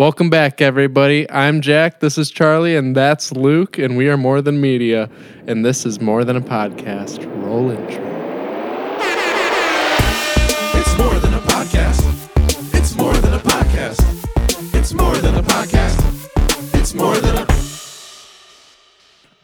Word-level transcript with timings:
Welcome 0.00 0.30
back, 0.30 0.62
everybody. 0.62 1.30
I'm 1.30 1.60
Jack. 1.60 2.00
This 2.00 2.16
is 2.16 2.30
Charlie, 2.30 2.74
and 2.74 2.96
that's 2.96 3.32
Luke, 3.32 3.76
and 3.76 3.98
we 3.98 4.08
are 4.08 4.16
More 4.16 4.40
Than 4.40 4.58
Media, 4.58 5.10
and 5.46 5.62
this 5.62 5.84
is 5.84 6.00
More 6.00 6.24
Than 6.24 6.36
a 6.36 6.40
Podcast. 6.40 7.26
Roll 7.44 7.70
intro. 7.70 8.02
It's 10.72 10.96
more 10.96 11.18
than 11.18 11.34
a 11.34 11.40
podcast. 11.40 12.72
It's 12.72 12.96
more 12.96 13.12
than 13.12 13.34
a 13.34 13.38
podcast. 13.40 14.74
It's 14.74 14.94
more 14.94 15.16
than 15.16 15.34
a 15.34 15.42
podcast. 15.42 16.74
It's 16.80 16.94
more 16.94 17.18
than 17.18 17.36
a. 17.36 17.46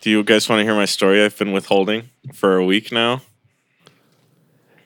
Do 0.01 0.09
you 0.09 0.25
guys 0.25 0.49
want 0.49 0.61
to 0.61 0.65
hear 0.65 0.75
my 0.75 0.87
story 0.87 1.23
I've 1.23 1.37
been 1.37 1.53
withholding 1.53 2.09
for 2.33 2.57
a 2.57 2.65
week 2.65 2.91
now? 2.91 3.21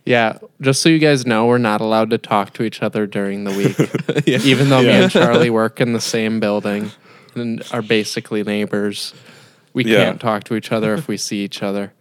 Yeah, 0.07 0.39
just 0.61 0.80
so 0.82 0.89
you 0.89 0.98
guys 0.98 1.27
know, 1.27 1.46
we're 1.46 1.59
not 1.59 1.80
allowed 1.80 2.11
to 2.11 2.19
talk 2.19 2.53
to 2.55 2.62
each 2.62 2.83
other 2.83 3.07
during 3.07 3.45
the 3.45 3.53
week, 3.53 4.27
even 4.46 4.69
though 4.71 4.83
me 4.83 4.89
and 4.91 5.11
Charlie 5.11 5.51
work 5.61 5.80
in 5.80 5.93
the 5.93 6.01
same 6.01 6.41
building 6.41 6.91
and 7.34 7.62
are 7.73 7.83
basically 7.83 8.42
neighbors. 8.42 9.15
We 9.73 9.84
Yeah. 9.84 10.05
can't 10.05 10.20
talk 10.20 10.45
to 10.45 10.56
each 10.56 10.73
other 10.73 10.95
if 10.95 11.06
we 11.06 11.16
see 11.16 11.45
each 11.45 11.62
other. 11.62 11.92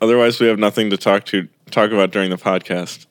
Otherwise, 0.00 0.40
we 0.40 0.48
have 0.48 0.58
nothing 0.58 0.90
to 0.90 0.96
talk 0.96 1.24
to 1.26 1.48
talk 1.70 1.90
about 1.92 2.10
during 2.10 2.30
the 2.30 2.36
podcast. 2.36 3.06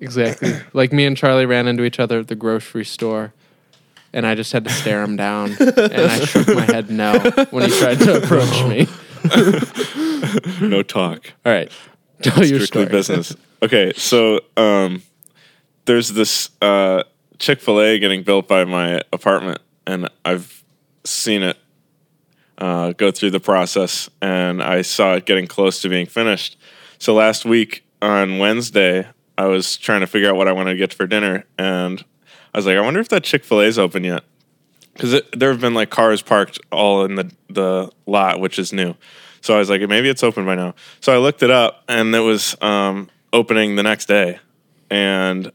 Exactly. 0.00 0.54
like 0.72 0.92
me 0.92 1.04
and 1.04 1.16
Charlie 1.16 1.44
ran 1.46 1.66
into 1.68 1.84
each 1.84 1.98
other 2.00 2.20
at 2.20 2.28
the 2.28 2.34
grocery 2.34 2.84
store, 2.84 3.32
and 4.12 4.26
I 4.26 4.34
just 4.34 4.52
had 4.52 4.64
to 4.64 4.70
stare 4.70 5.02
him 5.02 5.16
down, 5.16 5.54
and 5.60 5.78
I 5.78 6.24
shook 6.24 6.48
my 6.48 6.62
head 6.64 6.90
no 6.90 7.18
when 7.50 7.68
he 7.70 7.78
tried 7.78 7.98
to 8.00 8.16
approach 8.22 8.64
me. 8.64 8.86
No 10.66 10.82
talk. 10.82 11.32
All 11.44 11.52
right, 11.52 11.70
tell 12.22 12.38
your 12.44 12.60
Strictly 12.60 12.66
story. 12.66 12.86
business. 12.86 13.36
Okay, 13.62 13.92
so 13.94 14.40
um, 14.56 15.04
there's 15.84 16.08
this 16.08 16.50
uh, 16.60 17.04
Chick 17.38 17.60
Fil 17.60 17.80
A 17.80 17.98
getting 18.00 18.24
built 18.24 18.48
by 18.48 18.64
my 18.64 19.00
apartment, 19.12 19.60
and 19.86 20.08
I've 20.24 20.64
seen 21.04 21.44
it 21.44 21.56
uh, 22.58 22.92
go 22.94 23.12
through 23.12 23.30
the 23.30 23.38
process, 23.38 24.10
and 24.20 24.60
I 24.60 24.82
saw 24.82 25.14
it 25.14 25.26
getting 25.26 25.46
close 25.46 25.80
to 25.82 25.88
being 25.88 26.06
finished. 26.06 26.58
So 26.98 27.14
last 27.14 27.44
week 27.44 27.84
on 28.00 28.38
Wednesday, 28.38 29.06
I 29.38 29.46
was 29.46 29.76
trying 29.76 30.00
to 30.00 30.08
figure 30.08 30.28
out 30.28 30.34
what 30.34 30.48
I 30.48 30.52
wanted 30.52 30.72
to 30.72 30.78
get 30.78 30.92
for 30.92 31.06
dinner, 31.06 31.44
and 31.56 32.04
I 32.52 32.58
was 32.58 32.66
like, 32.66 32.76
I 32.76 32.80
wonder 32.80 32.98
if 32.98 33.10
that 33.10 33.22
Chick 33.22 33.44
Fil 33.44 33.60
A 33.60 33.66
is 33.66 33.78
open 33.78 34.02
yet, 34.02 34.24
because 34.94 35.22
there 35.32 35.52
have 35.52 35.60
been 35.60 35.74
like 35.74 35.88
cars 35.88 36.20
parked 36.20 36.58
all 36.72 37.04
in 37.04 37.14
the 37.14 37.32
the 37.48 37.92
lot, 38.06 38.40
which 38.40 38.58
is 38.58 38.72
new. 38.72 38.96
So 39.40 39.54
I 39.54 39.58
was 39.58 39.70
like, 39.70 39.80
maybe 39.88 40.08
it's 40.08 40.24
open 40.24 40.46
by 40.46 40.56
now. 40.56 40.74
So 41.00 41.14
I 41.14 41.18
looked 41.18 41.44
it 41.44 41.50
up, 41.50 41.84
and 41.88 42.12
it 42.12 42.20
was 42.20 42.56
um, 42.60 43.08
opening 43.32 43.76
the 43.76 43.82
next 43.82 44.06
day, 44.06 44.38
and 44.90 45.50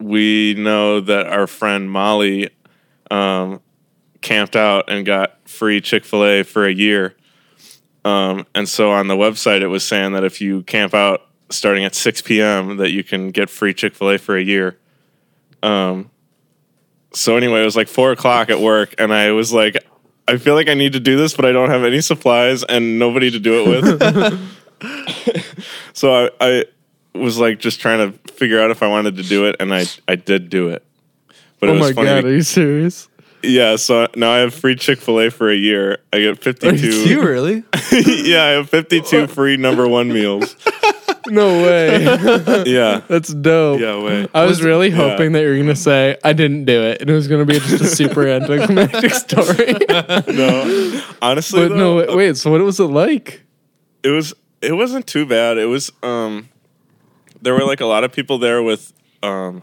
we 0.00 0.54
know 0.54 1.00
that 1.00 1.26
our 1.26 1.46
friend 1.46 1.90
Molly 1.90 2.50
um, 3.10 3.60
camped 4.20 4.56
out 4.56 4.90
and 4.90 5.04
got 5.04 5.48
free 5.48 5.80
Chick 5.80 6.04
Fil 6.04 6.24
A 6.24 6.42
for 6.42 6.66
a 6.66 6.72
year. 6.72 7.16
Um, 8.04 8.46
and 8.54 8.68
so 8.68 8.90
on 8.90 9.08
the 9.08 9.16
website, 9.16 9.60
it 9.60 9.66
was 9.66 9.84
saying 9.84 10.12
that 10.12 10.24
if 10.24 10.40
you 10.40 10.62
camp 10.62 10.94
out 10.94 11.26
starting 11.50 11.84
at 11.84 11.94
6 11.94 12.22
p.m., 12.22 12.76
that 12.76 12.90
you 12.90 13.02
can 13.02 13.30
get 13.30 13.50
free 13.50 13.74
Chick 13.74 13.94
Fil 13.94 14.10
A 14.10 14.18
for 14.18 14.36
a 14.36 14.42
year. 14.42 14.78
Um, 15.62 16.10
so 17.12 17.36
anyway, 17.36 17.62
it 17.62 17.64
was 17.64 17.76
like 17.76 17.88
four 17.88 18.12
o'clock 18.12 18.50
at 18.50 18.60
work, 18.60 18.94
and 18.98 19.12
I 19.12 19.32
was 19.32 19.52
like, 19.52 19.76
I 20.26 20.36
feel 20.36 20.54
like 20.54 20.68
I 20.68 20.74
need 20.74 20.92
to 20.92 21.00
do 21.00 21.16
this, 21.16 21.34
but 21.34 21.44
I 21.46 21.52
don't 21.52 21.70
have 21.70 21.84
any 21.84 22.00
supplies 22.00 22.62
and 22.64 22.98
nobody 22.98 23.30
to 23.30 23.38
do 23.38 23.62
it 23.62 23.68
with. 23.68 24.54
so 25.92 26.26
I, 26.26 26.30
I 26.40 26.64
was 27.14 27.38
like 27.38 27.58
just 27.58 27.80
trying 27.80 28.12
to 28.12 28.32
figure 28.32 28.60
out 28.60 28.70
if 28.70 28.82
I 28.82 28.88
wanted 28.88 29.16
to 29.16 29.22
do 29.22 29.46
it, 29.46 29.56
and 29.60 29.74
I 29.74 29.84
I 30.06 30.16
did 30.16 30.50
do 30.50 30.68
it. 30.68 30.84
But 31.60 31.70
Oh 31.70 31.74
it 31.74 31.80
was 31.80 31.88
my 31.88 31.92
funny. 31.92 32.06
god, 32.08 32.24
are 32.24 32.32
you 32.34 32.42
serious? 32.42 33.08
Yeah, 33.42 33.76
so 33.76 34.08
now 34.16 34.32
I 34.32 34.38
have 34.38 34.52
free 34.52 34.74
Chick 34.74 34.98
Fil 34.98 35.20
A 35.20 35.30
for 35.30 35.48
a 35.48 35.56
year. 35.56 35.98
I 36.12 36.18
get 36.20 36.38
fifty 36.42 36.76
two. 36.76 36.88
You 37.08 37.22
really? 37.22 37.64
yeah, 37.92 38.44
I 38.44 38.48
have 38.50 38.70
fifty 38.70 39.00
two 39.00 39.26
free 39.26 39.56
number 39.56 39.86
one 39.88 40.08
meals. 40.08 40.56
No 41.28 41.62
way. 41.62 42.04
Yeah, 42.66 43.02
That's 43.06 43.32
dope. 43.34 43.80
yeah, 43.80 44.02
way. 44.02 44.28
I 44.32 44.44
was 44.46 44.62
really 44.62 44.88
yeah. 44.88 44.96
hoping 44.96 45.32
that 45.32 45.42
you 45.42 45.50
were 45.50 45.56
gonna 45.58 45.76
say 45.76 46.16
I 46.24 46.32
didn't 46.32 46.64
do 46.64 46.82
it, 46.82 47.00
and 47.00 47.10
it 47.10 47.12
was 47.12 47.28
gonna 47.28 47.44
be 47.44 47.58
just 47.58 47.82
a 47.82 47.86
super 47.86 48.26
anticlimactic 48.26 49.12
story. 49.12 49.74
No, 50.34 51.02
honestly, 51.20 51.68
but 51.68 51.76
no, 51.76 52.00
though, 52.00 52.16
wait, 52.16 52.16
wait. 52.16 52.36
So 52.36 52.50
what 52.50 52.60
was 52.62 52.80
it 52.80 52.84
like? 52.84 53.42
it 54.02 54.10
was 54.10 54.32
it 54.60 54.72
wasn't 54.72 55.06
too 55.06 55.26
bad. 55.26 55.58
It 55.58 55.66
was 55.66 55.90
um 56.02 56.48
there 57.40 57.54
were 57.54 57.64
like 57.64 57.80
a 57.80 57.86
lot 57.86 58.04
of 58.04 58.12
people 58.12 58.38
there 58.38 58.62
with 58.62 58.92
um 59.22 59.62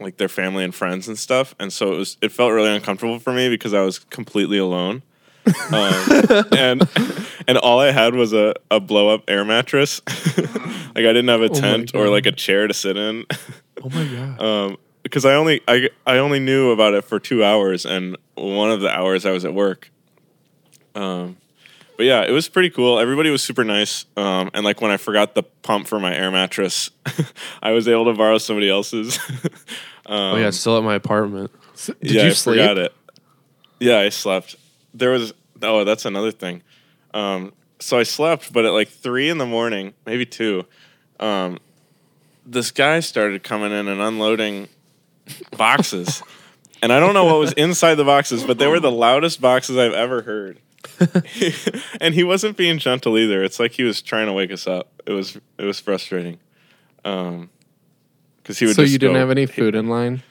like 0.00 0.16
their 0.16 0.28
family 0.28 0.64
and 0.64 0.74
friends 0.74 1.08
and 1.08 1.18
stuff, 1.18 1.54
and 1.58 1.72
so 1.72 1.92
it 1.94 1.98
was 1.98 2.16
it 2.20 2.32
felt 2.32 2.52
really 2.52 2.74
uncomfortable 2.74 3.18
for 3.18 3.32
me 3.32 3.48
because 3.48 3.72
I 3.74 3.82
was 3.82 3.98
completely 3.98 4.58
alone. 4.58 5.02
um, 5.72 6.22
and 6.52 6.88
and 7.46 7.58
all 7.58 7.78
I 7.78 7.90
had 7.90 8.14
was 8.14 8.32
a, 8.32 8.54
a 8.70 8.80
blow 8.80 9.08
up 9.08 9.24
air 9.28 9.44
mattress. 9.44 10.00
like 10.36 10.96
I 10.96 11.12
didn't 11.12 11.28
have 11.28 11.42
a 11.42 11.48
my 11.48 11.60
tent 11.60 11.94
or 11.94 12.08
like 12.08 12.26
a 12.26 12.32
chair 12.32 12.66
to 12.66 12.74
sit 12.74 12.96
in. 12.96 13.26
Oh 13.82 13.90
my 13.90 14.04
god. 14.04 14.40
um, 14.42 14.76
because 15.02 15.24
I 15.24 15.34
only 15.34 15.60
I, 15.68 15.90
I 16.06 16.18
only 16.18 16.40
knew 16.40 16.70
about 16.70 16.94
it 16.94 17.04
for 17.04 17.20
two 17.20 17.44
hours, 17.44 17.84
and 17.84 18.16
one 18.34 18.70
of 18.70 18.80
the 18.80 18.90
hours 18.90 19.24
I 19.26 19.30
was 19.30 19.44
at 19.44 19.54
work. 19.54 19.90
Um, 20.94 21.36
but 21.96 22.06
yeah, 22.06 22.22
it 22.22 22.30
was 22.30 22.48
pretty 22.48 22.70
cool. 22.70 22.98
Everybody 22.98 23.30
was 23.30 23.42
super 23.42 23.64
nice. 23.64 24.06
Um, 24.16 24.50
and 24.54 24.64
like 24.64 24.80
when 24.80 24.90
I 24.90 24.96
forgot 24.96 25.34
the 25.34 25.42
pump 25.42 25.86
for 25.86 26.00
my 26.00 26.14
air 26.14 26.30
mattress, 26.30 26.90
I 27.62 27.72
was 27.72 27.86
able 27.88 28.06
to 28.06 28.14
borrow 28.14 28.38
somebody 28.38 28.68
else's. 28.68 29.18
um, 30.06 30.34
Oh 30.34 30.36
yeah, 30.36 30.48
it's 30.48 30.58
still 30.58 30.76
at 30.76 30.84
my 30.84 30.94
apartment. 30.94 31.50
Did 31.86 31.96
yeah, 32.00 32.22
you 32.22 32.28
I 32.28 32.32
sleep? 32.32 32.56
forgot 32.58 32.78
it. 32.78 32.94
Yeah, 33.80 33.98
I 33.98 34.08
slept. 34.08 34.56
There 34.92 35.10
was 35.10 35.32
oh, 35.62 35.84
that's 35.84 36.04
another 36.04 36.30
thing. 36.30 36.62
Um, 37.12 37.52
so 37.80 37.98
I 37.98 38.02
slept, 38.02 38.52
but 38.52 38.64
at 38.64 38.72
like 38.72 38.88
three 38.88 39.28
in 39.28 39.38
the 39.38 39.46
morning, 39.46 39.94
maybe 40.06 40.26
two, 40.26 40.64
um, 41.20 41.58
this 42.46 42.70
guy 42.70 43.00
started 43.00 43.42
coming 43.42 43.72
in 43.72 43.88
and 43.88 44.00
unloading 44.00 44.68
boxes, 45.56 46.22
and 46.82 46.92
I 46.92 47.00
don't 47.00 47.14
know 47.14 47.24
what 47.24 47.38
was 47.38 47.52
inside 47.52 47.96
the 47.96 48.04
boxes, 48.04 48.44
but 48.44 48.58
they 48.58 48.66
were 48.66 48.80
the 48.80 48.90
loudest 48.90 49.40
boxes 49.40 49.76
I've 49.76 49.92
ever 49.92 50.22
heard. 50.22 50.58
and 52.00 52.14
he 52.14 52.24
wasn't 52.24 52.56
being 52.56 52.78
gentle 52.78 53.18
either. 53.18 53.42
It's 53.42 53.58
like 53.58 53.72
he 53.72 53.82
was 53.82 54.02
trying 54.02 54.26
to 54.26 54.32
wake 54.32 54.52
us 54.52 54.66
up. 54.66 54.92
It 55.06 55.12
was 55.12 55.36
it 55.58 55.64
was 55.64 55.80
frustrating. 55.80 56.38
Um, 57.04 57.50
because 58.42 58.58
he 58.58 58.66
would. 58.66 58.76
So 58.76 58.82
you 58.82 58.98
didn't 58.98 59.14
go- 59.14 59.20
have 59.20 59.30
any 59.30 59.46
food 59.46 59.74
in 59.74 59.88
line 59.88 60.22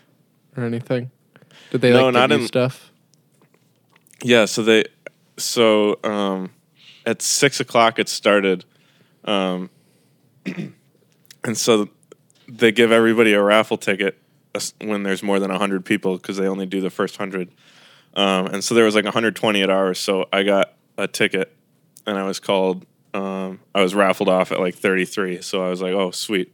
or 0.55 0.63
anything? 0.63 1.11
Did 1.71 1.81
they 1.81 1.91
No, 1.91 2.05
like 2.05 2.13
not 2.13 2.31
in- 2.31 2.45
stuff? 2.47 2.91
Yeah, 4.21 4.45
so 4.45 4.63
they 4.63 4.85
so 5.37 5.99
um 6.03 6.51
at 7.05 7.21
six 7.21 7.59
o'clock 7.59 7.99
it 7.99 8.07
started. 8.09 8.65
Um 9.25 9.69
and 11.43 11.57
so 11.57 11.89
they 12.47 12.71
give 12.71 12.91
everybody 12.91 13.33
a 13.33 13.41
raffle 13.41 13.77
ticket 13.77 14.17
when 14.81 15.01
there's 15.03 15.23
more 15.23 15.39
than 15.39 15.49
100 15.49 15.83
people 15.83 16.17
because 16.17 16.37
they 16.37 16.47
only 16.47 16.65
do 16.67 16.79
the 16.81 16.89
first 16.91 17.17
100 17.17 17.49
um, 18.15 18.47
and 18.47 18.63
so 18.63 18.75
there 18.75 18.85
was 18.85 18.95
like 18.95 19.05
120 19.05 19.61
at 19.61 19.69
ours. 19.69 19.99
So 19.99 20.27
i 20.31 20.43
got 20.43 20.73
a 20.97 21.07
ticket 21.07 21.55
and 22.05 22.17
i 22.17 22.23
was 22.23 22.39
called 22.39 22.85
um, 23.13 23.59
i 23.73 23.81
was 23.81 23.95
raffled 23.95 24.29
off 24.29 24.51
at 24.51 24.59
like 24.59 24.75
33 24.75 25.41
so 25.41 25.65
i 25.65 25.69
was 25.69 25.81
like 25.81 25.93
oh 25.93 26.11
sweet. 26.11 26.53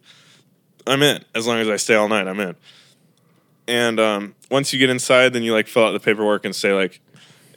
I'm 0.87 1.03
in 1.03 1.23
as 1.35 1.45
long 1.45 1.59
as 1.59 1.67
i 1.69 1.75
stay 1.75 1.95
all 1.95 2.07
night 2.07 2.27
i'm 2.27 2.39
in. 2.39 2.55
And 3.67 3.99
um, 3.99 4.35
once 4.49 4.73
you 4.73 4.79
get 4.79 4.89
inside 4.89 5.33
then 5.33 5.43
you 5.43 5.53
like 5.53 5.67
fill 5.67 5.85
out 5.85 5.91
the 5.91 5.99
paperwork 5.99 6.45
and 6.45 6.55
say 6.55 6.73
like 6.73 7.01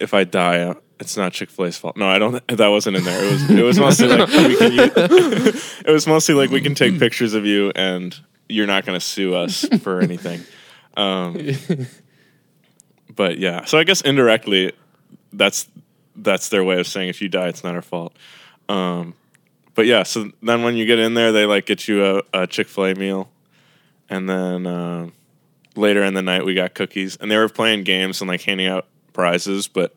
if 0.00 0.14
i 0.14 0.24
die 0.24 0.60
uh, 0.60 0.74
it's 0.98 1.16
not 1.16 1.32
chick-fil-a's 1.32 1.76
fault. 1.78 1.96
No 1.96 2.08
i 2.08 2.18
don't 2.18 2.46
that 2.48 2.68
wasn't 2.68 2.96
in 2.96 3.04
there. 3.04 3.24
It 3.24 3.32
was 3.32 3.50
it 3.50 3.62
was 3.62 3.78
mostly 3.78 4.08
like 4.08 4.28
we 4.28 4.56
can 4.56 4.72
use, 4.72 5.80
it 5.86 5.90
was 5.90 6.06
mostly 6.06 6.34
like 6.34 6.50
we 6.50 6.60
can 6.60 6.74
take 6.74 6.98
pictures 6.98 7.34
of 7.34 7.46
you 7.46 7.72
and 7.74 8.18
you're 8.48 8.66
not 8.66 8.84
going 8.84 8.98
to 8.98 9.04
sue 9.04 9.34
us 9.34 9.64
for 9.80 10.00
anything. 10.00 10.42
Um, 10.96 11.36
but 13.14 13.38
yeah. 13.38 13.64
So 13.64 13.78
i 13.78 13.84
guess 13.84 14.00
indirectly 14.00 14.72
that's 15.32 15.66
that's 16.16 16.48
their 16.50 16.62
way 16.62 16.78
of 16.78 16.86
saying 16.86 17.08
if 17.08 17.22
you 17.22 17.28
die 17.28 17.48
it's 17.48 17.64
not 17.64 17.74
our 17.74 17.82
fault. 17.82 18.14
Um, 18.68 19.14
but 19.74 19.86
yeah 19.86 20.02
so 20.02 20.30
then 20.42 20.62
when 20.62 20.76
you 20.76 20.84
get 20.86 20.98
in 20.98 21.14
there 21.14 21.32
they 21.32 21.46
like 21.46 21.66
get 21.66 21.88
you 21.88 22.04
a, 22.04 22.22
a 22.32 22.46
chick-fil-a 22.46 22.94
meal. 22.94 23.30
And 24.10 24.28
then 24.28 24.66
um 24.66 25.12
later 25.76 26.02
in 26.04 26.14
the 26.14 26.22
night 26.22 26.44
we 26.44 26.54
got 26.54 26.74
cookies. 26.74 27.16
And 27.16 27.30
they 27.30 27.36
were 27.36 27.48
playing 27.48 27.84
games 27.84 28.20
and 28.20 28.28
like 28.28 28.42
handing 28.42 28.66
out 28.66 28.86
prizes 29.12 29.68
but 29.68 29.94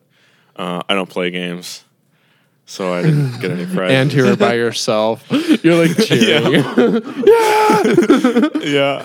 uh, 0.56 0.82
i 0.88 0.94
don't 0.94 1.10
play 1.10 1.30
games. 1.30 1.84
So 2.64 2.92
i 2.94 3.02
didn't 3.02 3.38
get 3.40 3.50
any 3.50 3.66
prizes. 3.74 3.96
And 3.96 4.12
you 4.12 4.24
were 4.24 4.36
by 4.36 4.54
yourself. 4.54 5.24
You're 5.62 5.86
like 5.86 5.96
cheering. 6.06 6.64
Yeah. 7.26 8.48
Yeah. 8.62 9.04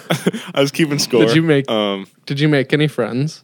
I 0.55 0.61
was 0.61 0.71
keeping 0.71 0.97
score. 0.99 1.25
Did 1.25 1.35
you 1.35 1.41
make- 1.41 1.69
um 1.69 2.07
Did 2.25 2.39
you 2.39 2.47
make 2.47 2.73
any 2.73 2.87
friends? 2.87 3.43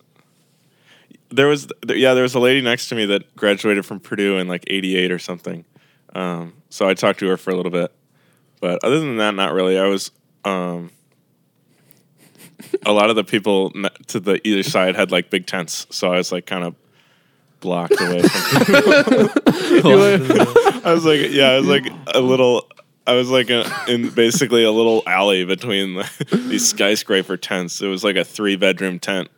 There 1.30 1.48
was 1.48 1.68
yeah 1.88 2.14
there 2.14 2.24
was 2.24 2.36
a 2.36 2.40
lady 2.40 2.62
next 2.62 2.90
to 2.90 2.96
me 2.96 3.06
that 3.06 3.36
graduated 3.36 3.86
from 3.86 4.00
purdue 4.00 4.38
in 4.38 4.48
like 4.48 4.64
88 4.68 5.12
or 5.12 5.20
something 5.20 5.66
um 6.16 6.54
so 6.70 6.88
i 6.88 6.94
talked 6.94 7.20
to 7.20 7.28
her 7.28 7.38
for 7.38 7.52
a 7.52 7.56
little 7.56 7.72
bit 7.72 7.92
but 8.62 8.84
other 8.84 9.00
than 9.00 9.18
that 9.18 9.36
not 9.36 9.54
really 9.54 9.78
i 9.78 9.88
was 9.88 10.12
um 10.46 10.92
a 12.86 12.92
lot 12.92 13.10
of 13.10 13.16
the 13.16 13.24
people 13.24 13.72
to 14.08 14.20
the 14.20 14.46
either 14.48 14.64
side 14.64 14.96
had 14.96 15.12
like 15.12 15.30
big 15.30 15.46
tents, 15.46 15.86
so 15.90 16.12
I 16.12 16.18
was 16.18 16.32
like 16.32 16.46
kind 16.46 16.64
of 16.64 16.76
blocked 17.60 18.00
away 18.00 18.22
from. 18.22 18.30
I 20.84 20.94
was 20.94 21.06
like, 21.06 21.32
yeah, 21.32 21.50
I 21.50 21.58
was 21.58 21.68
like 21.68 21.92
a 22.14 22.20
little. 22.20 22.68
I 23.06 23.14
was 23.14 23.30
like 23.30 23.50
a, 23.50 23.66
in 23.88 24.10
basically 24.10 24.66
a 24.66 24.72
little 24.72 25.02
alley 25.08 25.46
between 25.46 25.96
the, 25.96 26.44
these 26.50 26.68
skyscraper 26.68 27.38
tents. 27.38 27.82
It 27.82 27.88
was 27.88 28.04
like 28.04 28.18
a 28.18 28.26
three 28.26 28.58
bedroom 28.58 29.00
tent 29.00 29.30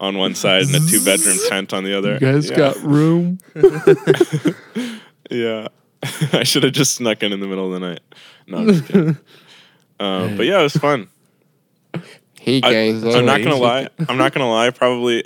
on 0.00 0.18
one 0.18 0.34
side 0.34 0.62
and 0.64 0.74
a 0.74 0.80
two 0.80 1.04
bedroom 1.04 1.36
tent 1.48 1.72
on 1.72 1.84
the 1.84 1.96
other. 1.96 2.14
You 2.14 2.20
guys 2.20 2.50
yeah. 2.50 2.56
got 2.56 2.76
room? 2.82 3.38
Yeah. 5.30 5.68
I 6.32 6.42
should 6.44 6.64
have 6.64 6.72
just 6.72 6.94
snuck 6.94 7.22
in 7.22 7.32
in 7.32 7.40
the 7.40 7.46
middle 7.46 7.72
of 7.72 7.80
the 7.80 7.86
night. 7.86 8.00
No, 8.46 8.58
I'm 8.58 8.68
just 8.68 8.86
kidding. 8.86 9.18
Um, 10.00 10.36
but 10.36 10.44
yeah, 10.44 10.58
it 10.58 10.64
was 10.64 10.76
fun. 10.76 11.06
Hey 12.40 12.60
I, 12.64 12.72
guys, 12.72 13.04
I'm 13.04 13.24
not 13.24 13.40
gonna 13.42 13.54
lie. 13.54 13.88
I'm 14.08 14.18
not 14.18 14.34
gonna 14.34 14.50
lie. 14.50 14.70
Probably 14.70 15.24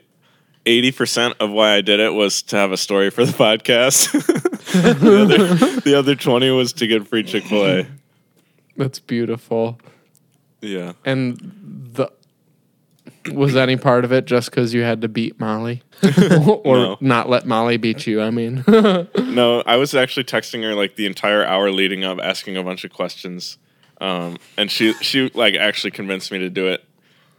eighty 0.67 0.93
percent 0.93 1.37
of 1.41 1.49
why 1.49 1.73
I 1.73 1.81
did 1.81 2.01
it 2.01 2.13
was 2.13 2.43
to 2.43 2.57
have 2.57 2.71
a 2.71 2.77
story 2.77 3.09
for 3.09 3.25
the 3.25 3.33
podcast. 3.33 4.13
the, 4.73 5.23
other, 5.23 5.81
the 5.81 5.95
other 5.99 6.15
twenty 6.15 6.51
was 6.51 6.75
to 6.75 6.87
get 6.87 7.09
free 7.09 7.23
Chick 7.23 7.45
Fil 7.45 7.67
A. 7.67 7.87
That's 8.77 8.99
beautiful. 9.01 9.81
Yeah. 10.61 10.93
And 11.07 11.39
the 11.95 12.13
was 13.33 13.57
any 13.57 13.77
part 13.77 14.05
of 14.05 14.13
it 14.13 14.25
just 14.27 14.51
because 14.51 14.73
you 14.75 14.83
had 14.83 15.01
to 15.03 15.09
beat 15.09 15.39
Molly, 15.41 15.83
or 16.39 16.77
No. 16.77 16.97
not 17.01 17.29
let 17.29 17.47
Molly 17.47 17.77
beat 17.77 18.07
you? 18.07 18.21
I 18.23 18.31
mean, 18.31 18.65
No, 18.69 19.63
I 19.67 19.77
was 19.77 19.95
actually 19.95 20.25
texting 20.25 20.63
her 20.63 20.75
like 20.75 20.97
the 20.97 21.07
entire 21.07 21.45
hour 21.45 21.71
leading 21.71 22.05
up, 22.05 22.19
asking 22.23 22.57
a 22.57 22.63
bunch 22.63 22.85
of 22.85 22.93
questions, 22.93 23.59
um, 24.01 24.39
and 24.57 24.71
she 24.71 24.93
she 24.95 25.31
like 25.35 25.55
actually 25.55 25.91
convinced 25.93 26.31
me 26.33 26.39
to 26.39 26.49
do 26.51 26.67
it 26.69 26.85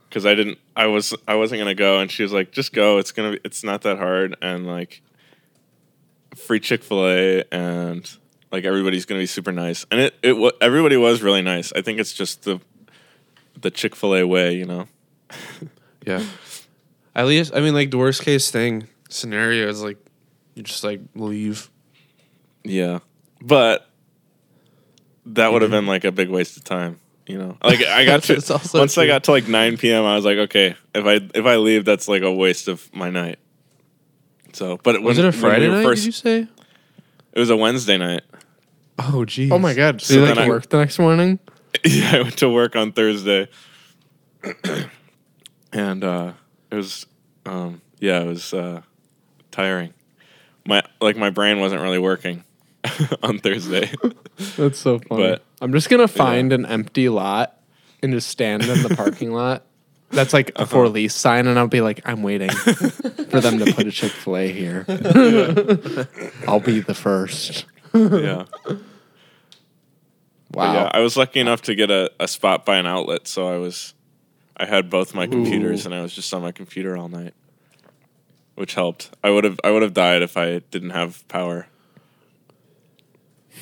because 0.10 0.26
I 0.26 0.36
didn't. 0.36 0.58
I 0.76 0.88
was 0.88 1.14
I 1.28 1.36
wasn't 1.36 1.60
gonna 1.60 1.76
go, 1.76 2.00
and 2.00 2.10
she 2.12 2.24
was 2.24 2.32
like, 2.34 2.52
"Just 2.52 2.74
go. 2.74 2.98
It's 2.98 3.12
gonna. 3.12 3.32
Be, 3.32 3.40
it's 3.44 3.64
not 3.64 3.82
that 3.84 3.98
hard." 3.98 4.36
And 4.42 4.66
like, 4.66 5.02
free 6.36 6.60
Chick 6.60 6.84
Fil 6.84 7.08
A, 7.08 7.44
and 7.52 8.10
like 8.52 8.64
everybody's 8.66 9.06
gonna 9.06 9.22
be 9.22 9.26
super 9.28 9.52
nice, 9.52 9.86
and 9.92 10.00
it 10.00 10.16
it 10.24 10.34
wa- 10.34 10.52
everybody 10.62 10.98
was 10.98 11.22
really 11.22 11.42
nice. 11.42 11.72
I 11.76 11.82
think 11.82 12.00
it's 12.00 12.14
just 12.14 12.44
the 12.44 12.60
the 13.62 13.70
Chick 13.72 13.96
Fil 13.96 14.16
A 14.16 14.26
way, 14.26 14.54
you 14.56 14.66
know. 14.66 14.88
Yeah. 16.10 16.26
At 17.16 17.28
least, 17.28 17.54
I 17.54 17.60
mean, 17.62 17.74
like 17.74 17.92
the 17.92 17.98
worst 17.98 18.24
case 18.24 18.52
thing 18.52 18.88
scenario 19.10 19.68
is 19.68 19.82
like 19.82 19.98
you 20.56 20.64
just 20.64 20.84
like 20.84 21.02
leave. 21.16 21.70
Yeah, 22.64 23.00
but 23.42 23.88
that 25.26 25.52
would 25.52 25.62
have 25.62 25.72
mm-hmm. 25.72 25.78
been 25.78 25.86
like 25.88 26.04
a 26.04 26.12
big 26.12 26.30
waste 26.30 26.58
of 26.58 26.64
time. 26.64 27.00
You 27.28 27.38
know, 27.38 27.58
like 27.64 27.82
I 27.84 28.06
got 28.06 28.24
to 28.24 28.34
That's 28.36 28.50
also 28.50 28.80
once 28.80 28.98
I 28.98 29.06
got 29.06 29.24
to 29.26 29.32
like 29.32 29.48
nine 29.48 29.78
p.m. 29.78 30.04
I 30.04 30.16
was 30.16 30.26
like, 30.26 30.38
okay, 30.38 30.76
if 30.96 31.06
I 31.06 31.20
if 31.38 31.46
I 31.46 31.58
leave, 31.58 31.86
that's 31.86 32.08
like 32.08 32.24
a 32.24 32.32
waste 32.32 32.68
of 32.68 32.94
my 32.94 33.10
night. 33.10 33.38
So, 34.54 34.78
but 34.82 35.02
Was 35.02 35.18
when- 35.18 35.28
it 35.28 35.30
a 35.30 35.32
Friday 35.32 35.68
we 35.68 35.76
night? 35.76 35.84
First, 35.84 36.02
did 36.02 36.08
you 36.08 36.12
say? 36.12 36.48
it 37.34 37.40
was 37.40 37.50
a 37.50 37.56
Wednesday 37.56 37.98
night. 37.98 38.24
Oh, 38.98 39.24
geez. 39.26 39.52
oh 39.52 39.60
my 39.60 39.74
god, 39.74 40.02
so 40.02 40.14
So 40.14 40.20
you 40.20 40.26
like 40.26 40.36
then 40.36 40.46
I- 40.46 40.48
work 40.48 40.70
the 40.70 40.78
next 40.78 41.00
morning? 41.00 41.40
yeah, 41.86 42.16
I 42.16 42.22
went 42.22 42.38
to 42.40 42.50
work 42.50 42.76
on 42.76 42.92
Thursday, 42.92 43.48
and 45.74 46.04
uh, 46.04 46.34
it 46.72 46.76
was, 46.76 47.06
um, 47.46 47.82
yeah, 48.00 48.22
it 48.22 48.28
was 48.28 48.54
uh, 48.54 48.82
tiring. 49.52 49.94
My 50.66 50.84
like 51.02 51.18
my 51.18 51.30
brain 51.30 51.60
wasn't 51.60 51.82
really 51.82 52.00
working 52.00 52.44
on 53.24 53.40
Thursday. 53.40 53.92
That's 54.58 54.78
so 54.80 55.00
funny. 55.00 55.22
But- 55.32 55.44
I'm 55.62 55.74
just 55.74 55.90
gonna 55.90 56.08
find 56.08 56.54
an 56.54 56.66
empty 56.66 57.10
lot 57.10 57.60
and 58.02 58.14
just 58.14 58.30
stand 58.30 58.64
in 58.64 58.82
the 58.84 58.96
parking 58.96 59.34
lot. 59.34 59.66
That's 60.12 60.34
like 60.34 60.52
a 60.56 60.66
for 60.66 60.88
lease 60.88 61.14
sign, 61.14 61.46
and 61.48 61.60
I'll 61.60 61.68
be 61.68 61.82
like, 61.82 62.02
I'm 62.06 62.24
waiting 62.24 62.50
for 63.30 63.42
them 63.42 63.60
to 63.60 63.74
put 63.74 63.86
a 63.88 63.92
Chick 63.92 64.12
Fil 64.12 64.38
A 64.38 64.52
here. 64.52 64.86
I'll 66.48 66.60
be 66.62 66.80
the 66.80 66.96
first. 66.96 67.66
yeah. 67.94 68.46
But 68.66 68.80
Wow. 70.52 70.74
yeah, 70.74 70.92
I 70.94 71.02
was 71.02 71.16
lucky 71.16 71.40
enough 71.40 71.62
to 71.64 71.76
get 71.76 71.92
a, 71.92 72.12
a 72.20 72.28
spot 72.28 72.66
by 72.66 72.78
an 72.78 72.88
outlet, 72.88 73.28
so 73.28 73.48
I 73.48 73.58
was 73.58 73.94
I 74.60 74.66
had 74.66 74.90
both 74.90 75.16
my 75.16 75.26
computers 75.26 75.86
and 75.86 75.96
I 75.96 76.02
was 76.02 76.14
just 76.14 76.34
on 76.34 76.42
my 76.42 76.52
computer 76.52 76.98
all 76.98 77.08
night. 77.08 77.34
Which 78.56 78.74
helped. 78.76 79.12
I 79.24 79.30
would 79.30 79.46
have 79.46 79.60
I 79.64 79.72
would 79.72 79.82
have 79.82 79.94
died 79.94 80.22
if 80.22 80.36
I 80.36 80.60
didn't 80.60 80.90
have 80.90 81.28
power. 81.28 81.68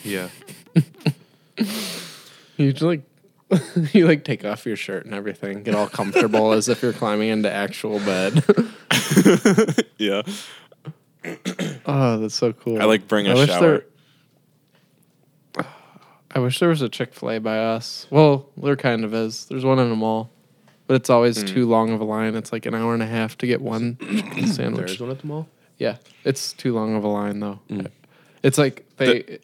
Yeah. 0.03 0.29
You 2.57 2.73
just 2.73 2.83
like 2.83 3.01
you 3.93 4.05
like 4.07 4.23
take 4.25 4.43
off 4.43 4.65
your 4.65 4.75
shirt 4.75 5.05
and 5.05 5.13
everything, 5.13 5.63
get 5.63 5.75
all 5.75 5.87
comfortable 5.87 6.51
as 6.51 6.67
if 6.67 6.81
you're 6.81 6.91
climbing 6.91 7.29
into 7.29 7.51
actual 7.51 7.99
bed. 7.99 8.43
yeah. 9.97 10.23
oh, 11.85 12.17
that's 12.17 12.35
so 12.35 12.51
cool. 12.51 12.81
I 12.81 12.85
like 12.85 13.07
bring 13.07 13.27
a 13.27 13.31
I 13.31 13.33
wish 13.35 13.49
shower. 13.49 13.83
there. 15.55 15.65
I 16.31 16.39
wish 16.39 16.59
there 16.59 16.69
was 16.69 16.81
a 16.81 16.89
Chick 16.89 17.13
Fil 17.13 17.31
A 17.31 17.39
by 17.39 17.59
us. 17.59 18.07
Well, 18.09 18.49
there 18.57 18.75
kind 18.75 19.05
of 19.05 19.13
is. 19.13 19.45
There's 19.45 19.63
one 19.63 19.79
in 19.79 19.89
the 19.89 19.95
mall, 19.95 20.29
but 20.87 20.95
it's 20.95 21.09
always 21.09 21.41
Hmm. 21.41 21.47
too 21.47 21.67
long 21.67 21.91
of 21.91 22.01
a 22.01 22.03
line. 22.05 22.35
It's 22.35 22.51
like 22.51 22.65
an 22.65 22.73
hour 22.73 22.93
and 22.93 23.03
a 23.03 23.07
half 23.07 23.37
to 23.39 23.47
get 23.47 23.61
one 23.61 23.97
chicken 24.01 24.31
There's 24.35 24.55
sandwich. 24.55 24.99
one 24.99 25.11
at 25.11 25.19
the 25.19 25.27
mall. 25.27 25.47
Yeah, 25.77 25.97
it's 26.23 26.53
too 26.53 26.73
long 26.73 26.95
of 26.95 27.03
a 27.03 27.07
line 27.07 27.39
though. 27.39 27.59
Hmm. 27.69 27.81
It's 28.43 28.57
like 28.57 28.85
they. 28.97 29.39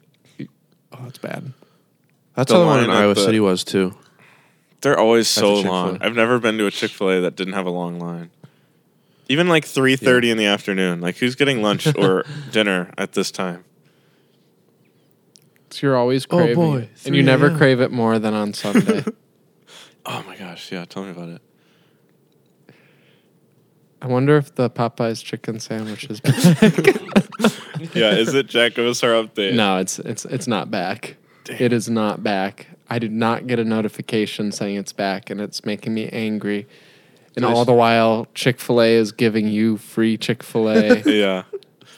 oh, 0.92 1.06
it's 1.08 1.18
bad. 1.20 1.54
That's 2.36 2.50
The 2.50 2.56
how 2.58 2.62
the 2.62 2.66
one 2.68 2.76
line 2.78 2.84
in 2.86 2.90
at 2.90 2.96
Iowa 2.98 3.14
the- 3.14 3.22
City 3.22 3.40
was 3.40 3.64
too. 3.64 3.94
They're 4.82 4.98
always 5.00 5.28
so 5.30 5.56
Chick-fil-A. 5.58 5.72
long. 5.72 5.98
I've 6.02 6.16
never 6.16 6.40
been 6.40 6.58
to 6.58 6.66
a 6.66 6.72
Chick 6.72 6.92
Fil 6.92 7.10
A 7.12 7.22
that 7.22 7.36
didn't 7.38 7.54
have 7.54 7.66
a 7.66 7.70
long 7.70 8.00
line. 8.00 8.32
Even 9.30 9.48
like 9.48 9.64
three 9.64 9.96
thirty 9.96 10.30
in 10.30 10.38
the 10.38 10.46
afternoon. 10.46 11.00
Like 11.00 11.18
who's 11.18 11.36
getting 11.36 11.62
lunch 11.62 11.88
or 11.96 12.26
dinner 12.52 12.92
at 12.98 13.14
this 13.14 13.32
time? 13.32 13.64
So 15.70 15.88
you're 15.88 15.96
always 15.98 16.26
Oh, 16.30 16.38
craving, 16.38 16.56
boy, 16.56 16.78
it, 16.80 16.90
and 17.06 17.16
you 17.16 17.22
3 17.22 17.26
never 17.26 17.48
a.m.. 17.48 17.58
crave 17.58 17.80
it 17.82 17.92
more 17.92 18.20
than 18.20 18.34
on 18.34 18.54
Sunday. 18.54 19.04
Oh 20.06 20.24
my 20.28 20.36
gosh, 20.36 20.72
yeah, 20.72 20.86
tell 20.86 21.04
me 21.04 21.12
about 21.12 21.30
it. 21.30 21.42
I 24.02 24.08
wonder 24.08 24.36
if 24.36 24.56
the 24.56 24.70
Popeyes 24.70 25.24
chicken 25.24 25.60
sandwich 25.60 26.06
is 26.10 26.20
back. 26.20 26.34
Yeah, 27.94 28.12
is 28.12 28.34
it 28.34 28.48
Jack? 28.48 28.76
Give 28.76 28.86
us 28.86 29.04
our 29.04 29.12
update. 29.12 29.56
no, 29.56 29.78
it's 29.78 30.00
it's 30.00 30.26
it's 30.26 30.48
not 30.48 30.72
back. 30.72 31.18
It 31.50 31.74
is 31.74 31.90
not 31.90 32.24
back. 32.24 32.68
I 32.90 32.98
did 32.98 33.12
not 33.12 33.46
get 33.46 33.60
a 33.60 33.66
notification 33.66 34.52
saying 34.52 34.78
it's 34.78 34.94
back, 34.94 35.30
and 35.30 35.42
it's 35.42 35.66
making 35.66 35.94
me 35.94 36.08
angry. 36.10 36.66
And 37.36 37.44
all 37.44 37.66
the 37.66 37.74
while, 37.74 38.28
Chick 38.34 38.60
Fil 38.60 38.82
A 38.82 38.94
is 38.94 39.12
giving 39.12 39.48
you 39.48 39.78
free 39.78 40.18
Chick 40.18 40.44
Fil 40.44 40.70
A. 40.70 41.02
yeah. 41.06 41.44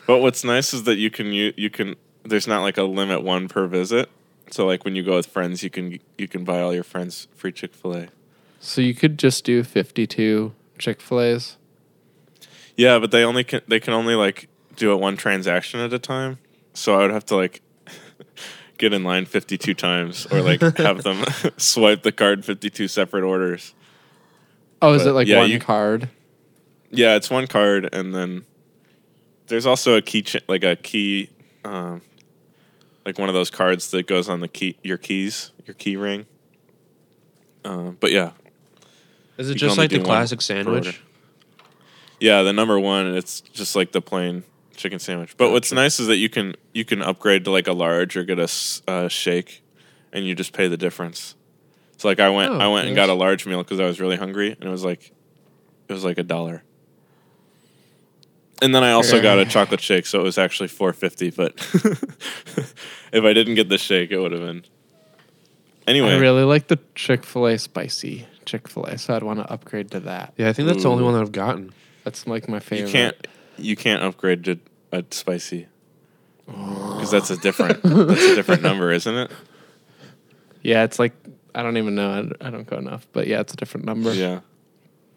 But 0.08 0.20
what's 0.20 0.44
nice 0.44 0.74
is 0.74 0.84
that 0.84 0.96
you 0.96 1.12
can 1.12 1.28
you, 1.28 1.54
you 1.56 1.70
can 1.70 1.96
there's 2.24 2.48
not 2.48 2.62
like 2.62 2.78
a 2.78 2.84
limit 2.84 3.22
one 3.22 3.48
per 3.48 3.68
visit. 3.68 4.10
So 4.56 4.66
like 4.66 4.86
when 4.86 4.96
you 4.96 5.04
go 5.04 5.18
with 5.18 5.26
friends, 5.26 5.64
you 5.64 5.70
can 5.70 6.00
you 6.18 6.30
can 6.30 6.46
buy 6.46 6.62
all 6.62 6.74
your 6.74 6.86
friends 6.86 7.28
free 7.36 7.52
Chick 7.52 7.74
Fil 7.76 7.94
A. 7.94 8.08
so 8.62 8.80
you 8.80 8.94
could 8.94 9.20
just 9.20 9.44
do 9.44 9.64
fifty-two 9.64 10.54
Chick 10.80 11.02
Fil 11.02 11.20
A's. 11.20 11.58
Yeah, 12.78 12.98
but 13.00 13.12
they 13.12 13.26
only 13.26 13.44
can 13.44 13.60
they 13.68 13.82
can 13.82 13.94
only 13.94 14.16
like 14.16 14.48
do 14.78 14.94
it 14.94 15.02
one 15.02 15.18
transaction 15.18 15.82
at 15.82 15.92
a 15.92 16.00
time. 16.00 16.38
So 16.74 16.96
I 16.96 17.00
would 17.00 17.12
have 17.12 17.26
to 17.26 17.36
like 17.36 17.64
get 18.78 18.94
in 18.94 19.04
line 19.04 19.26
52 19.26 19.74
times 19.74 20.26
or 20.32 20.42
like 20.42 20.62
have 20.78 21.04
them 21.04 21.26
swipe 21.58 22.04
the 22.04 22.14
card 22.14 22.46
52 22.46 22.88
separate 22.88 23.26
orders. 23.26 23.74
Oh, 24.82 24.94
is 24.94 25.06
it 25.06 25.12
like 25.12 25.28
yeah, 25.28 25.40
one 25.40 25.50
you- 25.50 25.60
card? 25.60 26.08
Yeah, 26.92 27.18
it's 27.18 27.30
one 27.30 27.48
card 27.48 27.90
and 27.94 28.16
then 28.16 28.46
there's 29.48 29.66
also 29.66 29.98
a 29.98 30.02
key 30.02 30.22
ch- 30.22 30.48
like 30.48 30.64
a 30.64 30.78
key 30.78 31.30
um 31.66 32.02
like 33.06 33.18
one 33.20 33.30
of 33.30 33.36
those 33.36 33.50
cards 33.50 33.92
that 33.92 34.08
goes 34.08 34.28
on 34.30 34.40
the 34.40 34.48
key 34.48 34.78
your 34.84 34.98
keys, 34.98 35.52
your 35.66 35.74
key 35.76 35.96
ring. 35.96 36.26
Uh, 37.64 37.92
but 38.00 38.12
yeah, 38.12 38.32
Is 39.38 39.50
it 39.50 39.54
You 39.54 39.60
can 39.60 39.60
just 39.60 39.72
only 39.72 39.84
like 39.84 39.90
the 39.92 39.98
do 39.98 40.02
one 40.02 40.08
classic 40.08 40.40
per 40.40 40.44
sandwich? 40.44 40.86
order. 40.88 40.98
Yeah, 42.20 42.44
the 42.44 42.54
number 42.54 42.80
one, 42.80 43.16
it's 43.16 43.42
just 43.42 43.76
like 43.76 43.92
the 43.92 44.02
plain 44.02 44.44
chicken 44.76 45.00
sandwich. 45.00 45.36
But 45.38 45.52
what's 45.52 45.72
nice 45.72 46.00
is 46.00 46.08
that 46.08 46.18
you 46.18 46.30
can 46.30 46.56
you 46.74 46.86
can 46.86 47.02
upgrade 47.02 47.44
to 47.46 47.52
like 47.52 47.68
a 47.68 47.74
large 47.74 48.16
or 48.18 48.24
get 48.24 48.40
a 48.40 48.44
s- 48.44 48.82
uh, 48.88 49.08
shake, 49.08 49.64
and 50.14 50.26
you 50.26 50.36
just 50.36 50.54
pay 50.54 50.68
the 50.68 50.78
difference. 50.78 51.36
So 51.98 52.08
like 52.08 52.20
I 52.20 52.30
went 52.30 52.52
Oh, 52.54 52.58
I 52.60 52.68
went 52.68 52.88
and 52.88 52.96
got 52.96 53.10
a 53.10 53.14
nice. 53.14 53.20
large 53.20 53.46
meal 53.46 53.64
because 53.64 53.80
I 53.80 53.86
was 53.86 54.00
really 54.00 54.16
hungry, 54.18 54.52
and 54.52 54.64
it 54.64 54.70
was 54.70 54.84
like 54.86 55.12
it 55.90 55.94
was 55.94 56.04
like 56.06 56.18
a 56.18 56.24
dollar. 56.24 56.64
And 58.62 58.74
then 58.74 58.84
I 58.84 58.92
also 58.92 59.22
got 59.22 59.38
a 59.38 59.46
chocolate 59.46 59.82
shake, 59.82 60.06
so 60.06 60.20
it 60.20 60.24
was 60.24 60.38
actually 60.38 60.70
four 60.70 60.94
fifty. 60.94 61.30
But 61.30 61.54
if 63.12 63.24
I 63.24 63.34
didn't 63.34 63.56
get 63.56 63.70
the 63.70 63.78
shake, 63.78 64.12
it 64.12 64.20
would 64.20 64.32
have 64.32 64.42
been. 64.42 64.64
Anyway, 65.88 66.12
I 66.12 66.18
really 66.18 66.44
like 66.44 66.68
the 66.68 66.80
Chick 66.96 67.26
Fil 67.26 67.48
A 67.48 67.58
spicy 67.58 68.28
Chick 68.46 68.68
Fil 68.68 68.86
A, 68.86 68.98
so 68.98 69.16
I'd 69.16 69.24
want 69.24 69.40
to 69.40 69.52
upgrade 69.52 69.92
to 69.92 70.00
that. 70.02 70.34
Yeah, 70.38 70.50
I 70.50 70.54
think 70.54 70.68
that's 70.68 70.84
the 70.84 70.90
only 70.90 71.04
Ooh. 71.04 71.06
one 71.06 71.14
that 71.16 71.22
I've 71.22 71.32
gotten. 71.32 71.74
That's 72.04 72.26
like 72.28 72.48
my 72.48 72.60
favorite. 72.60 72.88
You 72.88 72.94
favorite. 72.94 73.28
can't 73.28 73.28
you 73.58 73.76
can't 73.76 74.04
upgrade 74.04 74.44
to 74.46 74.60
a 74.92 75.04
spicy 75.12 75.68
oh. 76.48 76.94
because 76.96 77.12
that's 77.12 77.30
a 77.30 77.38
different 77.38 77.82
that's 77.84 78.24
a 78.24 78.36
different 78.36 78.62
number, 78.64 78.92
isn't 78.92 79.16
it? 79.16 79.32
Yeah, 80.62 80.84
it's 80.84 80.98
like 80.98 81.14
I 81.54 81.62
don't 81.62 81.78
even 81.78 81.96
know. 81.96 82.34
I, 82.42 82.48
I 82.48 82.50
don't 82.50 82.68
go 82.68 82.78
enough, 82.78 83.06
but 83.12 83.28
yeah, 83.28 83.42
it's 83.42 83.54
a 83.54 83.58
different 83.58 83.86
number. 83.86 84.14
Yeah. 84.14 84.42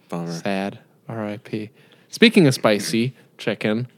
Bummer. 0.09 0.33
Sad. 0.33 0.79
R.I.P. 1.09 1.71
Speaking 2.11 2.47
of 2.47 2.55
spicy 2.55 3.15
chicken, 3.39 3.89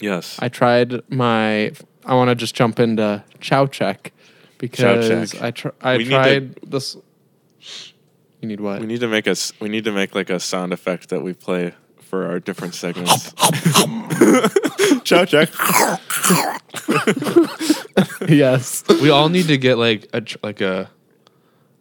Yes. 0.00 0.38
I 0.40 0.48
tried 0.48 1.00
my. 1.10 1.72
I 2.04 2.14
want 2.14 2.28
to 2.28 2.34
just 2.34 2.54
jump 2.54 2.78
into 2.78 3.24
Chow 3.40 3.66
Check 3.66 4.12
because 4.58 5.32
Check. 5.32 5.42
I 5.42 5.50
tr- 5.50 5.68
I 5.80 5.92
We 5.96 6.04
need 6.04 6.10
to- 6.10 6.16
tried 6.16 6.54
this. 6.70 6.96
You 8.40 8.48
need 8.48 8.60
what? 8.60 8.80
we 8.80 8.86
need 8.86 9.00
to 9.00 9.08
make 9.08 9.26
us. 9.26 9.52
We 9.60 9.68
need 9.70 9.84
to 9.84 9.92
make 9.92 10.14
like 10.14 10.28
a 10.30 10.38
sound 10.38 10.72
effect 10.74 11.08
that 11.08 11.22
we 11.22 11.32
play 11.32 11.72
for 12.00 12.26
our 12.26 12.38
different 12.40 12.74
segments. 12.74 13.32
Chow 15.04 15.24
check. 15.24 15.48
yes. 18.28 18.84
we 19.00 19.08
all 19.10 19.28
need 19.30 19.46
to 19.46 19.56
get 19.56 19.78
like 19.78 20.08
a 20.12 20.20
tr- 20.20 20.36
like 20.42 20.60
a 20.60 20.90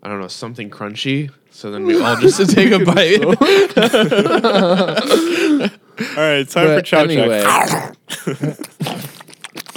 I 0.01 0.07
don't 0.07 0.21
know 0.21 0.27
something 0.29 0.69
crunchy. 0.69 1.29
So 1.51 1.69
then 1.71 1.85
we 1.85 2.01
all 2.01 2.15
just 2.17 2.39
take 2.55 2.71
a 2.71 2.79
bite. 2.83 3.19
All 5.99 6.05
right, 6.17 6.47
time 6.49 6.67
for 6.67 6.75
But 6.75 6.85
chow 6.85 7.03
anyway, 7.03 7.41
check. 7.43 7.95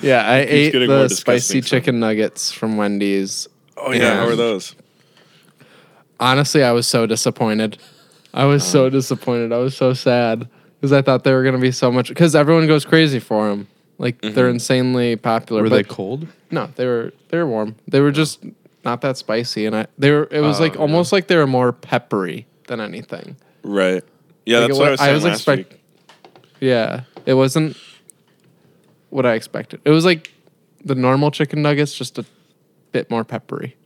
yeah, 0.00 0.22
I 0.28 0.38
ate 0.48 0.72
the 0.72 1.08
spicy 1.08 1.54
soon. 1.54 1.62
chicken 1.62 2.00
nuggets 2.00 2.52
from 2.52 2.76
Wendy's. 2.76 3.48
Oh 3.76 3.92
yeah, 3.92 4.16
how 4.16 4.26
are 4.26 4.36
those? 4.36 4.74
Honestly, 6.18 6.62
I 6.62 6.72
was 6.72 6.86
so 6.86 7.06
disappointed. 7.06 7.78
I 8.32 8.44
was 8.44 8.62
Oh. 8.64 8.66
so 8.66 8.90
disappointed. 8.90 9.52
I 9.52 9.58
was 9.58 9.76
so 9.76 9.92
sad 9.92 10.48
because 10.80 10.92
I 10.92 11.02
thought 11.02 11.24
they 11.24 11.32
were 11.32 11.44
gonna 11.44 11.58
be 11.58 11.72
so 11.72 11.90
much. 11.92 12.08
Because 12.08 12.34
everyone 12.34 12.66
goes 12.66 12.84
crazy 12.84 13.18
for 13.18 13.48
them. 13.48 13.68
Like 13.98 14.20
Mm-hmm. 14.20 14.34
they're 14.34 14.48
insanely 14.48 15.16
popular. 15.16 15.62
Were 15.62 15.70
but 15.70 15.76
they 15.76 15.84
cold? 15.84 16.26
No, 16.50 16.68
they 16.76 16.86
were 16.86 17.12
they 17.28 17.38
were 17.38 17.46
warm. 17.46 17.76
They 17.88 18.00
were 18.00 18.12
just 18.12 18.40
not 18.84 19.00
that 19.02 19.16
spicy, 19.16 19.66
and 19.66 19.76
I 19.76 19.86
they 19.98 20.10
were. 20.12 20.28
It 20.30 20.40
was 20.40 20.60
Oh, 20.60 20.64
like 20.64 20.74
yeah. 20.74 20.80
almost 20.80 21.12
like 21.12 21.26
they 21.28 21.36
were 21.36 21.46
more 21.46 21.72
peppery 21.72 22.46
than 22.66 22.80
anything. 22.80 23.36
Right. 23.62 24.02
Yeah, 24.44 24.60
Like, 24.60 24.68
that's 24.68 24.78
it 24.78 24.80
what 24.80 24.86
I 24.86 24.88
wa- 24.88 24.92
was 24.92 25.00
I 25.00 25.12
was 25.12 25.24
last 25.24 25.34
expect- 25.36 25.72
week. 25.72 25.80
Yeah, 26.60 27.02
it 27.26 27.34
wasn't 27.34 27.76
what 29.10 29.26
I 29.26 29.34
expected. 29.34 29.80
It 29.84 29.90
was 29.90 30.04
like 30.04 30.32
the 30.84 30.94
normal 30.94 31.30
chicken 31.30 31.62
nuggets, 31.62 31.94
just 31.94 32.18
a 32.18 32.24
bit 32.92 33.10
more 33.10 33.24
peppery. 33.24 33.76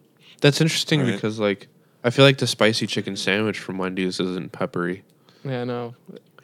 That's 0.40 0.60
interesting 0.60 1.00
Right. 1.02 1.12
because 1.14 1.38
like 1.38 1.68
I 2.04 2.10
feel 2.10 2.24
like 2.24 2.38
the 2.38 2.46
spicy 2.46 2.86
chicken 2.86 3.16
sandwich 3.16 3.58
from 3.58 3.76
Wendy's 3.78 4.20
isn't 4.20 4.52
peppery. 4.52 5.02
Yeah, 5.44 5.64
no, 5.64 5.94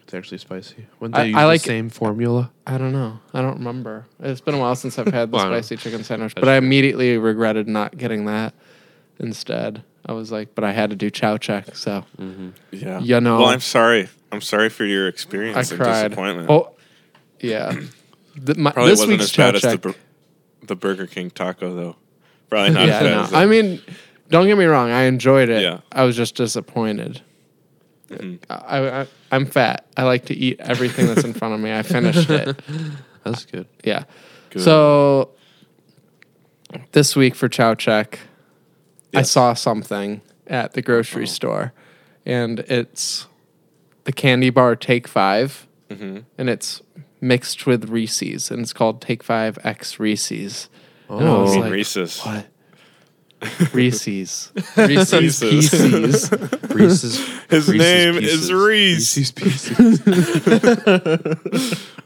It's 0.03 0.15
actually 0.15 0.39
spicy. 0.39 0.87
Wouldn't 1.01 1.17
I- 1.19 1.25
use 1.25 1.37
I 1.37 1.45
like- 1.45 1.63
the 1.63 1.67
same 1.69 1.91
formula? 1.91 2.51
I 2.67 2.79
don't 2.79 2.93
know. 2.93 3.19
I 3.35 3.41
don't 3.43 3.59
remember. 3.59 4.07
It's 4.21 4.41
been 4.41 4.55
a 4.55 4.59
while 4.59 4.75
since 4.77 4.99
I've 4.99 5.09
had 5.09 5.31
the 5.31 5.37
Well, 5.37 5.47
spicy 5.47 5.77
chicken 5.77 6.05
sandwich, 6.05 6.35
but 6.35 6.49
I 6.49 6.57
immediately 6.57 7.17
regretted 7.19 7.69
not 7.69 7.97
getting 7.99 8.25
that 8.27 8.55
instead. 9.19 9.83
I 10.09 10.13
was 10.13 10.31
like, 10.31 10.55
but 10.55 10.63
I 10.65 10.73
had 10.73 10.91
to 10.91 10.97
do 10.97 11.11
chow 11.11 11.37
check, 11.37 11.75
so 11.77 12.05
Yeah. 12.71 13.01
You 13.01 13.21
know. 13.21 13.39
Well, 13.41 13.49
I'm 13.49 13.61
sorry. 13.61 14.09
I'm 14.33 14.41
sorry 14.41 14.69
for 14.69 14.85
your 14.85 15.07
I 15.07 15.09
experience 15.09 15.71
of 15.73 15.79
cried. 15.79 16.09
disappointment. 16.09 16.49
Oh, 16.51 16.71
yeah. 17.41 17.75
The, 18.37 18.55
my, 18.55 18.71
Probably 18.71 18.91
this 18.93 19.01
wasn't 19.01 19.19
week's 19.19 19.25
as 19.25 19.31
chow 19.33 19.49
bad 19.49 19.55
as 19.57 19.63
the, 19.63 19.71
check. 19.73 19.81
bur- 19.81 19.95
the 20.67 20.77
Burger 20.77 21.07
King 21.07 21.31
taco 21.31 21.75
though. 21.75 21.97
Probably 22.51 22.71
not 22.75 22.87
yeah, 22.87 22.95
as 22.99 23.03
bad 23.03 23.11
no. 23.11 23.23
as 23.23 23.33
I 23.33 23.47
mean, 23.47 23.81
don't 24.29 24.47
get 24.47 24.57
me 24.59 24.65
wrong. 24.67 24.91
I 24.91 25.03
enjoyed 25.05 25.49
it. 25.49 25.63
Yeah. 25.63 25.81
I 25.91 26.05
was 26.05 26.17
just 26.17 26.35
disappointed. 26.37 27.23
Mhm. 28.11 28.39
I, 28.49 29.01
I 29.03 29.07
I'm 29.33 29.47
fat. 29.47 29.87
I 29.97 30.05
like 30.05 30.27
to 30.27 30.35
eat 30.35 30.61
everything 30.61 31.07
that's 31.07 31.25
in 31.25 31.33
front 31.33 31.55
of 31.55 31.61
me. 31.61 31.75
I 31.75 31.83
finished 31.83 32.31
it. 32.31 32.57
That's 33.25 33.45
good. 33.47 33.67
Yeah. 33.83 34.05
Good. 34.51 34.63
So 34.63 35.31
this 36.93 37.17
week 37.17 37.35
for 37.35 37.49
Chow 37.49 37.75
Check, 37.75 38.21
I 39.17 39.23
saw 39.23 39.55
something 39.55 40.21
at 40.47 40.73
the 40.75 40.83
grocery 40.83 41.23
Oh. 41.25 41.27
store, 41.27 41.73
and 42.25 42.61
it's 42.61 43.27
the 44.05 44.13
candy 44.13 44.51
bar 44.51 44.77
Take 44.77 45.09
5 45.09 45.67
Mhm. 45.91 46.25
and 46.39 46.49
it's 46.51 46.83
mixed 47.21 47.67
with 47.67 47.89
Reese's, 47.89 48.51
and 48.51 48.61
it's 48.61 48.73
called 48.73 49.01
Take 49.01 49.23
Five 49.23 49.59
X 49.65 49.99
Reese's. 49.99 50.69
Oh, 51.09 51.19
And 51.19 51.29
I 51.29 51.39
was 51.39 51.57
I 51.57 51.61
like, 51.61 51.73
Reese's. 51.73 52.21
What? 52.21 52.47
Reese's. 53.73 54.51
Reese's 54.77 55.13
Reese's. 55.13 55.71
Pieces. 55.71 56.31
Reese's. 56.71 57.19
His 57.51 57.69
Reese's 57.69 57.75
name 57.79 58.15
Pieces. 58.19 58.43
is 58.45 58.53
Reese. 58.53 59.17
Reese's 59.17 59.31
Pieces. 59.33 59.79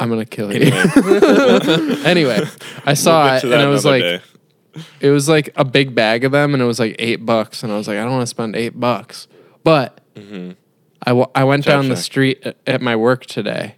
I'm 0.00 0.08
gonna 0.08 0.24
kill 0.24 0.52
you. 0.54 0.60
Anyway, 0.70 2.04
anyway, 2.04 2.40
I 2.86 2.94
saw 2.94 3.24
we'll 3.24 3.30
get 3.32 3.36
it 3.36 3.40
to 3.40 3.46
and 3.46 3.52
that 3.60 3.64
it 3.66 3.66
was 3.68 3.84
another 3.84 3.98
like 3.98 4.22
day. 4.22 4.27
It 5.00 5.10
was 5.10 5.28
like 5.28 5.50
a 5.56 5.64
big 5.64 5.94
bag 5.94 6.24
of 6.24 6.32
them 6.32 6.54
and 6.54 6.62
it 6.62 6.66
was 6.66 6.78
like 6.78 6.96
eight 6.98 7.24
bucks 7.26 7.62
and 7.62 7.72
I 7.72 7.76
was 7.76 7.86
like 7.88 7.98
I 7.98 8.02
don't 8.02 8.12
want 8.12 8.22
to 8.22 8.26
spend 8.26 8.56
eight 8.56 8.78
bucks, 8.78 9.28
but 9.64 10.00
Mhm. 10.16 10.56
I, 11.06 11.10
w- 11.10 11.30
I 11.34 11.44
went 11.44 11.64
Chow 11.64 11.72
down 11.76 11.88
the 11.88 11.94
check. 11.94 12.04
street 12.04 12.40
at, 12.44 12.56
at 12.66 12.82
my 12.82 12.96
work 12.96 13.24
today, 13.26 13.76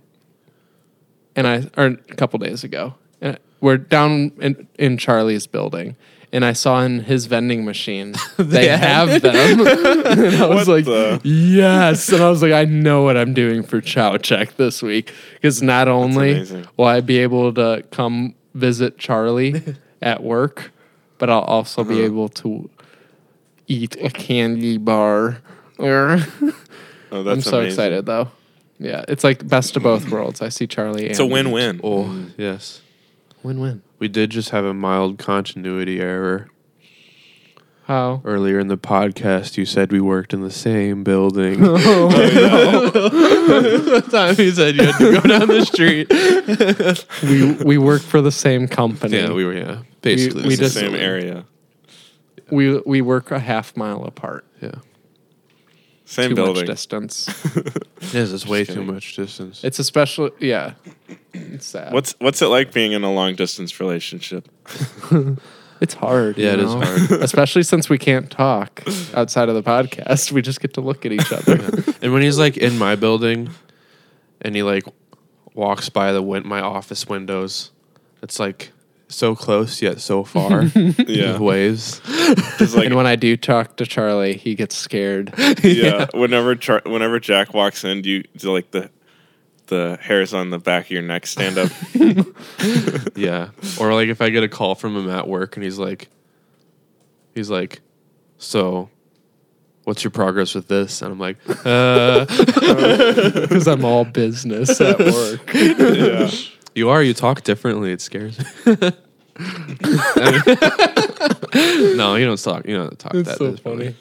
and 1.36 1.46
I 1.46 1.68
or 1.76 1.86
a 1.86 1.96
couple 2.16 2.38
days 2.38 2.64
ago, 2.64 2.94
and 3.20 3.38
we're 3.60 3.76
down 3.76 4.32
in, 4.40 4.66
in 4.78 4.96
Charlie's 4.96 5.46
building, 5.46 5.96
and 6.32 6.44
I 6.46 6.54
saw 6.54 6.82
in 6.82 7.00
his 7.00 7.26
vending 7.26 7.64
machine 7.66 8.14
they, 8.38 8.68
have 8.68 9.20
them, 9.20 9.60
and 9.66 10.36
I 10.36 10.46
was 10.46 10.66
What 10.66 10.68
like, 10.68 10.84
the- 10.86 11.20
yes, 11.24 12.08
and 12.10 12.22
I 12.22 12.30
was 12.30 12.40
like, 12.42 12.52
I 12.52 12.64
know 12.64 13.02
what 13.02 13.16
I'm 13.18 13.34
doing 13.34 13.62
for 13.62 13.80
Chow 13.82 14.16
Check 14.16 14.56
this 14.56 14.82
week 14.82 15.12
because 15.34 15.62
not 15.62 15.88
only 15.88 16.32
amazing. 16.32 16.66
will 16.78 16.86
I 16.86 17.00
be 17.02 17.18
able 17.18 17.52
to 17.54 17.84
come 17.90 18.34
visit 18.54 18.96
Charlie 18.98 19.62
at 20.02 20.22
work, 20.22 20.72
but 21.20 21.30
I'll 21.30 21.40
also 21.46 21.84
be 21.84 21.94
Uh-huh. 21.94 22.02
able 22.06 22.28
to 22.42 22.68
eat 23.68 23.94
a 24.00 24.10
candy 24.10 24.76
bar. 24.78 25.38
Or 25.78 26.18
Oh, 27.12 27.22
that's 27.22 27.34
I'm 27.36 27.40
so 27.42 27.58
amazing. 27.58 27.66
excited 27.70 28.06
though. 28.06 28.30
Yeah, 28.80 29.04
it's 29.08 29.22
like 29.24 29.46
best 29.46 29.76
of 29.76 29.82
both 29.82 30.10
worlds. 30.10 30.40
I 30.42 30.48
see 30.48 30.66
Charlie. 30.66 31.06
It's 31.06 31.18
a 31.18 31.26
win-win. 31.26 31.80
Oh, 31.84 32.26
yes. 32.38 32.80
Win-win. 33.42 33.82
We 33.98 34.08
did 34.08 34.30
just 34.30 34.50
have 34.50 34.64
a 34.64 34.72
mild 34.72 35.18
continuity 35.18 36.00
error. 36.00 36.48
How? 37.90 38.22
Earlier 38.24 38.60
in 38.60 38.68
the 38.68 38.78
podcast, 38.78 39.56
you 39.56 39.66
said 39.66 39.90
we 39.90 40.00
worked 40.00 40.32
in 40.32 40.42
the 40.42 40.50
same 40.52 41.02
building. 41.02 41.58
Oh. 41.66 42.08
the 44.00 44.08
time 44.08 44.36
he 44.36 44.52
said 44.52 44.76
you 44.76 44.84
had 44.86 44.96
to 44.98 45.20
go 45.20 45.20
down 45.22 45.48
the 45.48 45.64
street. 45.66 46.08
we 47.24 47.52
we 47.64 47.78
work 47.78 48.00
for 48.02 48.20
the 48.20 48.30
same 48.30 48.68
company. 48.68 49.16
yeah, 49.16 49.32
we 49.32 49.44
were, 49.44 49.54
yeah. 49.56 49.82
Basically, 50.02 50.42
we 50.42 50.48
It's 50.50 50.58
the 50.58 50.64
just- 50.66 50.76
same 50.76 50.94
area, 50.94 51.46
we 52.48 52.78
we 52.86 53.00
work 53.00 53.32
a 53.32 53.40
half 53.40 53.76
mile 53.76 54.04
apart. 54.04 54.44
Yeah. 54.62 54.76
same 56.04 56.28
too 56.28 56.34
building. 56.36 56.54
much 56.54 56.66
distance. 56.66 57.26
Yes, 58.12 58.30
it's 58.30 58.46
way 58.46 58.64
too 58.64 58.74
kidding. 58.74 58.86
much 58.86 59.16
distance. 59.16 59.64
It's 59.64 59.80
especially. 59.80 60.30
Yeah, 60.38 60.74
it's 61.34 61.66
sad. 61.66 61.92
What's 61.92 62.14
what's 62.20 62.40
it 62.40 62.46
like 62.46 62.72
being 62.72 62.92
in 62.92 63.02
a 63.02 63.12
long 63.12 63.34
distance 63.34 63.80
relationship? 63.80 64.48
It's 65.80 65.94
hard. 65.94 66.36
Yeah, 66.38 66.54
you 66.54 66.58
it 66.58 66.60
is 66.60 66.72
hard. 66.72 67.22
especially 67.22 67.62
since 67.62 67.88
we 67.88 67.98
can't 67.98 68.30
talk 68.30 68.82
outside 69.14 69.48
of 69.48 69.54
the 69.54 69.62
podcast. 69.62 70.30
We 70.32 70.42
just 70.42 70.60
get 70.60 70.74
to 70.74 70.80
look 70.80 71.06
at 71.06 71.12
each 71.12 71.32
other. 71.32 71.54
And 72.02 72.12
when 72.12 72.22
he's 72.22 72.38
like 72.38 72.56
in 72.56 72.78
my 72.78 72.96
building 72.96 73.50
and 74.42 74.54
he 74.54 74.62
like 74.62 74.84
walks 75.54 75.88
by 75.88 76.12
the 76.12 76.22
win- 76.22 76.46
my 76.46 76.60
office 76.60 77.06
windows, 77.08 77.70
it's 78.22 78.38
like 78.38 78.72
so 79.08 79.34
close 79.34 79.82
yet 79.82 80.00
so 80.00 80.22
far. 80.22 80.64
Yeah, 81.06 81.38
Waves. 81.40 82.00
It's 82.06 82.74
like 82.74 82.86
and 82.86 82.94
when 82.94 83.06
I 83.06 83.16
do 83.16 83.36
talk 83.36 83.76
to 83.78 83.86
Charlie, 83.86 84.36
he 84.36 84.54
gets 84.54 84.76
scared. 84.76 85.32
yeah. 85.64 86.06
Whenever 86.14 86.54
Char- 86.56 86.82
whenever 86.86 87.18
Jack 87.18 87.52
walks 87.54 87.84
in, 87.84 88.02
do 88.02 88.10
you 88.10 88.22
do 88.36 88.52
like 88.52 88.70
the 88.70 88.90
the 89.70 89.98
hairs 90.02 90.34
on 90.34 90.50
the 90.50 90.58
back 90.58 90.84
of 90.86 90.90
your 90.90 91.00
neck 91.02 91.26
stand 91.26 91.56
up? 91.58 91.70
Yeah. 93.16 93.48
Or 93.80 93.94
like 93.94 94.08
if 94.08 94.20
I 94.20 94.28
get 94.30 94.42
a 94.44 94.48
call 94.48 94.74
from 94.74 94.94
him 94.96 95.08
at 95.10 95.26
work 95.26 95.56
and 95.56 95.64
he's 95.64 95.78
like 95.78 96.08
he's 97.34 97.48
like, 97.50 97.80
So 98.38 98.90
what's 99.84 100.04
your 100.04 100.10
progress 100.10 100.54
with 100.54 100.68
this? 100.68 101.00
And 101.02 101.12
I'm 101.12 101.18
like, 101.18 101.36
uh 101.64 102.24
because 102.26 103.66
I'm 103.66 103.84
all 103.84 104.04
business 104.04 104.78
at 104.80 104.98
work. 105.00 105.54
yeah. 105.54 106.30
you 106.74 106.88
are, 106.90 107.02
you 107.02 107.14
talk 107.14 107.42
differently, 107.42 107.92
it 107.92 108.00
scares 108.00 108.38
me. 108.38 108.44
no, 111.96 112.14
you 112.16 112.26
don't 112.26 112.42
talk 112.42 112.66
you 112.66 112.76
don't 112.76 112.98
talk 112.98 113.14
It's 113.14 113.28
that 113.28 113.38
so 113.38 113.50
differently. 113.52 113.86
funny. 113.88 113.96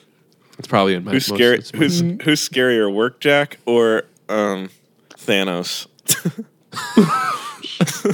It's 0.58 0.68
probably 0.68 0.96
in 0.96 1.04
my 1.06 1.12
Who's 1.12 1.30
most- 1.30 1.38
scary? 1.38 1.58
it's 1.58 1.74
my- 1.74 1.80
Who's 1.80 2.00
who's 2.00 2.50
scarier, 2.50 2.94
Work 2.94 3.20
Jack 3.22 3.58
or 3.66 4.04
um, 4.28 4.70
Thanos? 5.30 5.86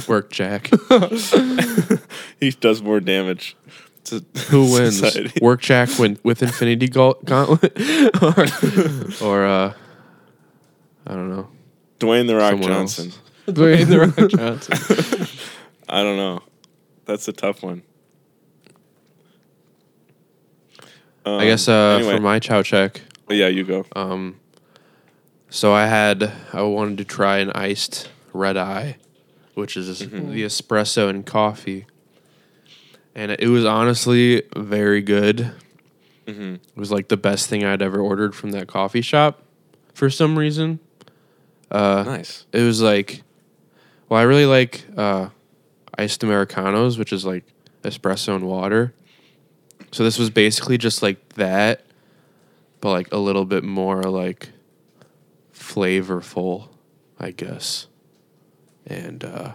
work 0.08 0.30
Jack. 0.30 0.70
he 2.40 2.50
does 2.50 2.82
more 2.82 3.00
damage. 3.00 3.56
To 4.04 4.22
Who 4.50 4.72
wins? 4.74 4.98
society. 4.98 5.40
Work 5.40 5.62
Jack 5.62 5.88
win 5.98 6.18
with 6.22 6.42
Infinity 6.42 6.88
Gauntlet, 6.88 7.72
or, 8.22 8.46
or 9.26 9.46
uh, 9.46 9.72
I 11.06 11.14
don't 11.14 11.30
know. 11.30 11.48
Dwayne 11.98 12.26
the 12.26 12.36
Rock 12.36 12.50
Someone 12.52 12.68
Johnson. 12.70 13.06
else. 13.06 13.18
Dwayne 13.48 13.86
the 13.86 14.00
Rock 14.00 14.30
Johnson. 14.30 15.26
I 15.88 16.02
don't 16.02 16.16
know. 16.18 16.42
That's 17.06 17.26
a 17.28 17.32
tough 17.32 17.62
one. 17.62 17.82
Um, 21.24 21.40
I 21.40 21.46
guess 21.46 21.66
uh, 21.66 21.96
anyway, 21.98 22.16
for 22.16 22.20
my 22.22 22.38
chow 22.38 22.62
check, 22.62 23.00
yeah, 23.28 23.48
you 23.48 23.64
go. 23.64 23.84
um, 23.96 24.38
so 25.50 25.72
I 25.72 25.86
had 25.86 26.32
I 26.52 26.62
wanted 26.62 26.98
to 26.98 27.04
try 27.04 27.38
an 27.38 27.50
iced 27.52 28.08
red 28.32 28.56
eye, 28.56 28.96
which 29.54 29.76
is 29.76 30.02
Mm-hmm. 30.02 30.32
the 30.32 30.42
espresso 30.44 31.08
and 31.08 31.24
coffee, 31.24 31.86
and 33.14 33.30
it 33.32 33.48
was 33.48 33.64
honestly 33.64 34.42
very 34.56 35.00
good. 35.02 35.52
Mm-hmm. 36.26 36.54
It 36.54 36.76
was 36.76 36.90
like 36.90 37.08
the 37.08 37.16
best 37.16 37.48
thing 37.48 37.64
I'd 37.64 37.82
ever 37.82 38.00
ordered 38.00 38.34
from 38.34 38.50
that 38.50 38.66
coffee 38.66 39.00
shop, 39.00 39.42
for 39.94 40.10
some 40.10 40.38
reason. 40.38 40.80
Uh, 41.70 42.04
nice. 42.06 42.46
it 42.52 42.62
was 42.62 42.80
like 42.80 43.22
well 44.08 44.20
i 44.20 44.22
really 44.22 44.46
like 44.46 44.84
uh 44.96 45.28
iced 45.98 46.22
americanos 46.22 46.96
which 46.96 47.12
is 47.12 47.24
like 47.26 47.42
espresso 47.82 48.36
and 48.36 48.44
water 48.46 48.94
so 49.90 50.04
this 50.04 50.16
was 50.16 50.30
basically 50.30 50.78
just 50.78 51.02
like 51.02 51.28
that 51.30 51.84
but 52.80 52.92
like 52.92 53.12
a 53.12 53.16
little 53.18 53.44
bit 53.44 53.64
more 53.64 54.04
like 54.04 54.50
flavorful 55.66 56.68
i 57.18 57.30
guess 57.30 57.86
and 58.86 59.24
uh 59.24 59.52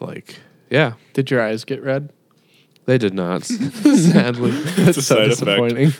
like 0.00 0.40
yeah 0.70 0.92
Did 1.14 1.30
your 1.30 1.40
eyes 1.42 1.64
get 1.64 1.82
red? 1.82 2.12
they 2.84 2.98
did 2.98 3.14
not 3.14 3.44
sadly 3.44 4.50
It's 4.52 4.98
a 4.98 5.02
so 5.02 5.28
side 5.28 5.30
effect. 5.30 5.96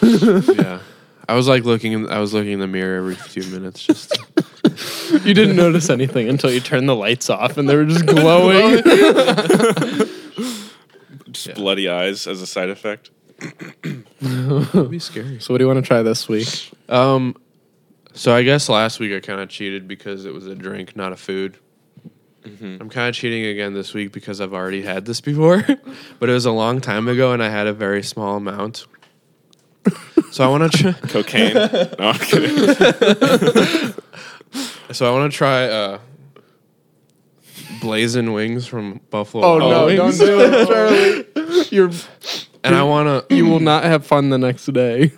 disappointing. 0.00 0.56
yeah 0.58 0.80
i 1.28 1.34
was 1.34 1.46
like 1.48 1.64
looking 1.64 1.92
in, 1.92 2.08
i 2.10 2.18
was 2.18 2.34
looking 2.34 2.52
in 2.52 2.60
the 2.60 2.66
mirror 2.66 2.98
every 2.98 3.14
few 3.14 3.44
minutes 3.52 3.80
just 3.82 4.10
to- 4.10 5.20
you 5.24 5.34
didn't 5.34 5.56
notice 5.56 5.88
anything 5.90 6.28
until 6.28 6.50
you 6.50 6.60
turned 6.60 6.88
the 6.88 6.96
lights 6.96 7.30
off 7.30 7.56
and 7.58 7.68
they 7.68 7.76
were 7.76 7.84
just 7.86 8.04
glowing. 8.06 8.82
Just 11.30 11.54
bloody 11.54 11.88
eyes 11.88 12.26
as 12.26 12.42
a 12.42 12.46
side 12.46 12.68
effect. 12.70 13.10
it'd 13.40 14.90
be 14.90 14.98
scary 14.98 15.38
so 15.40 15.54
what 15.54 15.58
do 15.58 15.64
you 15.64 15.68
want 15.68 15.82
to 15.82 15.86
try 15.86 16.02
this 16.02 16.28
week? 16.28 16.70
Um, 16.88 17.36
so 18.14 18.34
I 18.34 18.42
guess 18.42 18.68
last 18.68 18.98
week 19.00 19.12
I 19.12 19.20
kind 19.20 19.40
of 19.40 19.48
cheated 19.48 19.86
because 19.86 20.24
it 20.24 20.32
was 20.32 20.46
a 20.46 20.54
drink, 20.54 20.96
not 20.96 21.12
a 21.12 21.16
food. 21.16 21.58
I'm 22.44 22.88
kind 22.88 23.10
of 23.10 23.14
cheating 23.14 23.44
again 23.44 23.74
this 23.74 23.92
week 23.92 24.10
because 24.10 24.40
I've 24.40 24.54
already 24.54 24.80
had 24.80 25.04
this 25.04 25.20
before, 25.20 25.62
but 26.18 26.30
it 26.30 26.32
was 26.32 26.46
a 26.46 26.50
long 26.50 26.80
time 26.80 27.06
ago 27.06 27.32
and 27.32 27.42
I 27.42 27.50
had 27.50 27.66
a 27.66 27.74
very 27.74 28.02
small 28.02 28.36
amount. 28.38 28.86
So 30.32 30.44
I 30.44 30.48
want 30.48 30.72
to 30.72 30.78
try. 30.78 30.92
Cocaine. 31.08 31.54
no, 31.54 31.94
I'm 32.00 32.18
kidding. 32.18 33.94
So 34.92 35.06
I 35.06 35.12
want 35.18 35.30
to 35.30 35.36
try 35.36 35.64
uh, 35.64 35.98
blazing 37.82 38.32
wings 38.32 38.66
from 38.66 39.00
Buffalo. 39.10 39.44
Oh, 39.44 39.58
Wild 39.58 39.70
no, 39.70 40.04
Wings. 40.04 40.18
don't 40.18 40.26
do 40.26 40.40
it, 40.40 40.66
Charlie. 40.66 41.66
You're 41.70 41.90
And 42.64 42.74
I 42.74 42.82
want 42.82 43.28
to. 43.28 43.34
you 43.34 43.44
will 43.44 43.60
not 43.60 43.84
have 43.84 44.06
fun 44.06 44.30
the 44.30 44.38
next 44.38 44.64
day. 44.72 45.12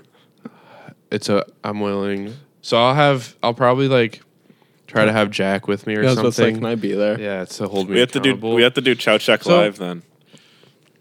It's 1.11 1.29
a. 1.29 1.45
I'm 1.65 1.81
willing. 1.81 2.35
So 2.63 2.77
I'll 2.77 2.95
have. 2.95 3.35
I'll 3.43 3.55
probably 3.55 3.89
like 3.89 4.21
try 4.87 5.05
to 5.05 5.13
have 5.13 5.31
Jack 5.31 5.69
with 5.69 5.87
me 5.87 5.97
or 5.97 6.03
I 6.03 6.07
was 6.07 6.13
about 6.15 6.23
to 6.25 6.33
say, 6.33 6.43
something. 6.45 6.57
can 6.57 6.65
I 6.67 6.75
be 6.75 6.93
there? 6.93 7.19
yeah, 7.21 7.45
to 7.45 7.69
hold 7.69 7.89
me 7.89 7.95
we 7.95 8.01
have 8.01 8.13
to 8.13 8.21
do. 8.21 8.31
accountable. 8.31 8.55
We 8.55 8.63
have 8.63 8.75
to 8.75 8.81
do 8.81 8.95
Chow 8.95 9.19
Check 9.19 9.43
So- 9.45 9.57
live 9.59 9.79
then. 9.79 10.03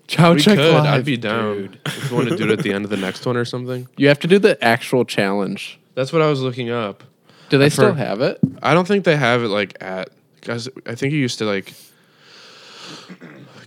Chow 0.08 0.34
we 0.34 0.40
check 0.40 0.58
could. 0.58 0.74
live. 0.74 0.86
I'd 0.86 1.06
be 1.06 1.18
down 1.18 1.78
if 1.86 2.10
you 2.10 2.16
want 2.16 2.30
to 2.30 2.36
do 2.36 2.46
it 2.46 2.50
at 2.50 2.64
the 2.64 2.74
end 2.74 2.84
of 2.84 2.90
the 2.90 2.98
next 2.98 3.24
one 3.28 3.38
or 3.38 3.46
something. 3.46 3.88
You 3.96 4.08
have 4.08 4.18
to 4.22 4.28
do 4.28 4.40
the 4.40 4.58
actual 4.64 5.06
challenge. 5.06 5.80
That's 5.94 6.12
what 6.12 6.24
I 6.24 6.30
was 6.32 6.42
looking 6.42 6.72
up. 6.72 7.04
Do 7.50 7.60
they 7.60 7.66
I've 7.66 7.74
still 7.74 7.94
heard- 7.94 7.98
have 8.08 8.22
it? 8.22 8.40
I 8.64 8.74
don't 8.74 8.88
think 8.88 9.06
they 9.06 9.16
have 9.16 9.44
it 9.44 9.50
like 9.50 9.78
at 9.82 10.10
guys. 10.42 10.68
I 10.88 10.96
think 10.96 11.14
you 11.14 11.20
used 11.20 11.38
to 11.40 11.46
like 11.46 11.74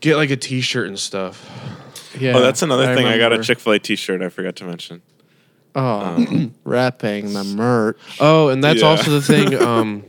get 0.01 0.17
like 0.17 0.31
a 0.31 0.37
T-shirt 0.37 0.89
and 0.89 0.99
stuff. 0.99 1.49
Yeah. 2.19 2.33
oh, 2.37 2.41
that's 2.41 2.63
another 2.63 2.95
thing. 2.95 3.07
I 3.07 3.19
got 3.19 3.27
a 3.27 3.37
remember. 3.37 3.45
Chick 3.45 3.59
Fil 3.61 3.75
A 3.75 3.79
T-shirt. 3.79 4.21
I 4.23 4.29
forgot 4.29 4.57
to 4.57 4.65
mention. 4.65 5.01
Oh, 5.75 6.51
wrapping 6.65 7.33
the 7.33 7.45
merch. 7.45 7.97
Oh, 8.21 8.49
and 8.49 8.63
that's 8.63 8.81
Yeah. 8.83 8.89
also 8.89 9.11
the 9.11 9.23
thing. 9.23 9.55
Um, 9.63 10.05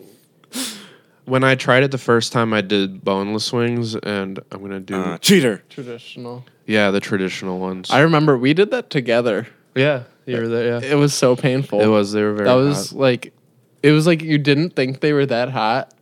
when 1.25 1.43
I 1.43 1.55
tried 1.55 1.83
it 1.83 1.91
the 1.91 1.97
first 1.97 2.33
time, 2.33 2.53
I 2.53 2.59
did 2.61 3.03
boneless 3.03 3.53
wings, 3.53 3.95
and 3.95 4.39
I'm 4.51 4.61
gonna 4.61 4.79
do 4.81 4.95
Uh, 4.95 5.17
cheater. 5.19 5.63
Traditional. 5.69 6.43
yeah 6.65 6.91
the 6.91 6.99
traditional 6.99 7.59
ones. 7.59 7.89
I 7.91 8.01
remember 8.01 8.37
we 8.37 8.53
did 8.53 8.71
that 8.71 8.89
together. 8.89 9.47
yeah, 9.75 10.03
you 10.25 10.37
were 10.37 10.47
there. 10.49 10.81
Yeah, 10.81 10.91
It 10.91 10.95
was 10.95 11.13
so 11.13 11.35
painful. 11.35 11.79
it 11.81 11.87
was. 11.87 12.11
They 12.11 12.23
were 12.23 12.33
very. 12.33 12.45
That 12.49 12.55
was 12.55 12.89
hot. 12.91 12.99
like, 12.99 13.33
it 13.81 13.91
was 13.91 14.05
like 14.05 14.21
you 14.21 14.37
didn't 14.37 14.71
think 14.75 14.99
they 14.99 15.13
were 15.13 15.25
that 15.27 15.49
hot, 15.49 15.93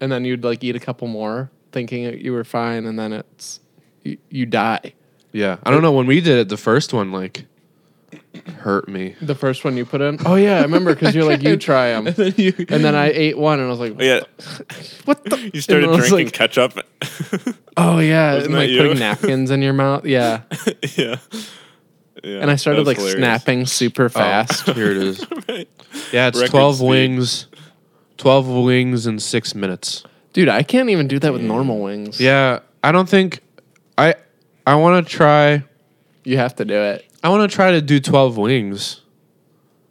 and 0.00 0.10
then 0.10 0.24
you'd 0.24 0.42
like 0.42 0.64
eat 0.64 0.74
a 0.74 0.80
couple 0.80 1.06
more, 1.06 1.50
thinking 1.72 2.18
you 2.18 2.32
were 2.32 2.44
fine, 2.44 2.86
and 2.86 2.98
then 2.98 3.12
it's 3.12 3.60
you, 4.02 4.16
you 4.30 4.46
die. 4.46 4.94
Yeah, 5.32 5.58
I 5.64 5.70
don't 5.70 5.82
know 5.82 5.92
when 5.92 6.06
we 6.06 6.20
did 6.22 6.38
it. 6.38 6.48
The 6.48 6.56
first 6.56 6.92
one 6.94 7.12
like 7.12 7.44
hurt 8.58 8.88
me. 8.88 9.14
The 9.20 9.34
first 9.34 9.64
one 9.64 9.76
you 9.76 9.84
put 9.84 10.00
in. 10.00 10.18
Oh 10.24 10.34
yeah, 10.34 10.58
I 10.58 10.62
remember 10.62 10.94
because 10.94 11.14
you're 11.14 11.24
like 11.24 11.42
you 11.42 11.56
try 11.56 11.88
them, 12.00 12.06
and 12.06 12.14
then 12.14 12.94
I 12.94 13.10
ate 13.10 13.38
one 13.38 13.58
and 13.58 13.68
I 13.68 13.70
was 13.70 13.80
like, 13.80 13.94
Oh, 13.98 14.02
yeah, 14.02 14.20
what 15.04 15.24
the? 15.24 15.50
you 15.52 15.60
started 15.60 15.84
And 15.84 15.92
I 15.92 15.96
was 15.96 16.08
drinking 16.08 16.26
like, 16.26 16.32
ketchup. 16.34 16.78
oh 17.76 17.98
yeah, 17.98 18.34
Wasn't 18.34 18.46
and 18.46 18.54
like 18.54 18.70
you? 18.70 18.78
putting 18.78 18.98
napkins 18.98 19.50
in 19.50 19.62
your 19.62 19.72
mouth. 19.72 20.04
Yeah, 20.04 20.42
yeah. 20.96 21.16
yeah. 22.22 22.40
and 22.40 22.50
I 22.50 22.56
started 22.56 22.86
like 22.86 22.96
hilarious. 22.96 23.18
snapping 23.18 23.66
super 23.66 24.04
oh, 24.06 24.08
fast. 24.08 24.68
Here 24.70 24.90
it 24.90 24.96
is. 24.96 25.26
Right. 25.48 25.68
Yeah, 26.12 26.28
it's 26.28 26.38
Record 26.38 26.50
twelve 26.50 26.76
speed. 26.76 26.88
wings. 26.88 27.46
Twelve 28.16 28.48
wings 28.48 29.06
in 29.06 29.18
six 29.18 29.54
minutes. 29.54 30.04
Dude, 30.32 30.48
I 30.48 30.62
can't 30.62 30.88
even 30.90 31.06
do 31.08 31.18
that 31.18 31.32
with 31.32 31.42
normal 31.42 31.80
wings. 31.80 32.20
Yeah, 32.20 32.60
I 32.82 32.92
don't 32.92 33.08
think 33.08 33.40
I. 33.98 34.14
I 34.66 34.76
want 34.76 35.06
to 35.06 35.12
try. 35.12 35.62
you 36.24 36.38
have 36.38 36.56
to 36.56 36.64
do 36.64 36.74
it. 36.74 37.04
I 37.24 37.28
want 37.30 37.50
to 37.50 37.52
try 37.54 37.72
to 37.72 37.80
do 37.80 37.98
twelve 37.98 38.36
wings. 38.36 39.00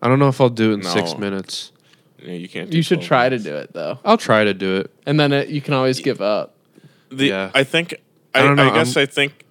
I 0.02 0.08
don't 0.08 0.20
know 0.20 0.28
if 0.30 0.40
I'll 0.40 0.50
do 0.50 0.72
it 0.72 0.76
in 0.76 0.84
six 0.84 1.14
No. 1.14 1.18
minutes. 1.20 1.72
Yeah, 2.20 2.34
you 2.34 2.48
can't. 2.48 2.70
do 2.70 2.78
You 2.78 2.84
should 2.84 3.00
12 3.00 3.08
try 3.08 3.24
to 3.30 3.32
minutes. 3.32 3.44
do 3.44 3.56
it 3.58 3.74
though, 3.74 4.00
I'll 4.06 4.18
try 4.18 4.46
to 4.46 4.54
do 4.54 4.78
it. 4.78 4.92
and 5.06 5.20
then 5.20 5.34
it, 5.34 5.50
you 5.50 5.60
can 5.60 5.74
always 5.74 6.00
give 6.00 6.22
up. 6.22 6.56
The, 7.10 7.26
Yeah. 7.28 7.52
I 7.54 7.64
think. 7.66 7.94
I, 8.34 8.40
I 8.40 8.42
I, 8.44 8.46
don't 8.48 8.56
know, 8.56 8.72
guess 8.74 8.96
I'm- 8.96 9.04
I 9.04 9.06
think 9.06 9.44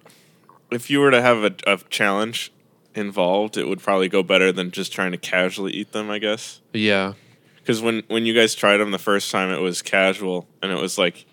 if 0.71 0.89
you 0.89 0.99
were 0.99 1.11
to 1.11 1.21
have 1.21 1.43
a, 1.43 1.53
a 1.67 1.77
challenge 1.89 2.51
involved, 2.95 3.57
it 3.57 3.67
would 3.67 3.79
probably 3.79 4.09
go 4.09 4.23
better 4.23 4.51
than 4.51 4.71
just 4.71 4.91
trying 4.91 5.11
to 5.11 5.17
casually 5.17 5.71
eat 5.73 5.91
them. 5.91 6.09
I 6.09 6.17
guess 6.19 6.61
Yeah, 6.73 7.13
because 7.57 7.81
when 7.81 8.03
when 8.07 8.25
you 8.25 8.33
guys 8.33 8.55
tried 8.55 8.77
them 8.77 8.91
the 8.91 8.97
first 8.99 9.29
time, 9.31 9.49
it 9.51 9.59
was 9.61 9.81
casual 9.83 10.47
and 10.61 10.71
it 10.71 10.79
was 10.79 10.97
like 10.97 11.25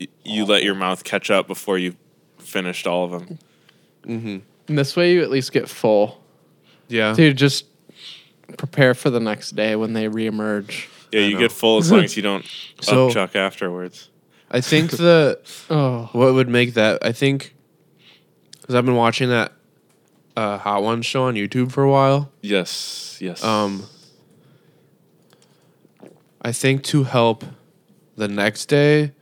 y- 0.00 0.08
you 0.24 0.44
let 0.46 0.62
your 0.64 0.74
mouth 0.74 1.04
catch 1.04 1.30
up 1.30 1.46
before 1.46 1.76
you 1.78 1.94
finished 2.38 2.86
all 2.86 3.04
of 3.04 3.10
them. 3.10 3.38
Mm-hmm. 4.06 4.36
And 4.68 4.76
this 4.78 4.96
way, 4.96 5.12
you 5.12 5.22
at 5.22 5.30
least 5.30 5.52
get 5.52 5.68
full. 5.68 6.22
yeah. 6.88 7.12
Dude, 7.14 7.36
just 7.36 7.66
prepare 8.56 8.94
for 8.94 9.10
the 9.10 9.20
next 9.20 9.52
day 9.56 9.76
when 9.76 9.92
they 9.92 10.06
reemerge. 10.08 10.86
Yeah, 11.12 11.20
I 11.20 11.22
you 11.24 11.34
know. 11.34 11.38
get 11.40 11.52
full 11.52 11.78
as 11.78 11.90
long 11.90 12.04
as 12.04 12.16
you 12.16 12.22
don't 12.22 12.44
So- 12.80 13.08
upchuck 13.08 13.34
afterwards. 13.36 14.10
I 14.50 14.60
think 14.60 14.92
the 14.92 15.40
Oh, 15.70 16.08
what 16.12 16.32
would 16.34 16.48
make 16.48 16.74
that. 16.74 17.04
I 17.04 17.10
think 17.12 17.54
because 18.60 18.74
I've 18.76 18.84
been 18.84 18.94
watching 18.94 19.28
that 19.30 19.52
uh, 20.36 20.58
Hot 20.58 20.82
Ones 20.84 21.04
show 21.06 21.24
on 21.24 21.34
YouTube 21.34 21.72
for 21.72 21.82
a 21.82 21.90
while. 21.90 22.30
Yes, 22.42 23.18
yes. 23.20 23.42
Um, 23.42 23.84
I 26.42 26.52
think 26.52 26.82
to 26.84 27.04
help 27.04 27.44
the 28.16 28.28
next 28.28 28.66
day, 28.66 29.12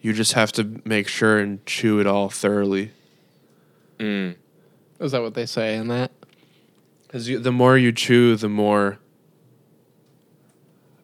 you 0.00 0.12
just 0.12 0.34
have 0.34 0.52
to 0.52 0.80
make 0.84 1.08
sure 1.08 1.38
and 1.38 1.64
chew 1.66 1.98
it 2.00 2.06
all 2.06 2.28
thoroughly. 2.28 2.92
Mm. 3.98 4.36
Is 5.04 5.12
that 5.12 5.22
what 5.22 5.34
they 5.34 5.46
say 5.46 5.76
in 5.76 5.88
that? 5.88 6.10
Because 7.06 7.26
the 7.26 7.52
more 7.52 7.76
you 7.76 7.92
chew, 7.92 8.36
the 8.36 8.48
more. 8.48 8.98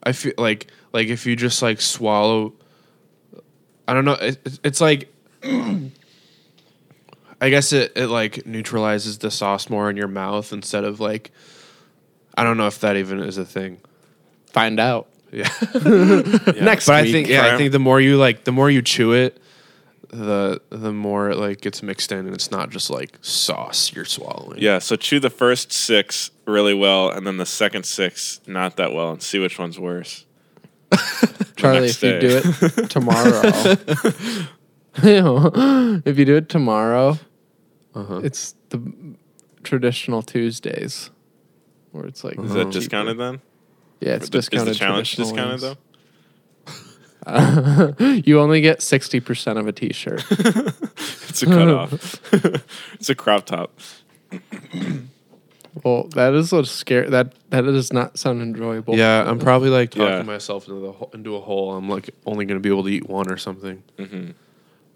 I 0.02 0.12
feel 0.12 0.32
like 0.38 0.68
like 0.92 1.08
if 1.08 1.26
you 1.26 1.36
just 1.36 1.60
like 1.62 1.80
swallow. 1.80 2.54
I 3.86 3.94
don't 3.94 4.04
know. 4.04 4.12
It, 4.14 4.38
it- 4.44 4.60
it's 4.64 4.80
like. 4.80 5.12
I 7.40 7.50
guess 7.50 7.72
it, 7.72 7.92
it 7.94 8.08
like 8.08 8.46
neutralizes 8.46 9.18
the 9.18 9.30
sauce 9.30 9.70
more 9.70 9.88
in 9.90 9.96
your 9.96 10.08
mouth 10.08 10.52
instead 10.52 10.84
of 10.84 10.98
like. 11.00 11.30
I 12.36 12.42
don't 12.44 12.56
know 12.56 12.66
if 12.66 12.80
that 12.80 12.96
even 12.96 13.20
is 13.20 13.38
a 13.38 13.44
thing. 13.44 13.78
Find 14.46 14.80
out 14.80 15.08
Yeah. 15.32 15.48
next 16.60 16.86
but 16.86 16.94
I 16.96 17.10
think 17.10 17.28
yeah, 17.28 17.52
I 17.54 17.56
think 17.56 17.72
the 17.72 17.78
more 17.78 18.00
you 18.00 18.16
like, 18.16 18.44
the 18.44 18.52
more 18.52 18.70
you 18.70 18.80
chew 18.82 19.12
it, 19.12 19.40
the 20.08 20.60
the 20.70 20.92
more 20.92 21.30
it 21.30 21.36
like 21.36 21.60
gets 21.60 21.82
mixed 21.82 22.12
in, 22.12 22.20
and 22.26 22.34
it's 22.34 22.50
not 22.50 22.70
just 22.70 22.88
like 22.90 23.18
sauce 23.20 23.92
you're 23.94 24.04
swallowing. 24.04 24.58
Yeah, 24.60 24.78
so 24.78 24.96
chew 24.96 25.20
the 25.20 25.30
first 25.30 25.70
six 25.72 26.30
really 26.46 26.74
well, 26.74 27.10
and 27.10 27.26
then 27.26 27.36
the 27.36 27.46
second 27.46 27.84
six 27.84 28.40
not 28.46 28.76
that 28.76 28.92
well, 28.92 29.10
and 29.12 29.22
see 29.22 29.38
which 29.38 29.58
one's 29.58 29.78
worse. 29.78 30.24
Charlie, 31.56 31.80
next 31.82 32.02
if 32.02 32.22
you 32.22 32.28
do 32.28 32.40
it 32.62 32.90
tomorrow, 32.90 33.42
if 34.96 36.18
you 36.18 36.24
do 36.24 36.36
it 36.36 36.48
tomorrow, 36.48 37.18
Uh-huh. 37.94 38.20
it's 38.24 38.54
the 38.70 38.80
traditional 39.62 40.22
Tuesdays, 40.22 41.10
where 41.92 42.06
it's 42.06 42.24
like 42.24 42.38
Is 42.38 42.52
that 42.54 42.70
discounted 42.70 43.18
then? 43.18 43.40
Yeah, 44.00 44.14
it's 44.14 44.26
the- 44.28 44.38
discounted. 44.38 44.68
Is 44.72 44.78
the 44.78 44.84
challenge 44.84 45.16
discounted 45.16 45.60
wings. 45.60 45.62
though? 45.62 45.76
you 48.24 48.40
only 48.40 48.60
get 48.60 48.82
sixty 48.82 49.20
percent 49.20 49.58
of 49.58 49.66
a 49.66 49.72
T-shirt. 49.72 50.24
it's 50.30 51.42
a 51.42 51.46
cutoff. 51.46 52.20
it's 52.94 53.08
a 53.10 53.14
crop 53.14 53.46
top. 53.46 53.78
Well, 55.84 56.04
that 56.14 56.34
is 56.34 56.52
a 56.52 56.64
scare. 56.64 57.08
That 57.08 57.34
that 57.50 57.60
does 57.60 57.92
not 57.92 58.18
sound 58.18 58.42
enjoyable. 58.42 58.96
Yeah, 58.96 59.22
I'm 59.28 59.38
probably 59.38 59.68
like 59.70 59.90
talking 59.90 60.06
Yeah. 60.08 60.22
myself 60.22 60.66
into 60.66 60.80
the 60.80 60.90
ho- 60.92 61.10
into 61.14 61.36
a 61.36 61.40
hole. 61.40 61.72
I'm 61.76 61.88
like 61.88 62.10
only 62.26 62.46
gonna 62.46 62.58
be 62.58 62.68
able 62.68 62.82
to 62.82 62.88
eat 62.88 63.08
one 63.08 63.30
or 63.30 63.36
something. 63.36 63.82
Mm-hmm. 63.96 64.30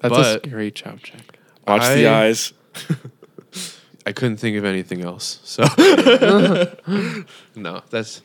that's 0.00 0.14
but- 0.14 0.36
a 0.44 0.48
scary 0.48 0.70
chow 0.72 0.96
check. 0.96 1.38
Watch 1.68 1.82
the 1.94 2.08
I- 2.08 2.24
eyes. 2.24 2.52
I 4.04 4.10
couldn't 4.12 4.38
think 4.38 4.56
of 4.56 4.64
anything 4.64 5.02
else. 5.02 5.38
So 5.44 5.62
no, 7.54 7.82
that's. 7.90 8.22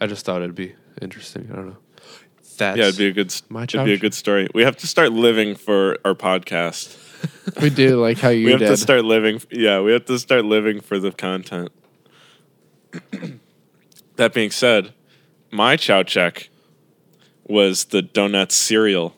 I 0.00 0.06
just 0.06 0.26
thought 0.26 0.42
it'd 0.42 0.54
be 0.54 0.74
interesting. 1.00 1.48
I 1.50 1.56
don't 1.56 1.66
know. 1.68 1.76
That's 2.60 2.76
Yeah, 2.78 2.84
it'd 2.84 2.98
be 2.98 3.06
a 3.08 3.12
good. 3.12 3.34
my 3.48 3.64
It'd 3.64 3.84
be 3.84 3.94
a 3.94 3.98
good 3.98 4.14
story. 4.14 4.48
We 4.54 4.62
have 4.62 4.76
to 4.78 4.86
start 4.86 5.12
living 5.12 5.54
for 5.56 5.96
our 6.04 6.14
podcast. 6.14 6.96
We 7.60 7.70
do 7.70 8.00
like 8.00 8.18
how 8.18 8.28
you 8.38 8.44
we 8.46 8.50
have 8.52 8.60
did. 8.60 8.68
to 8.68 8.76
start 8.76 9.04
living. 9.04 9.40
Yeah, 9.50 9.80
we 9.80 9.92
have 9.92 10.04
to 10.06 10.18
start 10.18 10.44
living 10.44 10.80
for 10.80 10.98
the 10.98 11.10
content. 11.10 11.70
that 14.16 14.32
being 14.34 14.50
said, 14.50 14.92
my 15.50 15.76
chow 15.76 16.02
check 16.02 16.50
was 17.46 17.86
the 17.86 18.02
donut 18.02 18.52
cereal, 18.52 19.16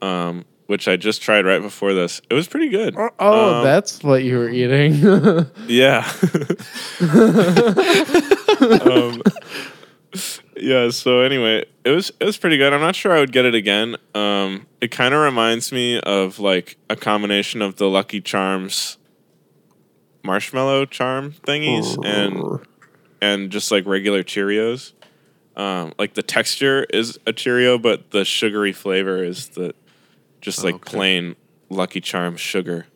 um, 0.00 0.44
which 0.66 0.86
I 0.88 0.96
just 0.96 1.22
tried 1.22 1.44
right 1.44 1.60
before 1.60 1.92
this. 1.92 2.20
It 2.30 2.34
was 2.34 2.46
pretty 2.48 2.68
good. 2.68 2.94
oh, 2.96 3.58
Um, 3.58 3.64
that's 3.64 4.02
what 4.02 4.22
you 4.22 4.38
were 4.38 4.48
eating. 4.48 4.94
Yeah. 5.66 6.08
um, 8.80 9.22
yeah. 10.56 10.90
So 10.90 11.20
anyway, 11.20 11.64
it 11.84 11.90
was 11.90 12.12
it 12.20 12.24
was 12.24 12.36
pretty 12.36 12.56
good. 12.56 12.72
I'm 12.72 12.80
not 12.80 12.94
sure 12.96 13.12
I 13.12 13.20
would 13.20 13.32
get 13.32 13.44
it 13.44 13.54
again. 13.54 13.96
Um, 14.14 14.66
it 14.80 14.90
kind 14.90 15.14
of 15.14 15.20
reminds 15.20 15.72
me 15.72 16.00
of 16.00 16.38
like 16.38 16.76
a 16.90 16.96
combination 16.96 17.62
of 17.62 17.76
the 17.76 17.88
Lucky 17.88 18.20
Charms 18.20 18.98
marshmallow 20.22 20.86
charm 20.86 21.32
thingies 21.46 22.02
and 22.04 22.66
and 23.20 23.50
just 23.50 23.70
like 23.70 23.86
regular 23.86 24.22
Cheerios. 24.22 24.92
Um, 25.56 25.92
like 25.98 26.14
the 26.14 26.22
texture 26.22 26.84
is 26.90 27.18
a 27.26 27.32
Cheerio, 27.32 27.78
but 27.78 28.10
the 28.10 28.24
sugary 28.24 28.72
flavor 28.72 29.22
is 29.22 29.48
the 29.50 29.74
just 30.40 30.64
like 30.64 30.74
Okay. 30.76 30.96
plain 30.96 31.36
Lucky 31.70 32.00
Charms 32.00 32.40
sugar. 32.40 32.86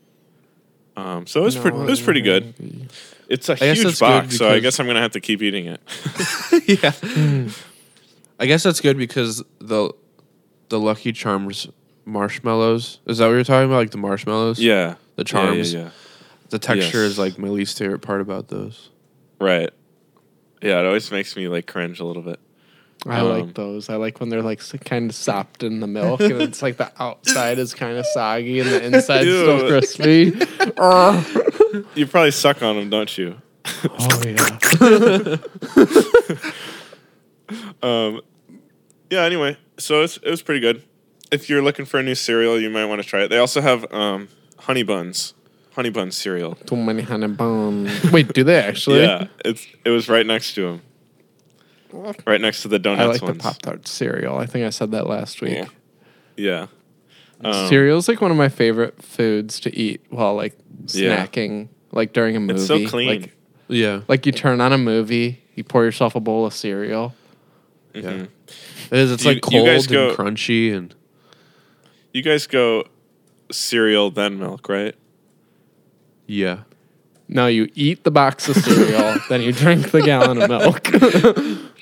Um, 0.97 1.27
so 1.29 1.41
it 1.41 1.45
was 1.45 1.57
pretty. 1.57 1.77
It 1.79 1.87
was 1.87 2.01
pretty 2.01 2.21
good. 2.21 2.55
It's 3.29 3.49
a 3.49 3.55
huge 3.57 3.99
box, 4.01 4.37
so 4.37 4.49
I 4.51 4.59
guess 4.61 4.81
I'm 4.81 4.87
gonna 4.87 5.01
have 5.03 5.13
to 5.13 5.21
keep 5.21 5.43
eating 5.43 5.67
it. 5.67 5.81
yeah. 6.83 7.49
I 8.41 8.47
guess 8.47 8.63
that's 8.63 8.81
good 8.81 8.97
because 8.97 9.43
the 9.61 9.93
the 10.71 10.79
Lucky 10.81 11.13
Charms 11.13 11.69
marshmallows. 12.05 13.01
Is 13.07 13.19
that 13.19 13.27
what 13.27 13.33
you're 13.33 13.45
talking 13.45 13.67
about? 13.69 13.77
Like 13.79 13.91
the 13.91 13.99
marshmallows? 13.99 14.59
Yeah, 14.61 14.95
The 15.17 15.23
Yeah, 15.23 15.25
charms. 15.25 15.75
Yeah, 15.75 15.81
yeah, 15.81 15.91
The 16.51 16.59
texture 16.59 17.03
Yes. 17.03 17.13
is 17.13 17.19
like 17.19 17.39
my 17.39 17.49
least 17.49 17.77
favorite 17.79 18.01
part 18.01 18.21
about 18.21 18.49
those. 18.49 18.89
right. 19.41 19.71
Yeah, 20.61 20.81
it 20.81 20.87
always 20.87 21.09
makes 21.13 21.37
me 21.37 21.47
like 21.47 21.67
cringe 21.69 22.01
a 22.01 22.05
little 22.05 22.23
bit. 22.23 22.41
I 23.07 23.21
Um, 23.21 23.29
like 23.29 23.55
those. 23.55 23.89
I 23.89 23.95
like 23.95 24.19
when 24.19 24.29
they're 24.29 24.43
like 24.43 24.61
kind 24.85 25.09
of 25.09 25.15
sopped 25.15 25.63
in 25.63 25.79
the 25.79 25.87
milk, 25.87 26.21
and 26.21 26.43
it's 26.43 26.63
like 26.63 26.79
the 26.79 26.91
outside 27.01 27.59
is 27.61 27.75
kind 27.75 27.97
of 27.97 28.05
soggy 28.07 28.59
and 28.59 28.69
the 28.69 28.83
inside's 28.85 29.29
still 29.29 29.69
crispy. 29.69 30.33
Ugh. 31.75 31.87
You 31.95 32.07
probably 32.07 32.31
suck 32.31 32.63
on 32.63 32.77
them, 32.77 32.91
don't 32.91 33.17
you? 33.19 33.37
oh 33.99 34.23
yeah. 34.25 35.37
um, 37.83 38.21
Yeah. 39.11 39.23
Anyway, 39.25 39.57
so 39.79 40.03
it's, 40.03 40.17
it 40.19 40.31
was 40.31 40.43
pretty 40.43 40.61
good. 40.61 40.83
If 41.31 41.49
you're 41.51 41.63
looking 41.63 41.85
for 41.85 42.01
a 42.01 42.03
new 42.03 42.15
cereal, 42.15 42.59
you 42.59 42.71
might 42.71 42.87
want 42.87 43.03
to 43.03 43.07
try 43.09 43.23
it. 43.23 43.29
They 43.29 43.39
also 43.39 43.61
have 43.61 43.91
um, 43.93 44.29
honey 44.61 44.83
buns, 44.83 45.35
honey 45.75 45.91
bun 45.91 46.11
cereal. 46.11 46.55
Too 46.55 46.77
many 46.77 47.03
honey 47.03 47.29
buns. 47.29 48.11
Wait, 48.13 48.33
do 48.33 48.45
they 48.45 48.57
actually? 48.57 49.03
Yeah, 49.03 49.27
it's 49.45 49.67
it 49.85 49.91
was 49.91 50.09
right 50.09 50.25
next 50.27 50.55
to 50.55 50.81
them, 51.93 52.17
right 52.27 52.41
next 52.41 52.63
to 52.63 52.69
the 52.69 52.79
donuts 52.79 53.03
I 53.03 53.07
like 53.27 53.35
the. 53.35 53.39
Pop 53.39 53.59
Tart 53.59 53.87
cereal. 53.87 54.39
I 54.39 54.47
think 54.47 54.65
I 54.65 54.71
said 54.71 54.93
that 54.93 55.07
last 55.07 55.43
week. 55.43 55.55
Yeah. 55.55 55.67
Yeah. 56.37 56.67
Um, 57.45 57.69
Cereal's 57.69 58.09
like 58.09 58.21
one 58.21 58.31
of 58.31 58.37
my 58.37 58.49
favorite 58.49 59.01
foods 59.03 59.61
to 59.61 59.77
eat 59.77 60.01
while 60.11 60.35
like 60.35 60.57
Yeah. 60.89 61.25
snacking, 61.27 61.69
like 61.93 62.13
during 62.13 62.35
a 62.37 62.41
movie. 62.41 62.55
It's 62.55 62.67
so 62.67 62.85
clean. 62.87 63.09
Like, 63.23 63.37
Yeah. 63.69 64.01
like 64.09 64.27
you 64.27 64.33
turn 64.33 64.61
on 64.61 64.73
a 64.73 64.79
movie, 64.79 65.43
you 65.55 65.63
pour 65.65 65.85
yourself 65.85 66.15
a 66.17 66.21
bowl 66.21 66.47
of 66.47 66.53
cereal. 66.55 67.15
Yeah. 67.95 68.27
It 68.91 68.99
is. 68.99 69.13
It's 69.13 69.23
Do 69.23 69.29
you- 69.29 69.35
like 69.37 69.45
you 69.53 69.59
cold 69.59 69.67
guys 69.67 69.87
go- 69.87 70.09
and 70.09 70.17
crunchy 70.17 70.75
and 70.75 70.95
You 72.13 72.23
guys 72.23 72.47
go 72.47 72.85
cereal 73.53 74.11
then 74.11 74.39
milk, 74.39 74.69
right? 74.69 74.95
yeah. 76.27 76.61
No, 77.31 77.47
you 77.47 77.69
eat 77.75 78.05
the 78.05 78.11
box 78.11 78.49
of 78.49 78.57
cereal, 78.57 79.17
then 79.29 79.43
you 79.43 79.53
drink 79.53 79.91
the 79.91 80.01
gallon 80.01 80.41
of 80.41 80.49
milk. 80.49 80.89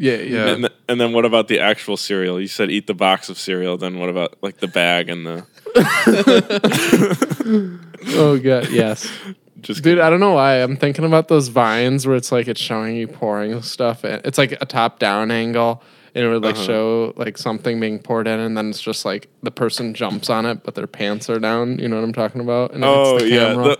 yeah, 0.00 0.14
yeah. 0.14 0.22
Yeah. 0.22 0.46
And, 0.52 0.62
th- 0.64 0.72
and 0.88 1.00
then 1.00 1.12
what 1.12 1.24
about 1.26 1.48
the 1.48 1.60
actual 1.60 1.96
cereal? 1.96 2.40
You 2.40 2.46
said 2.48 2.70
eat 2.70 2.86
the 2.86 2.94
box 2.94 3.28
of 3.28 3.38
cereal. 3.38 3.76
Then 3.76 3.98
what 3.98 4.08
about 4.08 4.42
like 4.42 4.58
the 4.58 4.68
bag 4.68 5.08
and 5.10 5.26
the 5.26 5.46
Oh 8.16 8.38
god, 8.38 8.68
yes. 8.70 9.10
just 9.60 9.82
Dude, 9.82 9.98
I 9.98 10.08
don't 10.10 10.20
know 10.20 10.32
why. 10.32 10.56
I'm 10.62 10.76
thinking 10.76 11.04
about 11.04 11.28
those 11.28 11.48
vines 11.48 12.06
where 12.06 12.16
it's 12.16 12.32
like 12.32 12.48
it's 12.48 12.60
showing 12.60 12.96
you 12.96 13.06
pouring 13.06 13.60
stuff 13.62 14.04
in. 14.04 14.20
It's 14.24 14.38
like 14.38 14.52
a 14.52 14.66
top 14.66 14.98
down 14.98 15.30
angle 15.30 15.82
and 16.14 16.24
it 16.24 16.28
would 16.28 16.42
like 16.42 16.56
Uh-huh. 16.56 16.64
show 16.64 17.12
like 17.16 17.36
something 17.38 17.78
being 17.78 17.98
poured 17.98 18.26
in 18.26 18.40
and 18.40 18.56
then 18.56 18.70
it's 18.70 18.80
just 18.80 19.04
like 19.04 19.28
the 19.42 19.50
person 19.50 19.94
jumps 19.94 20.30
on 20.30 20.46
it 20.46 20.64
but 20.64 20.74
their 20.74 20.86
pants 20.86 21.28
are 21.28 21.38
down. 21.38 21.78
You 21.78 21.88
know 21.88 21.96
what 21.96 22.04
I'm 22.04 22.12
talking 22.14 22.40
about? 22.40 22.72
And 22.72 22.82
Oh 22.84 23.18
the 23.18 23.28
yeah, 23.28 23.52
the, 23.54 23.78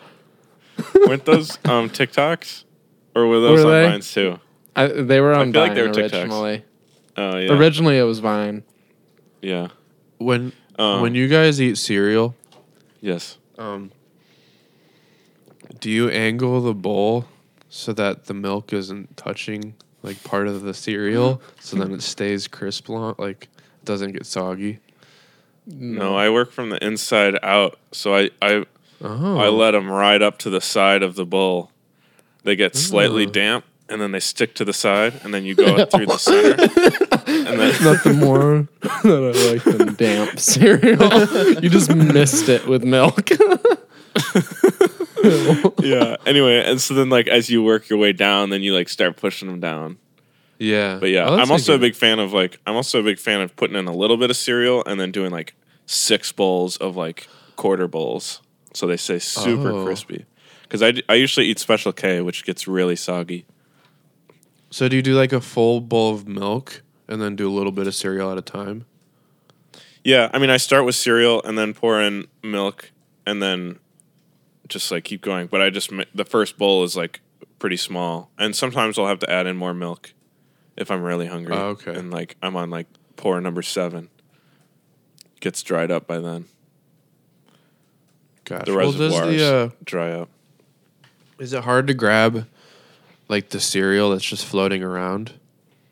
weren't 1.09 1.25
those 1.25 1.59
um, 1.65 1.89
TikToks 1.89 2.65
or 3.15 3.27
were 3.27 3.41
those 3.41 3.65
Were 3.65 3.75
on 3.75 3.83
they? 3.83 3.89
Vines 3.89 4.13
too? 4.13 4.39
I, 4.85 4.87
they 4.89 5.21
were 5.21 5.35
on 5.35 5.49
I 5.49 5.53
feel 5.53 5.63
like 5.63 5.75
they 5.75 5.83
were 5.83 5.89
TikToks. 5.89 6.13
originally. 6.23 6.65
Oh 7.17 7.37
yeah, 7.37 7.53
Originally 7.53 7.99
it 7.99 8.03
was 8.05 8.21
Vine. 8.21 8.63
yeah, 9.43 9.69
When 10.19 10.53
Um, 10.79 11.03
when 11.03 11.15
you 11.15 11.29
guys 11.29 11.61
eat 11.61 11.77
cereal, 11.77 12.35
yes. 13.01 13.37
um, 13.59 13.91
do 15.81 15.91
you 15.91 16.09
angle 16.09 16.61
the 16.61 16.75
bowl 16.75 17.27
so 17.69 17.93
that 17.93 18.25
the 18.27 18.35
milk 18.35 18.73
isn't 18.73 19.17
touching 19.17 19.75
like 20.03 20.23
part 20.25 20.49
of 20.49 20.63
the 20.63 20.73
cereal, 20.73 21.43
so 21.61 21.77
then 21.77 21.93
it 21.93 22.03
stays 22.03 22.49
crisp 22.49 22.89
long, 22.89 23.15
like 23.19 23.45
it 23.55 23.85
doesn't 23.85 24.13
get 24.13 24.25
soggy? 24.27 24.79
No, 25.67 26.17
I 26.17 26.31
work 26.31 26.53
from 26.53 26.71
the 26.71 26.85
inside 26.85 27.37
out, 27.43 27.79
so 27.93 28.15
I 28.15 28.31
I, 28.41 28.65
Oh, 29.03 29.39
I 29.39 29.49
let 29.49 29.71
them 29.71 29.91
ride 29.91 30.21
up 30.23 30.39
to 30.41 30.51
the 30.51 30.61
side 30.61 31.03
of 31.03 31.15
the 31.15 31.25
bowl. 31.25 31.71
They 32.45 32.55
get 32.57 32.77
slightly 32.77 33.27
Oh. 33.27 33.31
damp, 33.31 33.65
and 33.91 34.01
then 34.01 34.13
they 34.13 34.21
stick 34.21 34.55
to 34.55 34.65
the 34.65 34.73
side, 34.73 35.21
and 35.25 35.35
then 35.35 35.45
you 35.45 35.55
go 35.55 35.85
through 35.87 36.07
the 36.07 36.17
center, 36.19 36.63
and 37.27 37.61
then 37.61 37.85
Nothing 37.85 38.19
more 38.19 38.69
that 38.83 39.33
I 39.35 39.53
like 39.53 39.65
than 39.79 39.95
damp 39.95 40.39
cereal. 40.39 41.63
you 41.63 41.69
just 41.69 41.95
missed 41.95 42.49
it 42.49 42.67
with 42.67 42.85
milk. 42.85 43.29
yeah. 45.83 46.17
Anyway, 46.27 46.63
and 46.65 46.81
so 46.81 46.95
then 46.95 47.09
like 47.11 47.29
as 47.29 47.51
you 47.51 47.63
work 47.63 47.89
your 47.89 47.99
way 47.99 48.13
down, 48.13 48.51
then 48.51 48.63
you 48.63 48.75
like 48.75 48.89
start 48.89 49.17
pushing 49.17 49.49
them 49.49 49.61
down. 49.61 49.99
yeah. 50.59 50.99
But 50.99 51.11
yeah, 51.11 51.27
Oh, 51.29 51.37
that's 51.37 51.49
I'm 51.49 51.53
also 51.53 51.75
a 51.75 51.77
good- 51.77 51.83
big 51.83 51.95
fan 51.97 52.19
of 52.19 52.33
like 52.33 52.59
I'm 52.67 52.77
also 52.77 53.01
a 53.01 53.03
big 53.03 53.19
fan 53.19 53.41
of 53.41 53.55
putting 53.57 53.77
in 53.77 53.87
a 53.87 53.93
little 53.95 54.17
bit 54.17 54.31
of 54.31 54.37
cereal 54.37 54.83
and 54.87 55.01
then 55.01 55.11
doing 55.11 55.31
like 55.31 55.55
six 55.87 56.33
bowls 56.33 56.77
of 56.77 56.97
like 56.97 57.27
quarter 57.57 57.89
bowls, 57.89 58.41
so 58.75 58.87
they 58.87 58.97
stay 58.97 59.19
super 59.19 59.71
Oh. 59.71 59.85
crispy. 59.85 60.25
Because 60.63 60.83
I, 60.85 60.93
d- 60.93 61.03
I 61.09 61.15
usually 61.15 61.47
eat 61.47 61.59
Special 61.59 61.93
K, 61.93 62.21
which 62.21 62.45
gets 62.45 62.69
really 62.69 62.95
soggy. 62.95 63.45
So 64.71 64.89
do 64.89 64.97
you 64.97 65.03
do 65.03 65.15
like 65.15 65.33
a 65.33 65.41
full 65.41 65.81
bowl 65.81 66.15
of 66.15 66.27
milk 66.29 66.83
and 67.09 67.21
then 67.21 67.37
do 67.37 67.49
a 67.49 67.53
little 67.53 67.73
bit 67.73 67.87
of 67.87 67.95
cereal 67.95 68.31
at 68.31 68.39
a 68.39 68.43
time? 68.43 68.87
Yeah, 70.05 70.31
I 70.33 70.39
mean 70.39 70.51
I 70.51 70.57
start 70.57 70.85
with 70.85 70.95
cereal 70.95 71.43
and 71.43 71.59
then 71.59 71.75
pour 71.75 72.01
in 72.01 72.27
milk 72.43 72.91
and 73.27 73.43
then 73.43 73.79
just 74.69 74.91
like 74.91 75.05
keep 75.05 75.21
going. 75.21 75.49
But 75.49 75.61
I 75.61 75.71
just 75.71 75.91
the 76.15 76.25
first 76.25 76.57
bowl 76.57 76.85
is 76.85 76.97
like 76.97 77.21
pretty 77.59 77.77
small, 77.77 78.31
and 78.39 78.57
sometimes 78.57 78.99
I'll 78.99 79.07
have 79.09 79.19
to 79.21 79.31
add 79.31 79.47
in 79.47 79.57
more 79.57 79.75
milk 79.75 80.15
if 80.77 80.91
I'm 80.91 81.03
really 81.03 81.27
hungry. 81.27 81.55
Oh, 81.55 81.71
okay. 81.71 81.95
And 81.95 82.11
like 82.11 82.37
I'm 82.43 82.57
on 82.57 82.71
like 82.71 82.87
pour 83.17 83.41
number 83.41 83.63
seven. 83.63 84.09
Gets 85.41 85.63
dried 85.63 85.91
up 85.91 86.07
by 86.07 86.19
then. 86.19 86.47
Gosh. 88.45 88.67
The 88.67 88.75
Well, 88.75 88.93
does 88.93 89.13
reservoirs 89.13 89.37
the, 89.37 89.57
uh, 89.57 89.71
dry 89.85 90.13
up. 90.13 90.29
is 91.39 91.53
it 91.53 91.65
hard 91.65 91.87
to 91.87 91.95
grab 91.95 92.47
like 93.31 93.49
the 93.51 93.61
cereal 93.61 94.11
that's 94.11 94.25
just 94.25 94.45
floating 94.45 94.83
around? 94.83 95.33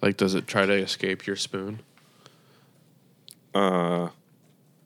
Like, 0.03 0.17
does 0.17 0.35
it 0.35 0.47
try 0.47 0.67
to 0.67 0.73
escape 0.75 1.27
your 1.27 1.37
spoon? 1.37 1.81
Uh, 3.55 4.09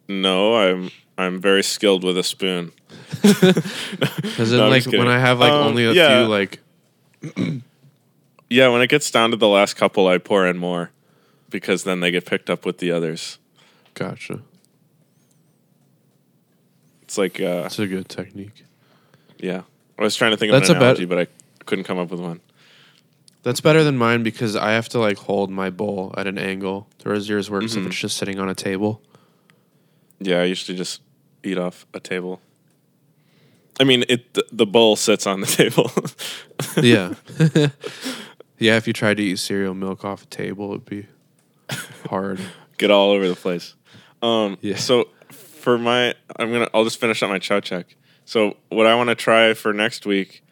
no, 0.09 0.55
I'm 0.57 0.91
I'm 1.19 1.41
very 1.41 1.63
skilled 1.63 2.05
with 2.05 2.17
a 2.17 2.23
spoon. 2.23 2.73
Because 3.23 4.53
No, 4.53 4.69
like 4.69 4.85
when. 4.87 5.09
I 5.09 5.19
have 5.19 5.39
like 5.41 5.53
Um, 5.53 5.67
only 5.69 5.85
a 5.85 5.93
yeah. 5.93 6.21
few 6.23 6.29
like 6.31 6.61
Yeah, 8.51 8.69
when 8.69 8.83
it 8.83 8.89
gets 8.89 9.11
down 9.11 9.31
to 9.31 9.37
the 9.37 9.49
last 9.49 9.75
couple, 9.75 10.07
I 10.07 10.19
pour 10.19 10.47
in 10.47 10.59
more 10.59 10.91
because 11.51 11.85
then 11.85 12.01
they 12.01 12.11
get 12.11 12.27
picked 12.27 12.51
up 12.51 12.65
with 12.67 12.79
the 12.79 12.91
others. 12.93 13.39
gotcha. 13.95 14.41
It's 17.03 17.19
like 17.19 17.41
uh, 17.41 17.63
That's 17.63 17.79
a 17.79 17.87
good 17.87 18.09
technique. 18.09 18.65
yeah. 19.39 19.63
I 19.99 20.03
was 20.03 20.17
trying 20.17 20.31
to 20.33 20.37
think 20.37 20.53
of 20.53 20.59
That's 20.61 20.71
an 20.71 20.77
analogy, 20.79 21.05
but 21.05 21.19
I 21.19 21.27
couldn't 21.67 21.85
come 21.85 21.99
up 21.99 22.11
with 22.11 22.21
one. 22.21 22.41
That's 23.43 23.61
better 23.61 23.83
than 23.83 23.99
mine 23.99 24.23
because 24.23 24.55
I 24.55 24.73
have 24.73 24.89
to 24.91 24.99
like 25.01 25.19
hold 25.19 25.51
my 25.51 25.69
bowl 25.71 26.15
at 26.17 26.27
an 26.27 26.39
angle, 26.39 26.89
whereas 27.03 27.29
yours 27.29 27.51
works 27.51 27.75
if 27.75 27.83
Mhm. 27.83 27.87
it's 27.89 27.97
just 27.99 28.17
sitting 28.17 28.39
on 28.39 28.49
a 28.49 28.55
table. 28.55 29.03
Yeah, 30.21 30.41
I 30.41 30.45
usually 30.45 30.79
just 30.79 31.01
eat 31.43 31.59
off 31.59 31.85
a 31.93 31.99
table. 32.01 32.41
I 33.81 33.85
mean, 33.85 34.05
it 34.09 34.35
the, 34.35 34.45
the 34.53 34.67
bowl 34.67 34.95
sits 34.97 35.27
on 35.27 35.41
the 35.41 35.47
table. 35.59 35.91
yeah. 36.81 37.15
yeah, 38.59 38.77
if 38.77 38.87
you 38.87 38.93
tried 38.93 39.17
to 39.17 39.23
eat 39.25 39.39
cereal 39.41 39.75
milk 39.75 40.05
off 40.05 40.23
a 40.23 40.27
table, 40.27 40.71
it'd 40.71 40.85
be 40.85 41.07
hard. 42.09 42.39
Get 42.79 42.91
all 42.91 43.11
over 43.11 43.27
the 43.29 43.35
place. 43.37 43.75
Um, 44.23 44.57
Yeah. 44.61 44.77
So 44.77 45.09
for 45.31 45.79
my, 45.79 46.15
I'm 46.37 46.53
gonna, 46.53 46.69
I'll 46.73 46.85
just 46.85 47.01
finish 47.01 47.23
up 47.23 47.31
my 47.31 47.39
chow 47.41 47.59
check. 47.61 47.97
So 48.25 48.57
what 48.69 48.87
I 48.87 48.95
want 48.95 49.09
to 49.09 49.15
try 49.17 49.53
for 49.55 49.73
next 49.73 50.07
week 50.07 50.45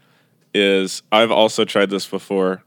is 0.55 1.03
I've 1.13 1.31
also 1.31 1.65
tried 1.65 1.91
this 1.91 2.07
before, 2.07 2.63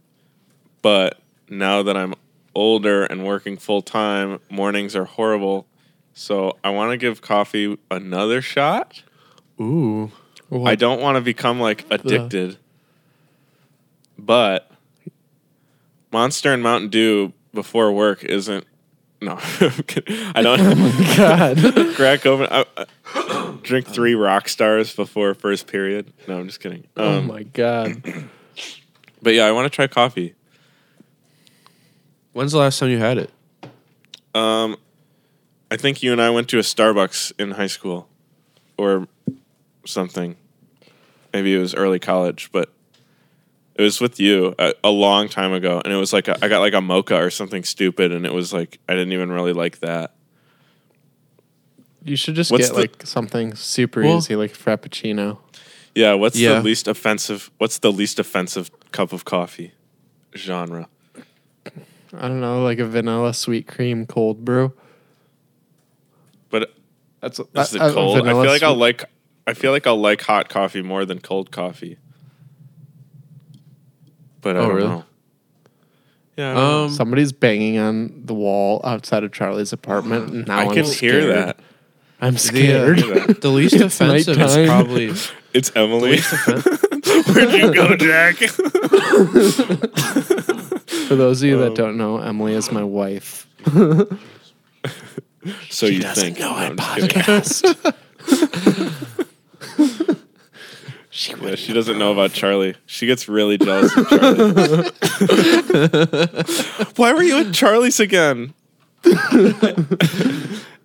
but 0.81 1.19
now 1.49 1.83
that 1.83 1.97
I'm 1.97 2.13
older 2.55 3.03
and 3.03 3.25
working 3.25 3.57
full 3.57 3.81
time, 3.81 4.39
mornings 4.49 4.95
are 4.95 5.05
horrible. 5.05 5.67
So 6.13 6.57
I 6.63 6.69
want 6.69 6.91
to 6.91 6.97
give 6.97 7.21
coffee 7.21 7.77
another 7.89 8.41
shot. 8.41 9.03
Ooh. 9.59 10.11
I 10.65 10.75
don't 10.75 11.01
want 11.01 11.15
to 11.15 11.21
become 11.21 11.59
like 11.59 11.85
addicted. 11.89 12.57
But 14.19 14.69
Monster 16.11 16.53
and 16.53 16.61
Mountain 16.61 16.89
Dew 16.89 17.33
before 17.53 17.91
work 17.91 18.23
isn't. 18.23 18.67
No, 19.23 19.37
I'm 19.61 19.71
kidding. 19.83 20.17
I 20.35 20.41
don't 20.41 20.57
God. 21.17 21.57
crack 21.95 22.25
open. 22.25 22.47
I, 22.51 22.65
I 22.77 23.57
drink 23.63 23.87
three 23.87 24.15
rock 24.15 24.49
stars 24.49 24.93
before 24.95 25.33
first 25.33 25.67
period. 25.67 26.11
No, 26.27 26.39
I'm 26.39 26.47
just 26.47 26.59
kidding. 26.59 26.85
oh 26.97 27.19
Um, 27.19 27.27
my 27.27 27.43
God. 27.43 28.01
but 29.21 29.33
yeah, 29.33 29.45
I 29.45 29.51
want 29.51 29.71
to 29.71 29.75
try 29.75 29.87
coffee. 29.87 30.35
When's 32.33 32.51
the 32.51 32.57
last 32.57 32.79
time 32.79 32.89
you 32.89 32.97
had 32.97 33.17
it? 33.17 33.29
Um, 34.33 34.77
I 35.69 35.77
think 35.77 36.01
you 36.01 36.11
and 36.11 36.21
I 36.21 36.29
went 36.31 36.49
to 36.49 36.57
a 36.57 36.63
Starbucks 36.63 37.33
in 37.39 37.51
high 37.51 37.67
school, 37.67 38.07
or 38.77 39.07
something. 39.85 40.35
Maybe 41.31 41.53
it 41.55 41.59
was 41.59 41.73
early 41.75 41.99
college, 41.99 42.49
but 42.51 42.71
it 43.83 43.85
was 43.85 44.01
with 44.01 44.19
you 44.19 44.55
a, 44.57 44.73
a 44.83 44.89
long 44.89 45.29
time 45.29 45.53
ago, 45.53 45.81
and 45.83 45.93
it 45.93 45.97
was 45.97 46.13
like 46.13 46.27
a, 46.27 46.37
I 46.43 46.47
got 46.47 46.59
like 46.59 46.73
a 46.73 46.81
mocha 46.81 47.15
or 47.15 47.29
something 47.29 47.63
stupid, 47.63 48.11
and 48.11 48.25
it 48.25 48.33
was 48.33 48.53
like 48.53 48.79
I 48.89 48.93
didn't 48.93 49.13
even 49.13 49.31
really 49.31 49.53
like 49.53 49.79
that. 49.79 50.13
You 52.03 52.15
should 52.15 52.35
just 52.35 52.51
What's 52.51 52.67
get 52.69 52.73
the- 52.75 52.81
like 52.81 53.05
something 53.05 53.55
super 53.55 54.01
Well- 54.01 54.17
easy, 54.17 54.35
like 54.35 54.53
frappuccino. 54.53 55.37
Yeah, 55.95 56.13
what's 56.15 56.37
Yeah. 56.37 56.55
the 56.55 56.61
least 56.63 56.87
offensive? 56.87 57.51
What's 57.59 57.77
the 57.77 57.91
least 57.91 58.19
offensive 58.19 58.71
cup 58.91 59.13
of 59.13 59.25
coffee 59.25 59.73
genre? 60.35 60.87
I 62.15 62.27
don't 62.27 62.41
know, 62.41 62.63
like 62.63 62.79
a 62.79 62.85
vanilla 62.85 63.33
sweet 63.33 63.67
cream 63.67 64.05
cold 64.05 64.43
brew. 64.43 64.73
But 66.49 66.73
That's 67.21 67.39
is 67.39 67.75
it 67.75 67.81
a- 67.81 67.89
a 67.89 67.93
cold? 67.93 68.17
I 68.17 68.21
vanilla 68.21 68.43
feel 68.43 68.51
like 68.53 68.63
I'll 68.63 68.75
like. 68.75 69.03
I 69.45 69.53
feel 69.53 69.71
like 69.71 69.85
I'll 69.85 69.99
like 69.99 70.21
hot 70.21 70.47
coffee 70.49 70.81
more 70.81 71.05
than 71.05 71.19
cold 71.19 71.51
coffee. 71.51 71.97
But 74.43 74.55
I 74.55 74.59
Oh, 74.59 74.67
don't 74.67 74.75
really? 74.75 74.87
know. 74.89 75.03
Yeah, 76.37 76.51
I 76.51 76.53
don't 76.53 76.63
know. 76.63 76.83
Um, 76.85 76.89
Somebody's 76.91 77.31
banging 77.31 77.77
on 77.79 78.21
the 78.25 78.33
wall 78.35 78.81
outside 78.83 79.23
of 79.23 79.31
Charlie's 79.31 79.73
apartment. 79.73 80.31
And 80.31 80.47
now 80.47 80.59
I 80.59 80.63
I'm 80.65 80.73
can 80.73 80.85
hear 80.85 81.25
that. 81.33 81.57
I'm 82.21 82.33
the, 82.33 82.39
scared. 82.39 82.99
uh, 83.03 83.33
the 83.41 83.49
least 83.49 83.73
It's 83.81 83.83
offensive 83.99 84.39
is 84.39 84.67
probably 84.67 85.13
It's 85.53 85.71
Emily. 85.75 86.19
offen- 86.19 86.61
Where'd 87.33 87.51
you 87.53 87.73
go, 87.73 87.95
Jack? 87.95 88.35
For 91.07 91.15
those 91.15 91.41
of 91.43 91.49
you 91.49 91.57
that 91.59 91.67
Um, 91.69 91.73
don't 91.75 91.97
know, 91.97 92.17
Emily 92.19 92.53
is 92.53 92.71
my 92.71 92.83
wife. 92.83 93.45
so 95.69 95.85
you 95.85 95.99
doesn't 95.99 96.23
think? 96.35 96.39
know 96.39 96.51
No, 96.51 96.55
I 96.55 96.65
I'm 96.67 96.77
just 96.77 97.63
podcast. 97.63 97.93
She 101.15 101.33
Yeah, 101.41 101.53
she 101.55 101.73
doesn't 101.73 101.97
know 101.99 102.11
about 102.11 102.33
Charlie. 102.33 102.73
She 102.87 103.05
gets 103.05 103.29
really 103.29 103.57
jealous 103.59 103.95
of 103.95 104.09
Charlie. 104.09 104.89
Why 106.95 107.13
were 107.13 107.21
you 107.23 107.37
at 107.37 107.53
Charlie's 107.53 107.99
again? 107.99 108.53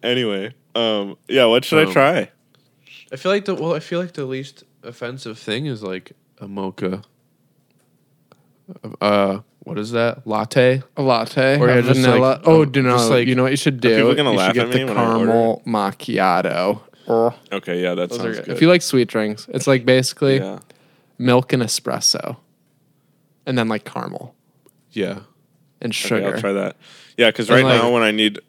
anyway, 0.03 0.55
um, 0.75 1.17
yeah, 1.29 1.47
what 1.47 1.65
should 1.65 1.79
I 1.79 1.85
Um, 1.87 1.93
try? 1.93 2.31
I 3.13 3.17
feel 3.17 3.33
like 3.33 3.45
the 3.47 3.55
well, 3.55 3.75
I 3.75 3.81
feel 3.81 4.01
like 4.01 4.13
the 4.13 4.25
least 4.27 4.65
offensive 4.83 5.39
thing 5.39 5.67
is 5.67 5.83
like 5.83 6.13
a 6.41 6.47
mocha. 6.49 7.03
Uh, 9.01 9.39
what 9.61 9.79
is 9.79 9.93
that? 9.93 10.27
Latte. 10.27 10.83
a 10.97 11.03
latte 11.03 11.59
Or 11.59 11.69
or 11.69 11.75
yeah, 11.75 11.81
vanilla. 11.81 12.19
like- 12.19 12.41
oh, 12.45 12.65
um, 12.65 12.73
no, 12.75 13.09
like- 13.09 13.27
you 13.27 13.35
know 13.35 13.45
what 13.45 13.51
you 13.53 13.57
should 13.57 13.81
do? 13.81 13.97
people 13.97 14.15
gonna 14.15 14.33
you 14.33 14.37
laugh 14.37 14.55
should 14.55 14.63
at 14.65 14.71
get 14.73 14.75
me 14.81 14.85
the 14.85 14.93
when 14.93 14.99
I 14.99 15.07
order 15.15 15.27
caramel 15.27 15.63
macchiato. 15.67 16.81
Oh, 17.09 17.35
Okay, 17.51 17.83
yeah, 17.83 17.95
that 17.95 18.11
those 18.11 18.19
are 18.19 18.23
sounds 18.23 18.37
good. 18.39 18.45
good. 18.47 18.55
If 18.57 18.61
you 18.63 18.69
like 18.69 18.83
sweet 18.83 19.09
drinks, 19.09 19.47
it's 19.49 19.67
like 19.67 19.85
basically 19.87 20.37
yeah. 20.39 20.59
milk 21.17 21.53
and 21.53 21.63
espresso, 21.63 22.37
and 23.47 23.57
then 23.57 23.67
like 23.69 23.85
caramel 23.85 24.35
Yeah. 24.93 25.21
and 25.81 25.91
Okay, 25.93 26.09
sugar. 26.09 26.35
I'll 26.35 26.41
try 26.41 26.53
that. 26.53 26.77
Yeah, 27.17 27.31
because 27.31 27.49
And 27.49 27.57
right 27.57 27.65
like- 27.65 27.83
now 27.83 27.91
when 27.93 28.03
I 28.03 28.11
need, 28.11 28.41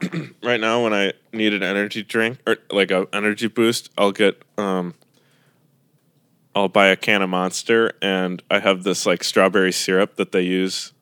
right 0.42 0.60
now 0.60 0.84
when 0.84 0.92
I 0.92 1.12
need 1.32 1.54
an 1.54 1.62
energy 1.62 2.02
drink 2.02 2.38
or 2.46 2.58
like 2.70 2.90
a 2.90 3.08
energy 3.12 3.48
boost, 3.48 3.90
I'll 3.96 4.12
get 4.12 4.42
um, 4.58 4.94
I'll 6.54 6.68
buy 6.68 6.88
a 6.88 6.96
can 6.96 7.22
of 7.22 7.30
Monster 7.30 7.92
and 8.02 8.42
I 8.50 8.58
have 8.58 8.82
this 8.82 9.06
like 9.06 9.22
strawberry 9.24 9.72
syrup 9.72 10.16
that 10.16 10.32
they 10.32 10.42
use, 10.42 10.92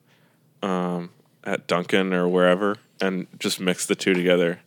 um, 0.61 1.09
at 1.43 1.67
Dunkin' 1.67 2.13
or 2.13 2.27
wherever, 2.27 2.77
and 3.01 3.27
just 3.39 3.59
mix 3.59 3.85
the 3.85 3.95
two 3.95 4.13
together, 4.13 4.59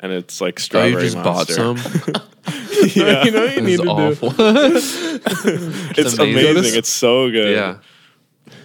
and 0.00 0.12
it's 0.12 0.40
like 0.40 0.58
Oh, 0.58 0.62
strawberry. 0.62 0.92
you 0.92 1.00
just 1.10 1.16
bought 1.22 1.48
some. 1.48 1.76
yeah, 2.94 3.24
you 3.24 3.30
know 3.30 3.40
what 3.46 3.54
you 3.56 3.62
need 3.62 3.78
This 3.78 3.80
is 3.80 3.80
to 3.80 3.88
awful. 3.88 4.34
it's 4.38 6.18
amazing. 6.18 6.50
amazing. 6.50 6.78
It's 6.78 6.88
so 6.92 7.30
good. 7.30 7.54
yeah. 7.54 7.78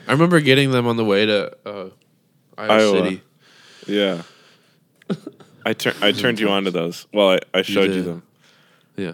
I 0.08 0.12
remember 0.14 0.40
getting 0.42 0.72
them 0.72 0.88
on 0.88 0.98
the 0.98 1.06
way 1.06 1.26
to 1.26 1.56
uh, 1.66 1.90
Iowa, 2.58 2.74
Iowa. 2.74 3.04
City. 3.04 3.22
yeah. 3.88 4.22
I 5.66 5.74
tur- 5.74 5.94
I 6.02 6.12
turned 6.12 6.40
you 6.40 6.50
on 6.50 6.64
to 6.66 6.72
those. 6.72 7.06
Well, 7.14 7.30
I, 7.32 7.40
I 7.54 7.62
showed 7.62 7.90
you 7.90 7.96
did. 7.96 8.06
them. 8.06 8.24
Yeah. 8.98 9.14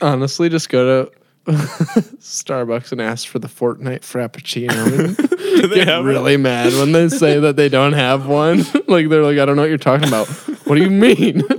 Honestly, 0.00 0.48
just 0.48 0.68
go 0.70 1.10
to 1.46 1.52
Starbucks 1.52 2.92
and 2.92 3.00
ask 3.00 3.28
for 3.28 3.38
the 3.38 3.48
Fortnite 3.48 4.00
Frappuccino. 4.00 4.70
and 5.04 5.16
Do 5.16 5.66
they 5.68 5.76
get 5.76 5.88
have 5.88 6.04
it? 6.04 6.08
really 6.08 6.36
mad 6.36 6.72
when 6.74 6.92
they 6.92 7.08
say 7.08 7.38
that 7.38 7.56
they 7.56 7.68
don't 7.68 7.92
have 7.92 8.26
one. 8.26 8.58
like 8.88 9.08
they're 9.08 9.22
like, 9.22 9.38
I 9.38 9.44
don't 9.44 9.56
know 9.56 9.62
what 9.62 9.68
you're 9.68 9.78
talking 9.78 10.08
about. 10.08 10.26
What 10.66 10.74
do 10.76 10.82
you 10.82 10.90
mean? 10.90 11.42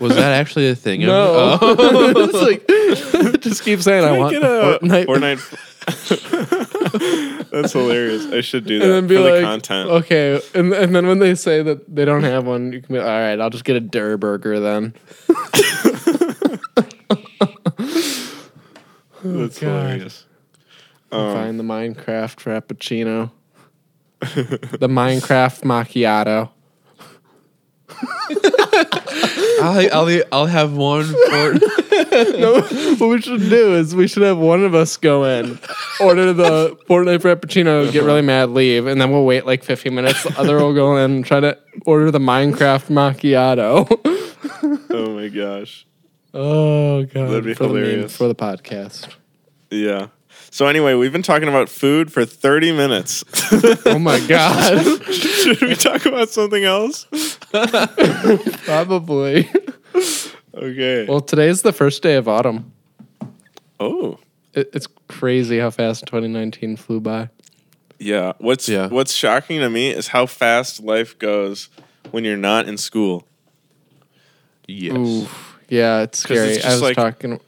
Was 0.00 0.14
that 0.14 0.32
actually 0.32 0.68
a 0.68 0.74
thing? 0.74 1.00
no. 1.00 1.58
Oh. 1.62 2.12
it's 2.16 2.32
like 2.34 3.40
just 3.40 3.64
keep 3.64 3.80
saying 3.82 4.04
I 4.04 4.10
Can 4.10 4.18
want 4.18 4.32
get 4.32 4.42
the 4.42 4.76
a 4.76 4.78
Fortnite. 4.78 5.06
Fortnite. 5.06 5.40
That's 7.50 7.72
hilarious. 7.72 8.26
I 8.32 8.40
should 8.40 8.64
do 8.66 8.78
that 8.78 8.84
and 8.84 8.92
then 8.94 9.06
be 9.08 9.16
for 9.16 9.22
like, 9.22 9.34
the 9.34 9.42
content. 9.42 9.90
okay, 9.90 10.40
and 10.54 10.72
and 10.72 10.94
then 10.94 11.06
when 11.08 11.18
they 11.18 11.34
say 11.34 11.62
that 11.62 11.92
they 11.92 12.04
don't 12.04 12.22
have 12.22 12.46
one, 12.46 12.72
you 12.72 12.80
can 12.80 12.94
be 12.94 13.00
all 13.00 13.06
right. 13.06 13.40
I'll 13.40 13.50
just 13.50 13.64
get 13.64 13.74
a 13.76 13.80
Durr 13.80 14.16
Burger 14.16 14.60
then. 14.60 14.94
That's 19.24 19.58
God. 19.58 19.60
hilarious. 19.60 20.26
Um, 21.10 21.34
Find 21.34 21.58
the 21.60 21.64
Minecraft 21.64 22.36
Frappuccino, 22.36 23.30
the 24.20 24.88
Minecraft 24.88 25.62
Macchiato. 25.62 26.50
I'll, 29.62 30.08
I'll, 30.08 30.22
I'll 30.32 30.46
have 30.46 30.72
one 30.72 31.04
for 31.04 31.54
no, 32.12 32.60
what 32.98 33.08
we 33.08 33.20
should 33.20 33.48
do 33.48 33.74
is 33.74 33.94
we 33.94 34.06
should 34.06 34.22
have 34.22 34.38
one 34.38 34.64
of 34.64 34.74
us 34.74 34.96
go 34.96 35.24
in, 35.24 35.58
order 36.00 36.32
the 36.32 36.76
Fortnite 36.88 37.18
Frappuccino, 37.20 37.90
get 37.90 38.00
uh-huh. 38.00 38.06
really 38.06 38.22
mad, 38.22 38.50
leave, 38.50 38.86
and 38.86 39.00
then 39.00 39.10
we'll 39.10 39.24
wait 39.24 39.46
like 39.46 39.64
15 39.64 39.94
minutes. 39.94 40.22
The 40.22 40.38
other 40.38 40.56
will 40.58 40.74
go 40.74 40.96
in 40.96 41.10
and 41.10 41.24
try 41.24 41.40
to 41.40 41.58
order 41.86 42.10
the 42.10 42.18
Minecraft 42.18 42.88
Macchiato. 42.90 43.86
oh 44.90 45.14
my 45.14 45.28
gosh. 45.28 45.86
oh 46.34 47.04
god, 47.04 47.28
That'd 47.28 47.44
be 47.44 47.54
for 47.54 47.68
the 47.68 47.74
meme- 47.74 47.82
hilarious. 47.82 48.16
for 48.16 48.28
the 48.28 48.34
podcast. 48.34 49.08
Yeah. 49.70 50.08
So 50.54 50.66
anyway, 50.66 50.92
we've 50.92 51.12
been 51.12 51.22
talking 51.22 51.48
about 51.48 51.70
food 51.70 52.12
for 52.12 52.26
30 52.26 52.72
minutes. 52.72 53.24
Oh 53.86 53.98
my 53.98 54.20
god, 54.28 54.84
Should 55.10 55.62
we 55.62 55.74
talk 55.74 56.04
about 56.04 56.28
something 56.28 56.62
else? 56.62 57.06
probably. 58.64 59.50
Okay. 60.54 61.06
Well, 61.08 61.22
today's 61.22 61.62
the 61.62 61.72
first 61.72 62.02
day 62.02 62.16
of 62.16 62.28
autumn. 62.28 62.72
oh. 63.80 64.18
It, 64.52 64.68
it's 64.74 64.86
crazy 65.08 65.58
how 65.58 65.70
fast 65.70 66.04
2019 66.04 66.76
flew 66.76 67.00
by. 67.00 67.30
Yeah. 67.98 68.34
What's 68.36 68.68
Yeah. 68.68 68.88
what's 68.88 69.12
shocking 69.14 69.60
to 69.60 69.70
me 69.70 69.88
is 69.90 70.08
how 70.08 70.26
fast 70.26 70.82
life 70.82 71.18
goes 71.18 71.70
when 72.10 72.24
you're 72.24 72.36
not 72.36 72.68
in 72.68 72.76
school. 72.76 73.26
yes. 74.68 74.94
Ooh, 74.94 75.26
Yeah, 75.70 76.02
it's 76.02 76.22
'Cause 76.26 76.36
scary. 76.36 76.50
it's 76.56 76.64
I 76.66 76.68
just 76.68 76.74
was 76.74 76.82
like- 76.82 76.96
talking. 76.96 77.40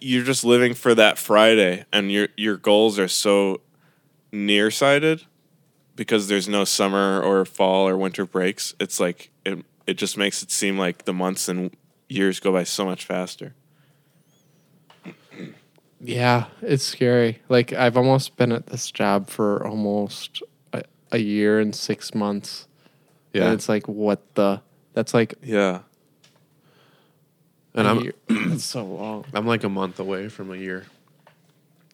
You're 0.00 0.24
just 0.24 0.44
living 0.44 0.74
for 0.74 0.94
that 0.94 1.18
Friday, 1.18 1.84
and 1.92 2.10
your 2.10 2.28
your 2.36 2.56
goals 2.56 2.98
are 2.98 3.08
so 3.08 3.60
nearsighted 4.32 5.24
because 5.96 6.28
there's 6.28 6.48
no 6.48 6.64
summer 6.64 7.20
or 7.20 7.44
fall 7.44 7.88
or 7.88 7.96
winter 7.96 8.24
breaks. 8.24 8.74
It's 8.78 9.00
like 9.00 9.30
it 9.44 9.64
it 9.86 9.94
just 9.94 10.16
makes 10.16 10.42
it 10.42 10.50
seem 10.50 10.78
like 10.78 11.04
the 11.04 11.12
months 11.12 11.48
and 11.48 11.74
years 12.08 12.40
go 12.40 12.52
by 12.52 12.64
so 12.64 12.84
much 12.84 13.04
faster. 13.04 13.54
Yeah, 16.00 16.46
it's 16.62 16.84
scary. 16.84 17.40
Like 17.48 17.72
I've 17.72 17.96
almost 17.96 18.36
been 18.36 18.52
at 18.52 18.66
this 18.66 18.90
job 18.90 19.28
for 19.28 19.66
almost 19.66 20.42
a, 20.72 20.82
a 21.10 21.18
year 21.18 21.58
and 21.58 21.74
six 21.74 22.14
months. 22.14 22.68
Yeah. 23.32 23.44
And 23.44 23.54
it's 23.54 23.68
like 23.68 23.88
what 23.88 24.34
the? 24.34 24.62
That's 24.94 25.12
like 25.14 25.34
Yeah. 25.42 25.80
And 27.78 27.86
a 27.86 27.90
I'm 27.90 28.00
year. 28.00 28.14
That's 28.28 28.64
so 28.64 28.84
long. 28.84 29.24
I'm 29.32 29.46
like 29.46 29.64
a 29.64 29.68
month 29.68 29.98
away 30.00 30.28
from 30.28 30.52
a 30.52 30.56
year. 30.56 30.86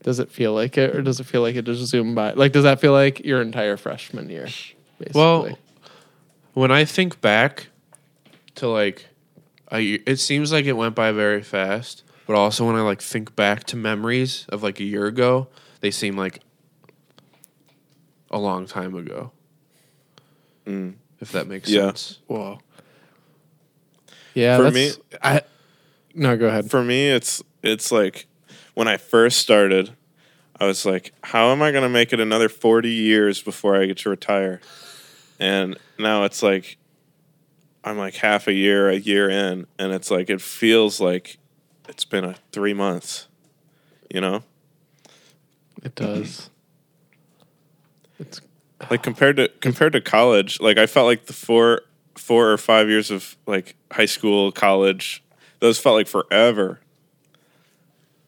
Does 0.02 0.18
it 0.20 0.30
feel 0.30 0.52
like 0.52 0.76
it, 0.76 0.94
or 0.94 1.02
does 1.02 1.18
it 1.20 1.24
feel 1.24 1.40
like 1.42 1.56
it 1.56 1.64
just 1.64 1.84
zoomed 1.86 2.14
by? 2.14 2.32
Like, 2.32 2.52
does 2.52 2.64
that 2.64 2.80
feel 2.80 2.92
like 2.92 3.20
your 3.24 3.40
entire 3.40 3.76
freshman 3.76 4.28
year? 4.28 4.44
Basically. 4.98 5.12
Well, 5.14 5.58
when 6.52 6.70
I 6.70 6.84
think 6.84 7.20
back 7.20 7.68
to 8.56 8.68
like 8.68 9.06
a 9.68 9.80
year, 9.80 9.98
it 10.06 10.16
seems 10.16 10.52
like 10.52 10.66
it 10.66 10.74
went 10.74 10.94
by 10.94 11.10
very 11.12 11.42
fast. 11.42 12.02
But 12.26 12.36
also 12.36 12.66
when 12.66 12.76
I 12.76 12.80
like 12.82 13.00
think 13.02 13.34
back 13.36 13.64
to 13.64 13.76
memories 13.76 14.46
of 14.50 14.62
like 14.62 14.78
a 14.80 14.84
year 14.84 15.06
ago, 15.06 15.48
they 15.80 15.90
seem 15.90 16.16
like 16.16 16.40
a 18.30 18.38
long 18.38 18.66
time 18.66 18.94
ago. 18.94 19.30
Mm. 20.66 20.94
If 21.20 21.32
that 21.32 21.46
makes 21.46 21.68
Yeah. 21.70 21.86
sense. 21.88 22.18
whoa. 22.26 22.58
Yeah, 24.34 24.56
For 24.56 24.62
that's, 24.64 24.74
me- 24.74 24.92
I 25.22 25.42
no, 26.14 26.36
go 26.36 26.48
ahead. 26.48 26.70
For 26.70 26.82
me, 26.82 27.10
it's 27.10 27.42
it's 27.62 27.90
like 27.92 28.26
when 28.74 28.88
I 28.88 28.96
first 28.96 29.38
started, 29.38 29.90
I 30.60 30.66
was 30.66 30.86
like, 30.86 31.12
"How 31.22 31.50
am 31.50 31.62
I 31.62 31.70
going 31.72 31.82
to 31.82 31.88
make 31.88 32.12
it 32.12 32.20
another 32.20 32.48
forty 32.48 32.90
years 32.90 33.42
before 33.42 33.80
I 33.80 33.86
get 33.86 33.98
to 33.98 34.10
retire?" 34.10 34.60
And 35.40 35.76
now 35.98 36.24
it's 36.24 36.42
like 36.42 36.78
I'm 37.82 37.98
like 37.98 38.14
half 38.14 38.46
a 38.46 38.52
year, 38.52 38.88
a 38.88 38.96
year 38.96 39.28
in, 39.28 39.66
and 39.78 39.92
it's 39.92 40.10
like 40.10 40.30
it 40.30 40.40
feels 40.40 41.00
like 41.00 41.38
it's 41.88 42.04
been 42.04 42.24
a 42.24 42.36
three 42.52 42.74
months. 42.74 43.26
You 44.12 44.20
know, 44.20 44.44
It 45.82 45.94
does. 45.96 46.50
It's 48.20 48.40
like 48.90 49.02
compared 49.02 49.36
to 49.36 49.48
compared 49.60 49.92
to 49.94 50.00
college, 50.00 50.60
like 50.60 50.78
I 50.78 50.86
felt 50.86 51.06
like 51.06 51.26
the 51.26 51.32
four 51.32 51.82
four 52.16 52.50
or 52.50 52.58
five 52.58 52.88
years 52.88 53.10
of 53.10 53.36
like 53.46 53.74
high 53.90 54.06
school, 54.06 54.52
college, 54.52 55.23
those 55.64 55.78
felt 55.78 55.96
like 55.96 56.06
forever. 56.06 56.78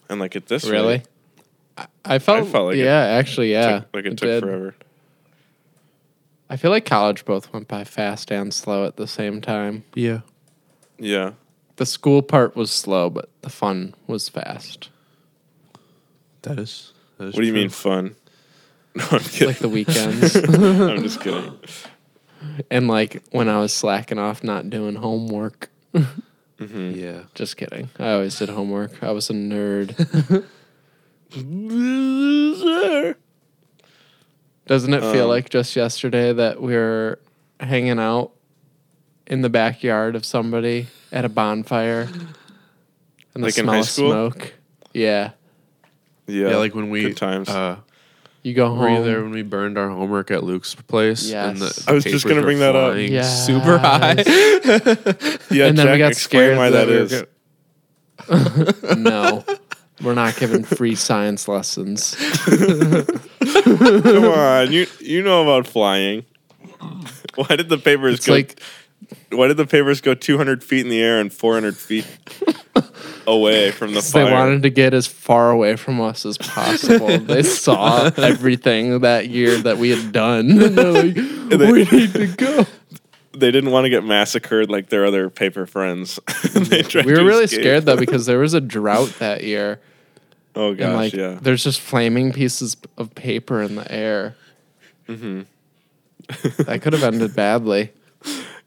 And 0.09 0.19
like 0.19 0.35
at 0.37 0.47
this 0.47 0.65
rate, 0.65 0.71
really. 0.73 1.03
I, 1.77 1.87
I 2.03 2.19
felt, 2.19 2.49
felt 2.49 2.69
like 2.69 2.77
it 2.77 2.85
yeah, 2.85 2.99
actually, 2.99 3.53
yeah, 3.53 3.81
took- 3.81 3.89
like 3.95 4.05
it, 4.07 4.11
took 4.17 4.21
did. 4.21 4.43
forever. 4.43 4.75
I 6.49 6.57
feel 6.57 6.71
like 6.71 6.87
college 6.87 7.27
both 7.27 7.53
went 7.53 7.69
by 7.69 7.85
fast 7.85 8.33
and 8.33 8.55
slow 8.55 8.87
at 8.87 8.97
the 8.97 9.07
same 9.07 9.43
time. 9.43 9.85
Yeah. 9.93 10.21
Yeah. 10.99 11.33
The 11.77 11.85
school 11.85 12.23
part 12.23 12.57
was 12.57 12.71
slow, 12.71 13.11
but 13.11 13.29
the 13.43 13.51
fun 13.51 13.95
was 14.07 14.31
fast. 14.31 14.89
That 16.41 16.59
is. 16.59 16.95
That 17.19 17.27
is 17.29 17.35
What 17.35 17.41
do 17.43 17.47
you 17.49 17.53
true. 17.53 17.61
mean 17.61 17.69
fun? 17.69 18.17
No, 18.95 19.05
I'm 19.11 19.19
kidding. 19.21 19.49
Like 19.49 19.59
the 19.59 19.69
weekends. 19.69 20.35
I'm 20.49 21.03
just 21.03 21.21
kidding. 21.21 21.53
and 22.71 22.89
like 22.89 23.23
when 23.31 23.47
I 23.51 23.59
was 23.59 23.75
slacking 23.75 24.19
off 24.19 24.43
not 24.43 24.71
doing 24.71 24.95
homework. 24.95 25.69
Yeah. 26.59 27.23
Just 27.35 27.57
kidding. 27.57 27.91
I 27.99 28.13
always 28.13 28.39
did 28.39 28.49
homework. 28.49 29.03
I 29.03 29.11
was 29.13 29.29
a 29.31 29.35
nerd. 29.35 30.45
Doesn't 34.67 34.95
it 34.95 35.01
feel 35.01 35.25
Um, 35.25 35.29
like 35.29 35.49
just 35.49 35.77
yesterday 35.77 36.33
that 36.33 36.61
we 36.61 36.75
were 36.75 37.21
hanging 37.61 37.99
out 38.01 38.33
in 39.27 39.43
the 39.43 39.49
backyard 39.51 40.17
of 40.17 40.25
somebody 40.25 40.89
at 41.13 41.25
a 41.25 41.29
bonfire 41.29 42.09
and 43.35 43.43
the 43.45 43.49
Like 43.49 43.59
in 43.59 43.65
smell 43.65 43.75
high 43.75 43.81
of 43.81 43.87
school? 43.87 44.11
smoke? 44.11 44.55
Yeah. 44.93 45.33
Yeah. 46.27 46.51
Yeah, 46.51 46.57
like 46.57 46.75
when 46.75 46.91
we 46.91 47.03
good 47.03 47.17
times. 47.17 47.49
Uh, 47.49 47.77
You 48.47 48.55
go 48.55 48.69
home. 48.69 48.79
were 48.79 48.89
you 48.89 48.95
home. 48.97 49.05
there 49.05 49.23
when 49.23 49.33
we 49.33 49.43
burned 49.43 49.77
our 49.77 49.89
homework 49.91 50.31
at 50.31 50.45
Luke's 50.45 50.77
place? 50.77 51.33
and 51.33 51.59
Yes. 51.59 51.77
the 51.85 51.91
I 51.91 51.95
was 51.95 52.05
just 52.05 52.13
papers 52.13 52.25
gonna 52.25 52.37
were 52.37 52.43
bring 52.47 52.59
that 52.61 52.77
up. 52.77 52.93
flying 52.93 53.13
Yes. 53.13 53.45
Super 53.45 53.77
high. 53.79 54.13
yeah, 55.51 55.67
and 55.67 55.77
then 55.77 55.87
Jack, 55.87 55.93
we 55.95 55.99
got 55.99 56.13
explain 56.13 56.55
scared 56.55 56.57
why 56.57 56.71
that 56.71 56.87
that 56.87 56.89
we 56.89 56.95
were 56.95 57.03
is. 57.03 58.83
go- 58.85 58.95
no. 58.95 59.45
We're 60.01 60.15
not 60.15 60.37
giving 60.37 60.63
free 60.63 60.95
science 60.95 61.49
lessons. 61.49 62.15
Come 62.45 64.25
on, 64.27 64.71
you 64.73 64.87
you 65.01 65.23
know 65.23 65.43
about 65.43 65.67
flying. 65.67 66.25
Why 67.35 67.57
did 67.57 67.69
the 67.69 67.79
papers 67.79 68.15
It's 68.19 68.27
go? 68.27 68.35
like 68.35 68.61
why 69.33 69.49
did 69.49 69.57
the 69.57 69.67
papers 69.67 70.01
go 70.01 70.15
200 70.15 70.63
feet 70.63 70.81
in 70.85 70.89
the 70.91 71.01
air 71.03 71.19
and 71.19 71.33
400 71.33 71.77
feet 71.77 72.07
away 73.27 73.71
from 73.71 73.95
the 73.95 74.03
fire. 74.03 74.25
they 74.25 74.33
wanted 74.33 74.63
to 74.63 74.71
get 74.71 74.95
as 74.95 75.07
far 75.07 75.51
away 75.51 75.77
from 75.77 76.01
us 76.01 76.25
as 76.27 76.39
possible. 76.39 77.19
they 77.19 77.43
saw 77.43 78.11
everything 78.17 79.01
that 79.01 79.29
year 79.29 79.57
that 79.59 79.79
we 79.79 79.91
had 79.91 80.13
done. 80.13 80.51
And 80.63 80.77
they're 80.77 80.93
like, 80.93 81.15
they- 81.15 81.73
we 81.73 81.85
need 81.85 82.13
to 82.15 82.27
go. 82.37 82.67
they 83.33 83.51
didn't 83.51 83.71
want 83.71 83.85
to 83.85 83.91
get 83.91 84.05
massacred 84.05 84.71
like 84.71 84.89
their 84.89 85.05
other 85.05 85.29
paper 85.31 85.67
friends. 85.67 86.19
We 86.55 87.05
were 87.05 87.25
really 87.25 87.45
escape. 87.45 87.61
scared 87.61 87.85
though 87.87 87.97
because 87.97 88.27
there 88.27 88.39
was 88.39 88.55
a 88.55 88.61
drought 88.61 89.15
that 89.19 89.45
year. 89.45 89.81
Oh 90.55 90.71
and 90.71 90.79
gosh, 90.79 90.95
like 90.97 91.13
yeah. 91.13 91.39
there's 91.43 91.63
just 91.63 91.81
flaming 91.81 92.33
pieces 92.33 92.77
of 92.97 93.15
paper 93.15 93.61
in 93.63 93.75
the 93.77 93.91
air. 93.93 94.37
Mm-hmm. 95.09 95.43
that 96.63 96.81
could 96.83 96.93
have 96.95 97.03
ended 97.05 97.37
badly. 97.37 97.93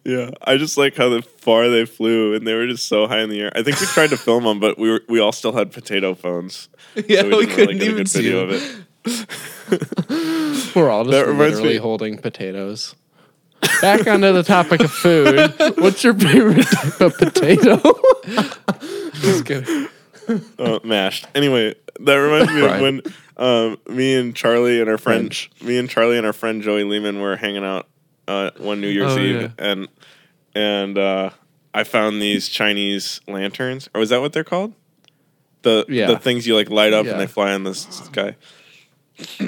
Yeah, 0.05 0.31
I 0.43 0.57
just 0.57 0.77
like 0.77 0.95
how 0.95 1.09
the 1.09 1.21
far 1.21 1.67
they 1.69 1.85
flew, 1.85 2.33
and 2.33 2.47
they 2.47 2.53
were 2.53 2.67
just 2.67 2.88
so 2.88 3.07
high 3.07 3.19
in 3.19 3.29
the 3.29 3.41
air. 3.41 3.51
I 3.53 3.63
think 3.63 3.79
we 3.79 3.85
tried 3.88 4.09
to 4.12 4.17
film 4.25 4.45
them, 4.45 4.59
but 4.59 4.77
we 4.79 4.89
were 4.89 5.01
we 5.09 5.19
all 5.19 5.31
still 5.31 5.51
had 5.53 5.71
potato 5.71 6.13
phones. 6.15 6.69
yeah, 6.95 7.21
so 7.21 7.29
we, 7.29 7.35
we, 7.35 7.45
didn't 7.45 7.47
really 7.47 7.47
couldn't 7.47 7.77
get 7.77 7.81
a 7.81 7.85
even 7.85 7.97
good 7.97 8.09
see 8.09 8.21
video 8.23 8.43
him. 8.47 8.49
of 8.49 8.85
it. 9.05 10.75
We're 10.75 10.89
all 10.89 11.03
just 11.03 11.12
That 11.12 11.33
literally 11.33 11.69
me- 11.73 11.77
holding 11.77 12.17
potatoes. 12.17 12.95
Back 13.81 14.07
onto 14.07 14.31
the 14.31 14.43
topic 14.43 14.79
of 14.81 14.91
food. 14.91 15.53
What's 15.77 16.03
your 16.03 16.13
favorite 16.13 16.65
type 16.65 17.01
of 17.01 17.17
potato? 17.17 17.77
just 19.13 19.45
kidding. 19.45 19.88
Uh, 20.57 20.79
mashed. 20.83 21.27
Anyway, 21.35 21.75
that 21.99 22.15
reminds 22.15 22.53
me 22.53 22.65
of 22.65 22.79
when 22.81 23.01
um, 23.35 23.77
me 23.93 24.15
and 24.15 24.33
Charlie 24.35 24.79
and 24.79 24.89
our 24.89 24.97
friend, 24.97 25.35
French. 25.35 25.51
me 25.62 25.77
and 25.77 25.89
Charlie 25.89 26.17
and 26.17 26.25
our 26.25 26.33
friend 26.33 26.62
Joey 26.62 26.83
Lehman 26.85 27.19
were 27.19 27.35
hanging 27.35 27.65
out 27.65 27.88
uh, 28.30 28.52
one 28.58 28.80
New 28.82 28.88
Year's 28.88 29.13
Oh, 29.13 29.20
Eve, 29.20 29.42
yeah. 29.42 29.50
and 29.58 29.88
and 30.56 30.98
uh, 30.98 31.30
I 31.74 31.84
found 31.84 32.22
these 32.22 32.48
Chinese 32.50 33.22
lanterns, 33.28 33.89
or 33.94 34.00
was 34.00 34.10
that 34.10 34.22
what 34.22 34.32
they're 34.34 34.44
called? 34.44 34.74
The 35.63 35.86
Yeah. 35.89 36.08
the 36.08 36.18
things 36.20 36.48
you 36.48 36.56
like 36.56 36.70
light 36.70 36.94
up 36.94 37.06
Yeah. 37.06 37.12
and 37.13 37.20
they 37.22 37.28
fly 37.28 37.54
in 37.54 37.63
the 37.63 37.74
sky. 37.74 38.36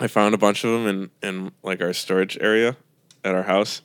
I 0.00 0.06
found 0.08 0.34
a 0.34 0.38
bunch 0.38 0.64
of 0.64 0.70
them 0.72 0.86
in 1.22 1.28
in 1.28 1.52
like 1.62 1.80
our 1.80 1.92
storage 1.92 2.36
area 2.40 2.76
at 3.24 3.34
our 3.34 3.44
house, 3.44 3.82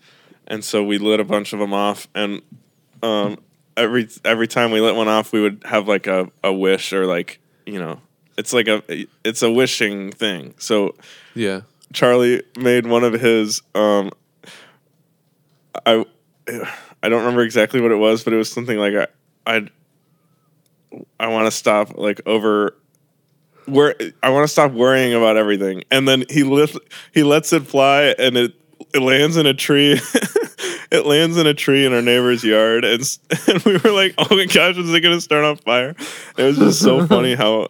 and 0.48 0.64
so 0.64 0.84
we 0.84 0.98
lit 0.98 1.20
a 1.20 1.24
bunch 1.24 1.54
of 1.54 1.60
them 1.60 1.74
off, 1.74 2.08
and 2.16 2.42
um, 3.04 3.38
every 3.76 4.08
every 4.26 4.48
time 4.48 4.72
we 4.72 4.82
lit 4.82 4.96
one 4.96 5.08
off, 5.08 5.32
we 5.32 5.42
would 5.42 5.62
have 5.66 5.88
like 5.88 6.08
a, 6.08 6.32
a 6.44 6.52
wish 6.52 6.92
or 6.92 7.06
like 7.06 7.40
you 7.66 7.80
know, 7.80 8.02
it's 8.38 8.52
like 8.54 8.68
a 8.68 8.82
it's 9.24 9.42
a 9.44 9.52
wishing 9.52 10.12
thing. 10.12 10.56
So 10.58 10.96
Yeah. 11.36 11.62
Charlie 11.94 12.44
made 12.58 12.86
one 12.86 13.04
of 13.04 13.14
his. 13.14 13.62
Um, 13.76 14.12
I 15.86 16.06
I 16.48 17.10
don't 17.10 17.20
remember 17.20 17.42
exactly 17.42 17.82
what 17.82 17.92
it 17.92 17.98
was, 17.98 18.24
but 18.24 18.34
it 18.34 18.38
was 18.38 18.52
something 18.52 18.78
like 18.78 18.94
I 18.94 19.08
I 19.46 19.68
I 21.20 21.28
want 21.28 21.46
to 21.48 21.52
stop 21.52 21.98
like 21.98 22.22
over. 22.26 22.76
Where 23.66 23.96
I 24.24 24.30
want 24.30 24.46
to 24.46 24.48
stop 24.48 24.72
worrying 24.72 25.14
about 25.14 25.36
everything, 25.36 25.84
and 25.92 26.08
then 26.08 26.24
he 26.30 26.44
lift 26.44 26.78
he 27.14 27.24
lets 27.24 27.52
it 27.52 27.68
fly, 27.68 28.16
and 28.18 28.38
it 28.38 28.54
it 28.94 29.02
lands 29.02 29.36
in 29.36 29.46
a 29.46 29.54
tree. 29.54 30.00
it 30.92 31.06
lands 31.06 31.38
in 31.38 31.48
a 31.48 31.54
tree 31.54 31.86
in 31.86 31.94
our 31.94 32.02
neighbor's 32.02 32.46
yard, 32.46 32.86
and 32.86 33.02
and 33.48 33.62
we 33.64 33.78
were 33.78 33.92
like, 33.92 34.14
"Oh 34.18 34.28
my 34.36 34.46
gosh, 34.46 34.78
is 34.78 34.94
it 34.94 35.02
gonna 35.02 35.20
start 35.20 35.44
on 35.44 35.58
fire?" 35.58 35.96
It 36.38 36.44
was 36.44 36.58
just 36.58 36.82
so 36.82 37.06
funny 37.08 37.36
how 37.36 37.68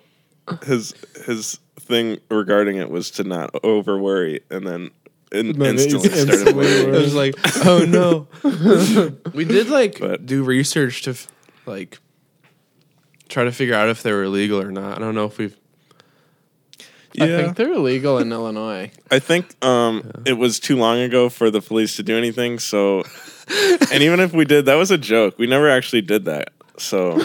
his 0.65 0.93
his 1.25 1.59
thing 1.87 2.19
regarding 2.29 2.77
it 2.77 2.89
was 2.89 3.11
to 3.11 3.23
not 3.23 3.49
over 3.63 3.97
worry, 3.97 4.41
and 4.49 4.65
then 4.65 4.91
in, 5.31 5.61
instantly 5.61 6.09
started 6.09 6.55
worrying. 6.55 6.89
It 6.89 6.97
was 6.97 7.15
like, 7.15 7.35
oh 7.65 7.85
no. 7.87 8.27
we 9.33 9.45
did 9.45 9.69
like 9.69 9.99
But- 9.99 10.25
do 10.25 10.43
research 10.43 11.03
to 11.03 11.11
f- 11.11 11.27
like 11.65 11.99
try 13.29 13.43
to 13.43 13.51
figure 13.51 13.75
out 13.75 13.89
if 13.89 14.03
they 14.03 14.11
were 14.11 14.23
illegal 14.23 14.61
or 14.61 14.71
not. 14.71 14.97
I 14.97 15.01
don't 15.01 15.15
know 15.15 15.25
if 15.25 15.37
we've 15.37 15.57
I 17.19 17.27
think 17.27 17.57
they're 17.57 17.73
illegal 17.73 18.19
in 18.19 18.31
Illinois. 18.31 18.91
I 19.09 19.19
think 19.19 19.63
um, 19.65 20.11
it 20.25 20.33
was 20.33 20.59
too 20.59 20.75
long 20.75 20.99
ago 20.99 21.29
for 21.29 21.49
the 21.49 21.61
police 21.61 21.95
to 21.95 22.03
do 22.03 22.15
anything. 22.15 22.59
So, 22.59 23.03
and 23.91 24.03
even 24.03 24.19
if 24.19 24.33
we 24.33 24.45
did, 24.45 24.65
that 24.65 24.75
was 24.75 24.91
a 24.91 24.97
joke. 24.99 25.39
We 25.39 25.47
never 25.47 25.67
actually 25.67 26.01
did 26.01 26.25
that. 26.25 26.49
So, 26.79 27.13
and 27.13 27.21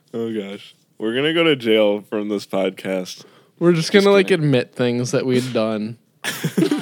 oh 0.14 0.34
gosh, 0.34 0.74
we're 0.98 1.14
gonna 1.14 1.34
go 1.34 1.44
to 1.44 1.56
jail 1.56 2.02
from 2.02 2.30
this 2.30 2.46
podcast. 2.46 3.26
We're 3.60 3.74
just 3.74 3.92
gonna 3.92 4.12
like 4.12 4.32
admit 4.32 4.74
things 4.74 5.12
that 5.12 5.26
we'd 5.26 5.52
done. 5.54 5.98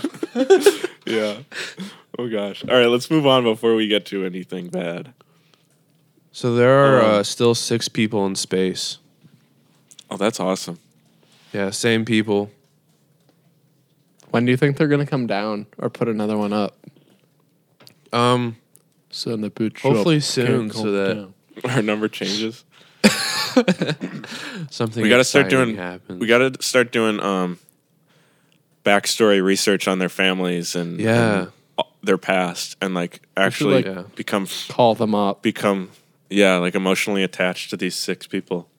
Yeah. 1.06 1.40
Oh 2.18 2.30
gosh. 2.30 2.64
All 2.64 2.76
right, 2.76 2.86
let's 2.88 3.10
move 3.12 3.26
on 3.28 3.44
before 3.44 3.76
we 3.76 3.88
get 3.88 4.06
to 4.08 4.24
anything 4.24 4.70
bad. 4.70 5.14
So 6.32 6.56
there 6.56 6.72
are 6.72 7.02
Um, 7.02 7.06
uh, 7.16 7.24
still 7.24 7.54
six 7.54 7.90
people 7.90 8.26
in 8.28 8.36
space. 8.36 8.98
Oh, 10.10 10.16
that's 10.16 10.40
awesome. 10.40 10.80
Yeah, 11.52 11.72
same 11.72 12.06
people. 12.06 12.50
When 14.32 14.46
do 14.46 14.52
you 14.52 14.58
think 14.58 14.78
they're 14.78 14.88
gonna 14.88 15.06
come 15.06 15.28
down 15.28 15.68
or 15.78 15.90
put 15.90 16.08
another 16.08 16.38
one 16.38 16.52
up? 16.54 16.76
Um, 18.12 18.58
Send 19.10 19.44
the 19.44 19.50
boot. 19.50 19.80
Hopefully 19.80 20.20
soon, 20.22 20.70
can't 20.70 20.74
so 20.74 20.82
come 20.84 20.94
that- 20.94 21.14
down. 21.16 21.34
Our 21.76 21.82
number 21.82 22.08
changes. 22.08 22.64
something 24.70 25.04
We 25.04 25.10
got 25.10 25.18
to 25.18 25.24
start 25.24 25.48
exciting 25.48 25.66
doing. 25.66 25.76
happens. 25.76 26.20
We 26.22 26.28
got 26.28 26.38
to 26.56 26.64
start 26.64 26.92
doing 26.92 27.20
um, 27.20 27.60
backstory 28.86 29.44
research 29.44 29.88
on 29.88 30.00
their 30.00 30.10
families 30.10 30.76
and 30.76 31.00
Yeah. 31.00 31.48
and, 31.78 31.88
their 32.04 32.18
past, 32.18 32.78
and 32.82 32.94
like 32.96 33.22
actually 33.38 33.76
like- 33.84 33.86
Yeah. 33.86 34.04
become 34.16 34.48
Call 34.70 34.96
them 34.96 35.14
up. 35.14 35.42
become 35.44 35.90
yeah 36.30 36.56
like 36.58 36.74
emotionally 36.76 37.24
attached 37.24 37.70
to 37.72 37.78
these 37.78 37.96
six 37.96 38.26
people, 38.28 38.70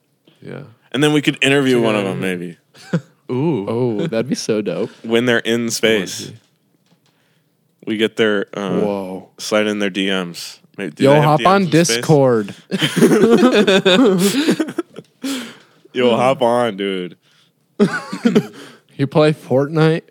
yeah. 0.40 0.62
and 0.92 1.05
then 1.05 1.12
we 1.12 1.20
could 1.22 1.38
interview 1.44 1.80
one 1.80 1.94
of 1.94 2.05
them 2.05 2.20
maybe 2.20 2.57
Ooh. 3.33 3.66
Oh, 3.68 4.07
that'd 4.07 4.28
be 4.28 4.35
so 4.35 4.61
dope. 4.62 4.91
when 5.05 5.24
they're 5.26 5.39
in 5.39 5.70
space. 5.70 6.33
We 7.87 7.97
get 7.97 8.16
their 8.16 8.47
uh, 8.57 8.80
Whoa. 8.80 9.30
slide 9.39 9.66
in 9.66 9.78
their 9.80 9.91
DMs. 9.91 10.59
Maybe- 10.78 10.93
do 10.93 11.05
Yo, 11.05 11.11
they 11.11 11.16
have 11.20 11.24
hop 11.24 11.41
DMs 11.41 11.47
on 11.47 11.62
in 11.62 11.68
space? 11.68 11.97
Discord. 11.97 12.55
Yo, 15.93 16.16
hop 16.16 16.43
on, 16.43 16.76
dude. 16.76 17.16
You 18.95 19.07
play 19.07 19.33
Fortnite? 19.33 20.03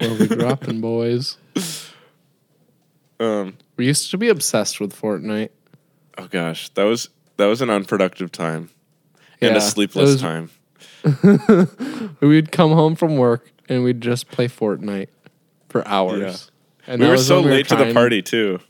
Where 0.00 0.14
we 0.14 0.26
dropping, 0.26 0.80
boys? 0.80 1.36
Um, 3.20 3.58
We 3.76 3.86
used 3.86 4.10
to 4.10 4.16
be 4.18 4.30
obsessed 4.30 4.80
with 4.80 4.98
Fortnite. 4.98 5.50
oh 6.18 6.26
gosh, 6.28 6.70
that 6.70 6.84
was 6.84 7.10
that 7.36 7.44
was 7.46 7.60
an 7.60 7.68
unproductive 7.70 8.32
time 8.32 8.70
and 9.40 9.50
Yeah, 9.52 9.58
a 9.58 9.60
sleepless 9.60 10.12
was- 10.12 10.20
time. 10.22 10.50
We'd 12.20 12.52
come 12.52 12.72
home 12.72 12.94
from 12.94 13.16
work 13.16 13.50
and 13.68 13.82
we'd 13.84 14.00
just 14.00 14.28
play 14.28 14.48
Fortnite 14.48 15.08
for 15.68 15.86
hours. 15.86 16.50
And 16.86 17.00
We 17.00 17.06
were 17.06 17.12
was 17.12 17.26
so 17.26 17.40
when 17.40 17.50
late 17.50 17.68
to 17.68 17.76
the 17.76 17.92
party 17.92 18.22
too. 18.22 18.60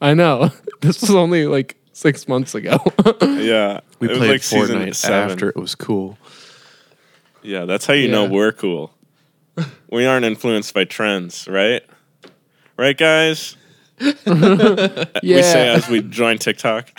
I 0.00 0.14
know. 0.14 0.50
This 0.80 1.02
was 1.02 1.10
only 1.14 1.46
like 1.46 1.76
six 1.92 2.26
months 2.26 2.54
ago. 2.54 2.78
Yeah, 3.22 3.80
We 3.98 4.08
it 4.08 4.16
played 4.16 4.30
like 4.30 4.40
Fortnite 4.40 5.10
after 5.10 5.50
it 5.50 5.56
was 5.56 5.74
cool. 5.74 6.16
Yeah, 7.42 7.64
that's 7.66 7.84
how 7.86 7.92
you 7.94 8.08
know 8.08 8.24
we're 8.26 8.52
cool. 8.52 8.92
we 9.90 10.06
aren't 10.06 10.24
influenced 10.24 10.72
by 10.72 10.84
trends, 10.84 11.46
right? 11.48 11.82
Right, 12.78 12.96
guys? 12.96 13.56
yeah. 14.00 14.14
We 15.22 15.42
say 15.42 15.68
as 15.68 15.88
we 15.88 16.00
join 16.02 16.38
TikTok. 16.38 16.90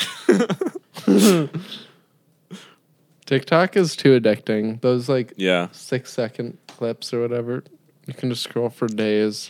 TikTok 3.32 3.78
is 3.78 3.96
too 3.96 4.20
addicting. 4.20 4.82
Those 4.82 5.08
like 5.08 5.32
yeah. 5.38 5.70
six 5.72 6.12
second 6.12 6.58
clips 6.68 7.14
or 7.14 7.22
whatever. 7.22 7.64
You 8.06 8.14
can 8.14 8.30
just 8.30 8.44
scroll 8.44 8.70
for 8.70 8.88
days. 8.88 9.50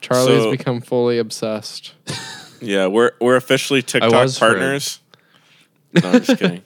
Charlie's 0.00 0.44
So- 0.44 0.50
become 0.50 0.80
fully 0.80 1.18
obsessed. 1.18 1.92
Yeah, 2.58 2.86
we're 2.86 3.10
we're 3.20 3.36
officially 3.36 3.82
TikTok 3.82 4.30
partners. 4.38 5.00
No, 5.92 6.08
I'm 6.10 6.22
just 6.22 6.38
kidding. 6.38 6.62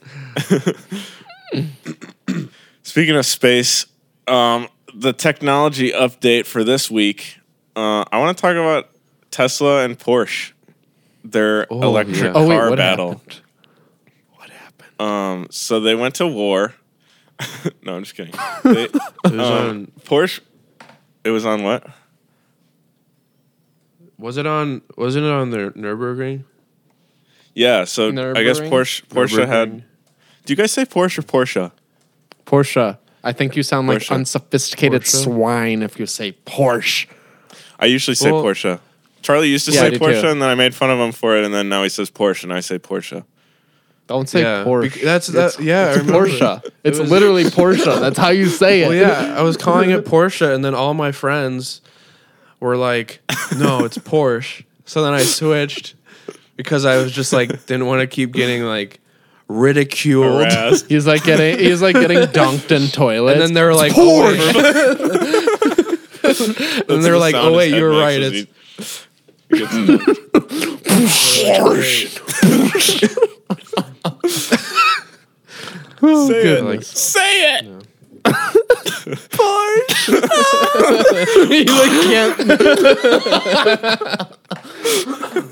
Speaking 2.83 3.17
of 3.17 3.25
space, 3.25 3.85
um, 4.25 4.69
the 4.95 5.11
technology 5.11 5.91
update 5.91 6.45
for 6.45 6.63
this 6.63 6.89
week, 6.89 7.39
uh, 7.75 8.05
I 8.09 8.19
want 8.19 8.37
to 8.37 8.41
talk 8.41 8.53
about 8.55 8.89
Tesla 9.31 9.83
and 9.83 9.99
Porsche, 9.99 10.53
their 11.25 11.67
Oh, 11.69 11.81
electric 11.81 12.19
yeah. 12.19 12.31
Oh 12.35 12.47
wait, 12.47 12.55
car 12.55 12.73
battle. 12.77 13.09
happened? 13.15 13.40
What 15.01 15.07
happened? 15.07 15.43
Um, 15.43 15.47
so 15.51 15.79
they 15.79 15.95
went 15.95 16.15
to 16.15 16.27
war. 16.27 16.73
no, 17.83 17.95
I'm 17.95 18.03
just 18.03 18.15
kidding. 18.15 18.33
They, 18.63 18.83
It 18.85 18.93
was 19.23 19.33
um, 19.33 19.39
on. 19.41 19.91
Porsche. 20.05 20.41
It 21.23 21.29
was 21.31 21.45
on 21.45 21.63
what? 21.63 21.87
Was 24.17 24.37
it 24.37 24.45
on? 24.45 24.81
Wasn't 24.97 25.25
it 25.25 25.31
on 25.31 25.49
the 25.49 25.71
Nurburgring? 25.75 26.43
Yeah. 27.55 27.85
So 27.85 28.09
I 28.09 28.11
guess 28.43 28.59
Nürburgring? 28.59 28.69
Porsche. 28.69 29.05
Porsche 29.07 29.47
had. 29.47 29.71
Nürburgring. 29.71 29.83
Do 30.45 30.53
you 30.53 30.57
guys 30.57 30.71
say 30.71 30.85
Porsche 30.85 31.19
or 31.19 31.21
Porsche? 31.23 31.71
Porsche. 32.45 32.97
I 33.23 33.33
think 33.33 33.55
you 33.55 33.61
sound 33.63 33.87
like 33.87 33.99
Porsche. 33.99 34.15
unsophisticated 34.15 35.03
Porsche? 35.03 35.23
swine 35.23 35.83
if 35.83 35.99
you 35.99 36.05
say 36.07 36.33
Porsche. 36.45 37.07
I 37.79 37.85
usually 37.85 38.15
say 38.15 38.31
Well- 38.31 38.43
Porsche. 38.43 38.79
Charlie 39.21 39.49
used 39.49 39.67
to 39.67 39.71
Yeah, 39.71 39.81
I 39.81 39.83
say 39.83 39.89
do 39.91 39.99
Porsche, 39.99 40.21
too. 40.21 40.27
and 40.29 40.41
then 40.41 40.49
I 40.49 40.55
made 40.55 40.73
fun 40.73 40.89
of 40.89 40.97
him 40.97 41.11
for 41.11 41.37
it, 41.37 41.45
and 41.45 41.53
then 41.53 41.69
now 41.69 41.83
he 41.83 41.89
says 41.89 42.09
Porsche, 42.09 42.43
and 42.43 42.51
I 42.51 42.59
say 42.59 42.79
Porsche. 42.79 43.23
I 44.11 44.13
don't 44.15 44.29
say 44.29 44.41
Yeah, 44.41 44.63
Porsche. 44.65 44.81
bec- 44.93 45.01
that's- 45.01 45.27
that- 45.27 45.59
yeah, 45.63 45.85
I 45.85 45.89
It's 45.91 45.97
remember. 45.99 46.27
Porsche. 46.27 46.65
It 46.65 46.73
It's 46.83 46.99
was- 46.99 47.09
literally 47.09 47.43
Porsche. 47.59 47.99
That's 47.99 48.17
how 48.17 48.29
you 48.29 48.47
say 48.47 48.81
it. 48.83 48.87
Well, 48.89 48.97
yeah, 48.97 49.35
I 49.37 49.41
was 49.41 49.57
calling 49.57 49.91
it 49.91 50.05
Porsche, 50.05 50.53
and 50.53 50.63
then 50.63 50.75
all 50.75 50.93
my 50.93 51.11
friends 51.11 51.81
were 52.59 52.77
like, 52.77 53.21
"No, 53.57 53.85
it's 53.85 53.97
Porsche." 53.97 54.63
So 54.85 55.01
then 55.03 55.13
I 55.13 55.23
switched 55.23 55.95
because 56.57 56.85
I 56.85 56.97
was 56.97 57.11
just 57.11 57.31
like 57.33 57.65
didn't 57.65 57.85
want 57.87 58.01
to 58.01 58.07
keep 58.07 58.33
getting 58.33 58.63
like 58.63 58.99
ridiculed. 59.47 60.25
Harassed. 60.43 60.87
He's 60.89 61.07
like 61.07 61.23
getting 61.23 61.57
he's 61.59 61.81
like 61.81 61.95
getting 61.95 62.17
dunked 62.19 62.71
in 62.71 62.87
toilets. 62.89 63.33
And 63.33 63.41
then 63.41 63.53
they 63.53 63.63
were 63.63 63.73
like, 63.73 63.93
Porsche. 63.93 64.51
Oh, 66.23 66.85
and 66.95 67.03
they 67.03 67.09
were 67.11 67.17
like, 67.17 67.35
"Oh 67.35 67.53
wait, 67.55 67.73
you're 67.73 67.89
right. 67.89 68.21
It's 68.21 68.47
Say 76.27 76.43
good." 76.43 76.57
it. 76.59 76.63
Like, 76.63 76.83
Say 76.83 77.55
it. 77.57 77.65
he 81.47 81.63
like 81.71 81.91
can't. 82.05 82.37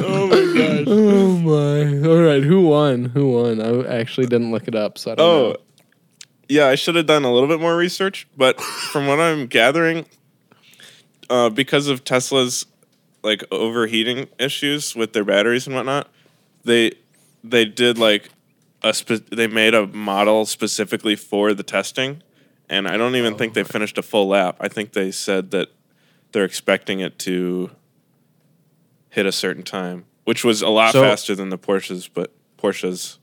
Oh 0.00 0.26
my 0.28 0.58
god. 0.58 0.84
Oh 0.86 1.38
my! 1.38 2.08
All 2.08 2.22
right, 2.22 2.42
who 2.42 2.62
won? 2.62 3.06
Who 3.06 3.32
won? 3.32 3.60
I 3.60 3.98
actually 3.98 4.26
didn't 4.26 4.50
look 4.52 4.68
it 4.68 4.74
up, 4.74 4.98
so 4.98 5.12
I 5.12 5.14
don't 5.16 5.26
Oh, 5.26 5.48
know. 5.50 5.56
yeah. 6.48 6.66
I 6.68 6.74
should 6.76 6.94
have 6.96 7.06
done 7.06 7.24
a 7.24 7.32
little 7.32 7.48
bit 7.48 7.60
more 7.60 7.76
research, 7.76 8.28
but 8.36 8.60
from 8.60 9.06
what 9.06 9.18
I'm 9.20 9.46
gathering, 9.46 10.06
uh, 11.30 11.50
because 11.50 11.88
of 11.88 12.04
Tesla's 12.04 12.66
like 13.22 13.42
overheating 13.50 14.28
issues 14.38 14.94
with 14.94 15.12
their 15.14 15.24
batteries 15.24 15.66
and 15.66 15.74
whatnot, 15.74 16.08
they 16.64 16.92
they 17.42 17.64
did 17.64 17.98
like 17.98 18.30
a 18.82 18.94
spe- 18.94 19.28
they 19.30 19.46
made 19.46 19.74
a 19.74 19.86
model 19.86 20.46
specifically 20.46 21.16
for 21.16 21.52
the 21.54 21.62
testing, 21.62 22.22
and 22.68 22.86
I 22.88 22.96
don't 22.96 23.16
even 23.16 23.36
think 23.36 23.54
they 23.54 23.64
finished 23.64 23.98
a 23.98 24.02
full 24.02 24.28
lap. 24.28 24.56
I 24.60 24.68
think 24.68 24.92
they 24.92 25.10
said 25.10 25.50
that 25.52 25.68
they're 26.32 26.44
expecting 26.44 27.00
it 27.00 27.18
to 27.20 27.70
hit 29.10 29.26
a 29.26 29.32
certain 29.32 29.62
time, 29.62 30.04
which 30.24 30.44
was 30.44 30.62
a 30.62 30.68
lot 30.68 30.92
So- 30.92 31.02
faster 31.02 31.34
than 31.34 31.48
the 31.48 31.58
Porsches, 31.58 32.08
but 32.12 32.32
Porsche's 32.58 33.18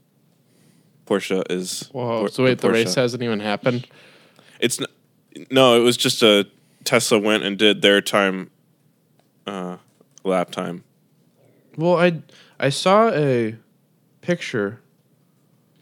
Porsche 1.06 1.44
is 1.52 1.90
Whoa! 1.92 2.22
Por- 2.22 2.30
So 2.30 2.44
wait, 2.44 2.58
the 2.60 2.68
Porsche. 2.68 2.74
race 2.74 2.96
hasn't 2.96 3.22
even 3.22 3.40
happened. 3.40 3.88
It's 4.60 4.80
n- 4.82 4.88
no, 5.52 5.80
it 5.80 5.84
was 5.84 5.98
just 5.98 6.24
a 6.24 6.48
Tesla 6.84 7.20
went 7.20 7.44
and 7.44 7.58
did 7.58 7.82
their 7.82 8.02
time, 8.02 8.50
uh, 9.46 9.78
lap 10.24 10.50
time. 10.52 10.84
well, 11.78 11.98
I 11.98 12.22
I 12.60 12.70
saw 12.70 13.10
a 13.14 13.56
picture. 14.22 14.82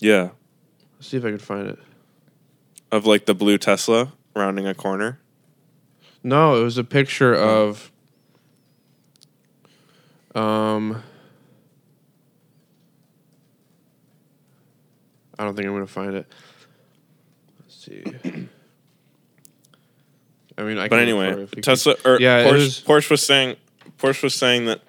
Yeah, 0.04 0.32
Let's 0.98 1.08
see 1.08 1.16
if 1.18 1.24
I 1.24 1.30
can 1.30 1.40
find 1.40 1.68
it. 1.70 1.80
of 2.92 3.06
like 3.06 3.26
the 3.26 3.34
blue 3.34 3.58
Tesla 3.58 4.12
rounding 4.36 4.68
a 4.68 4.74
corner. 4.76 5.20
No, 6.24 6.60
it 6.60 6.64
was 6.64 6.78
a 6.78 6.84
picture 6.84 7.34
of 7.34 7.90
um 10.36 11.02
I 15.40 15.46
don't 15.46 15.56
think 15.56 15.68
I'm 15.68 15.74
gonna 15.74 15.88
find 15.88 16.16
it. 16.16 16.28
Let's 17.62 17.76
see. 17.86 18.04
I 20.58 20.64
mean, 20.64 20.78
I 20.78 20.88
But 20.90 20.98
can 20.98 21.16
look 21.16 21.18
for 21.18 21.24
it 21.24 21.38
anyway, 21.40 21.62
Tesla 21.62 21.96
or 22.06 22.20
Yeah, 22.20 22.44
Porsche, 22.44 22.54
was- 22.54 22.82
Porsche 22.82 23.10
was 23.12 23.24
saying 23.24 23.56
Porsche 23.98 24.24
was 24.24 24.36
saying 24.36 24.66
that 24.66 24.82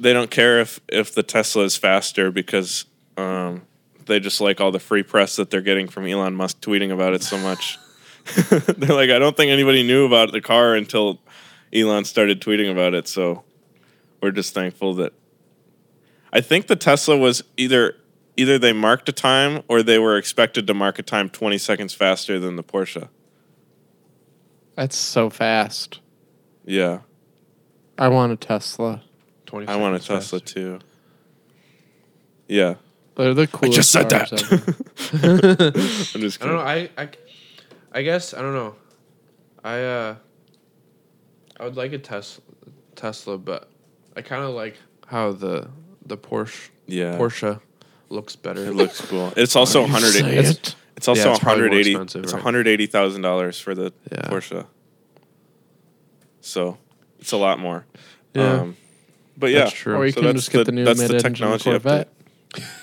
they 0.00 0.12
don't 0.14 0.30
care 0.30 0.60
if 0.60 0.80
if 0.88 1.14
the 1.14 1.22
Tesla 1.22 1.64
is 1.64 1.76
faster 1.76 2.30
because 2.30 2.86
um, 3.18 3.62
they 4.08 4.18
just 4.18 4.40
like 4.40 4.60
all 4.60 4.72
the 4.72 4.80
free 4.80 5.02
press 5.02 5.36
that 5.36 5.50
they're 5.50 5.60
getting 5.60 5.88
from 5.88 6.06
Elon 6.06 6.34
Musk 6.34 6.60
tweeting 6.60 6.90
about 6.90 7.14
it 7.14 7.22
so 7.22 7.38
much. 7.38 7.78
they're 8.50 8.94
like, 8.94 9.10
I 9.10 9.18
don't 9.18 9.36
think 9.36 9.50
anybody 9.50 9.82
knew 9.82 10.04
about 10.04 10.32
the 10.32 10.40
car 10.40 10.74
until 10.74 11.20
Elon 11.72 12.04
started 12.04 12.40
tweeting 12.40 12.70
about 12.70 12.94
it. 12.94 13.06
So 13.08 13.44
we're 14.20 14.32
just 14.32 14.54
thankful 14.54 14.94
that. 14.94 15.12
I 16.32 16.40
think 16.40 16.66
the 16.66 16.76
Tesla 16.76 17.16
was 17.16 17.42
either 17.56 17.96
either 18.36 18.58
they 18.58 18.72
marked 18.72 19.08
a 19.08 19.12
time 19.12 19.62
or 19.68 19.82
they 19.82 19.98
were 19.98 20.16
expected 20.16 20.66
to 20.66 20.74
mark 20.74 20.98
a 20.98 21.02
time 21.02 21.28
20 21.28 21.58
seconds 21.58 21.94
faster 21.94 22.38
than 22.38 22.56
the 22.56 22.62
Porsche. 22.62 23.08
That's 24.76 24.96
so 24.96 25.30
fast. 25.30 26.00
Yeah, 26.64 27.00
I 27.98 28.08
want 28.08 28.32
a 28.32 28.36
Tesla. 28.36 29.02
20 29.46 29.66
I 29.66 29.76
want 29.76 29.96
a 29.96 30.00
seconds 30.00 30.24
Tesla 30.24 30.40
faster. 30.40 30.54
too. 30.54 30.78
Yeah, 32.46 32.74
They're 33.18 33.34
the 33.34 33.46
coolest. 33.48 33.76
just 33.76 33.90
said 33.92 34.08
that. 34.10 34.30
I'm 36.14 36.20
just 36.20 36.40
I 36.42 36.46
don't 36.46 36.54
know. 36.56 36.60
I, 36.62 36.88
I, 36.96 37.08
I 37.92 38.02
guess 38.02 38.32
I 38.32 38.40
don't 38.40 38.54
know. 38.54 38.76
I 39.64 39.80
uh, 39.82 40.14
I 41.58 41.64
would 41.64 41.76
like 41.76 41.92
a 41.92 41.98
Tesla, 41.98 42.42
Tesla, 42.94 43.36
but 43.36 43.68
I 44.16 44.22
kind 44.22 44.44
of 44.44 44.50
like 44.54 44.76
how 45.08 45.32
the 45.32 45.68
the 46.06 46.16
Porsche 46.16 46.68
Yeah, 46.86 47.18
Porsche 47.18 47.60
looks 48.08 48.36
better. 48.36 48.64
It 48.66 48.74
looks 48.74 49.00
cool. 49.00 49.32
It's 49.36 49.56
also 49.56 49.80
You 49.84 49.92
180. 49.92 50.36
It's, 50.38 50.50
it. 50.50 50.74
it's 50.96 51.08
also 51.08 51.24
Yeah, 51.24 51.30
it's 51.32 51.40
probably 51.40 51.62
more 51.62 51.70
180. 51.70 52.18
it's 52.20 52.32
right? 52.32 52.32
180 52.44 52.86
thousand 52.86 53.22
dollars 53.22 53.58
for 53.58 53.74
the 53.74 53.92
Yeah. 54.12 54.22
Porsche. 54.28 54.64
So 56.40 56.78
it's 57.18 57.32
a 57.32 57.36
lot 57.36 57.58
more. 57.58 57.84
Yeah. 58.34 58.60
Um, 58.60 58.76
but 59.36 59.50
yeah, 59.50 59.60
That's 59.64 59.72
true. 59.72 59.96
Or 59.96 60.06
you 60.06 60.12
So 60.12 60.20
can 60.20 60.26
that's 60.32 60.38
just 60.46 60.52
get 60.52 60.58
the- 60.58 60.64
the, 60.66 60.72
new 60.72 60.84
that's 60.84 61.00
mid-engine 61.00 61.22
technology 61.32 61.64
Corvette. 61.70 62.08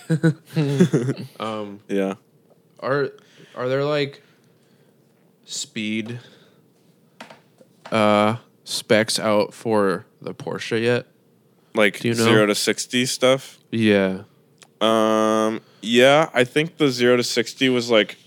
Um, 1.39 1.79
yeah. 1.87 2.15
are 2.79 3.11
are 3.55 3.69
there 3.69 3.83
like 3.83 4.21
speed 5.45 6.19
uh 7.91 8.37
specs 8.63 9.19
out 9.19 9.53
for 9.53 10.05
the 10.21 10.33
Porsche 10.33 10.81
yet? 10.81 11.07
Like 11.73 12.03
you 12.03 12.13
know? 12.13 12.23
zero 12.23 12.45
to 12.45 12.55
60 12.55 13.05
stuff. 13.05 13.59
Yeah. 13.71 14.23
Um, 14.81 15.61
yeah, 15.81 16.29
I 16.33 16.43
think 16.43 16.77
the 16.77 16.89
zero 16.89 17.17
to 17.17 17.23
60 17.23 17.69
was 17.69 17.89
like 17.89 18.17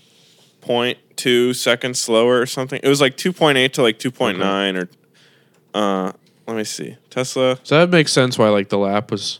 0.2 0.61 1.55
seconds 1.55 1.99
slower 1.99 2.39
or 2.39 2.45
something. 2.45 2.79
It 2.83 2.87
was 2.87 3.01
like 3.01 3.17
2.8 3.17 3.73
to 3.73 3.81
like 3.81 3.99
2.9 3.99 4.83
or. 4.83 4.89
Uh, 5.73 6.11
let 6.47 6.57
me 6.57 6.63
see. 6.63 6.97
Tesla. 7.09 7.59
So 7.63 7.79
that 7.79 7.89
makes 7.89 8.11
sense 8.11 8.37
why 8.37 8.49
like 8.49 8.69
the 8.69 8.77
lap 8.77 9.11
was 9.11 9.39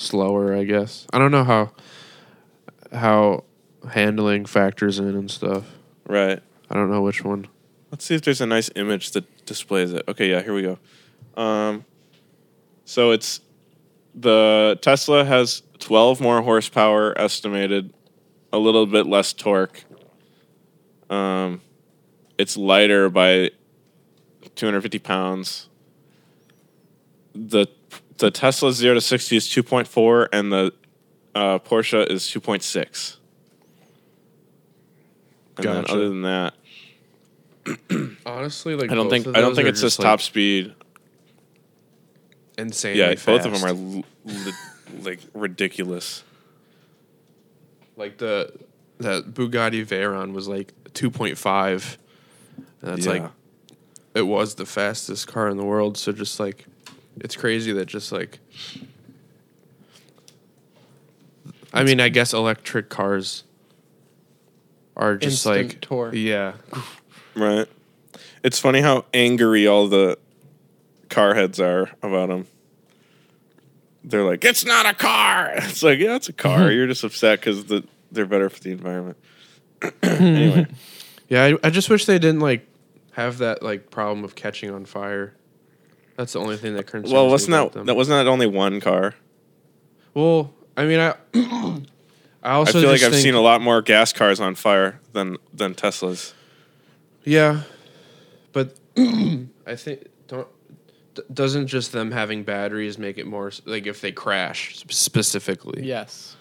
slower, 0.00 0.54
I 0.54 0.64
guess. 0.64 1.06
I 1.12 1.18
don't 1.18 1.30
know 1.30 1.44
how 1.44 1.72
how 2.92 3.44
handling 3.92 4.46
factors 4.46 4.98
in 4.98 5.14
and 5.14 5.30
stuff. 5.30 5.64
Right. 6.06 6.42
I 6.68 6.74
don't 6.74 6.90
know 6.90 7.02
which 7.02 7.24
one. 7.24 7.46
Let's 7.90 8.04
see 8.04 8.14
if 8.14 8.22
there's 8.22 8.40
a 8.40 8.46
nice 8.46 8.70
image 8.76 9.12
that 9.12 9.46
displays 9.46 9.92
it. 9.92 10.04
Okay, 10.08 10.30
yeah, 10.30 10.42
here 10.42 10.54
we 10.54 10.62
go. 10.62 10.78
Um, 11.40 11.84
so 12.84 13.10
it's 13.10 13.40
the 14.14 14.78
Tesla 14.80 15.24
has 15.24 15.62
12 15.78 16.20
more 16.20 16.42
horsepower 16.42 17.18
estimated, 17.18 17.92
a 18.52 18.58
little 18.58 18.86
bit 18.86 19.06
less 19.06 19.32
torque. 19.32 19.84
Um, 21.08 21.60
it's 22.38 22.56
lighter 22.56 23.08
by 23.08 23.50
250 24.54 24.98
pounds. 25.00 25.68
The 27.34 27.66
the 28.20 28.30
Tesla 28.30 28.72
0 28.72 28.94
to 28.94 29.00
60 29.00 29.36
is 29.36 29.46
2.4 29.48 30.28
and 30.32 30.52
the 30.52 30.72
uh, 31.34 31.58
Porsche 31.58 32.08
is 32.10 32.22
2.6. 32.24 33.16
And 35.56 35.66
then 35.66 35.74
Gotcha. 35.82 35.92
other 35.92 36.08
than 36.08 36.22
that, 36.22 36.54
Honestly, 38.24 38.74
like 38.74 38.90
I 38.90 38.94
don't 38.94 39.10
think 39.10 39.26
of 39.26 39.36
I 39.36 39.40
don't 39.40 39.54
think 39.54 39.66
are 39.66 39.70
it 39.70 39.76
says 39.76 39.96
just, 39.96 40.00
top 40.00 40.20
speed. 40.20 40.74
Insane. 42.56 42.96
Yeah, 42.96 43.14
both 43.14 43.44
of 43.44 43.52
them 43.52 43.64
are 43.64 43.72
li- 43.72 44.52
like 45.02 45.20
ridiculous. 45.34 46.24
like 47.96 48.18
the 48.18 48.52
that 48.98 49.34
Bugatti 49.34 49.84
Veyron 49.84 50.32
was 50.32 50.48
like 50.48 50.72
2.5. 50.92 51.96
And 52.56 52.66
that's 52.80 53.06
like 53.06 53.24
it 54.14 54.22
was 54.22 54.54
the 54.56 54.66
fastest 54.66 55.28
car 55.28 55.48
in 55.48 55.56
the 55.56 55.64
world, 55.64 55.96
so 55.96 56.12
just 56.12 56.40
like 56.40 56.66
it's 57.20 57.36
crazy 57.36 57.72
that 57.72 57.86
just 57.86 58.12
like 58.12 58.38
I 61.72 61.84
mean, 61.84 62.00
I 62.00 62.08
guess 62.08 62.32
electric 62.32 62.88
cars 62.88 63.44
are 64.96 65.16
just 65.16 65.46
Instant 65.46 65.68
like 65.74 65.80
torque. 65.80 66.14
yeah. 66.14 66.54
Right. 67.36 67.68
It's 68.42 68.58
funny 68.58 68.80
how 68.80 69.04
angry 69.14 69.66
all 69.68 69.86
the 69.86 70.18
car 71.08 71.34
heads 71.34 71.60
are 71.60 71.90
about 72.02 72.28
them. 72.28 72.46
They're 74.02 74.24
like, 74.24 74.44
"It's 74.44 74.64
not 74.64 74.86
a 74.86 74.94
car." 74.94 75.52
It's 75.56 75.82
like, 75.82 75.98
"Yeah, 76.00 76.16
it's 76.16 76.28
a 76.28 76.32
car." 76.32 76.72
You're 76.72 76.86
just 76.86 77.04
upset 77.04 77.38
because 77.40 77.66
the 77.66 77.84
they're 78.10 78.26
better 78.26 78.50
for 78.50 78.58
the 78.60 78.72
environment. 78.72 79.16
anyway, 80.02 80.66
Yeah, 81.28 81.44
I, 81.44 81.68
I 81.68 81.70
just 81.70 81.88
wish 81.88 82.06
they 82.06 82.18
didn't 82.18 82.40
like 82.40 82.66
have 83.12 83.38
that 83.38 83.62
like 83.62 83.90
problem 83.90 84.24
of 84.24 84.34
catching 84.34 84.70
on 84.70 84.84
fire. 84.86 85.34
That's 86.16 86.32
the 86.34 86.40
only 86.40 86.56
thing 86.56 86.74
that 86.74 86.86
concerns 86.86 87.12
well, 87.12 87.26
me 87.26 87.30
wasn't 87.32 87.54
about 87.54 87.72
that 87.72 87.78
them. 87.80 87.86
that 87.86 87.94
wasn't 87.96 88.18
that 88.24 88.30
only 88.30 88.46
one 88.46 88.80
car? 88.80 89.14
Well, 90.14 90.52
I 90.76 90.84
mean, 90.84 91.00
I 91.00 91.14
I 92.42 92.52
also 92.52 92.78
I 92.78 92.82
feel 92.82 92.90
like 92.90 93.00
just 93.00 93.04
I've 93.06 93.12
think- 93.12 93.22
seen 93.22 93.34
a 93.34 93.40
lot 93.40 93.60
more 93.62 93.82
gas 93.82 94.12
cars 94.12 94.40
on 94.40 94.54
fire 94.54 95.00
than 95.12 95.36
than 95.52 95.74
Teslas. 95.74 96.32
Yeah, 97.24 97.62
but 98.52 98.76
I 98.96 99.76
think 99.76 100.08
don't 100.28 100.48
d- 101.14 101.22
doesn't 101.32 101.66
just 101.66 101.92
them 101.92 102.10
having 102.10 102.44
batteries 102.44 102.98
make 102.98 103.18
it 103.18 103.26
more 103.26 103.48
s- 103.48 103.60
like 103.66 103.86
if 103.86 104.00
they 104.00 104.10
crash 104.12 104.76
sp- 104.80 104.92
specifically. 104.92 105.82
Yes. 105.86 106.36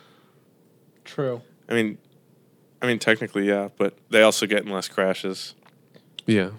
True. 1.06 1.42
I 1.68 1.74
mean, 1.74 1.98
I 2.82 2.88
mean 2.88 3.00
technically, 3.00 3.48
yeah, 3.48 3.70
but 3.78 3.98
they 4.10 4.22
also 4.22 4.46
get 4.46 4.64
in 4.66 4.70
less 4.72 4.88
crashes. 4.88 5.56
Yeah. 6.26 6.52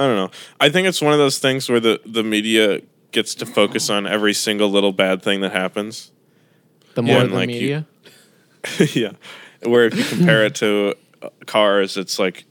I 0.00 0.06
don't 0.06 0.16
know. 0.16 0.30
I 0.58 0.70
think 0.70 0.88
it's 0.88 1.02
one 1.02 1.12
of 1.12 1.18
those 1.18 1.38
things 1.38 1.68
where 1.68 1.78
the, 1.78 2.00
the 2.06 2.24
media 2.24 2.80
gets 3.12 3.34
to 3.36 3.46
focus 3.46 3.90
on 3.90 4.06
every 4.06 4.32
single 4.32 4.70
little 4.70 4.92
bad 4.92 5.22
thing 5.22 5.42
that 5.42 5.52
happens. 5.52 6.10
The 6.94 7.02
more 7.02 7.20
and 7.20 7.30
the 7.30 7.34
like 7.34 7.50
you- 7.50 7.54
media. 7.54 7.86
yeah. 8.94 9.12
Where 9.62 9.84
if 9.84 9.94
you 9.94 10.04
compare 10.04 10.46
it 10.46 10.54
to 10.56 10.94
uh, 11.22 11.28
cars, 11.44 11.98
it's 11.98 12.18
like 12.18 12.44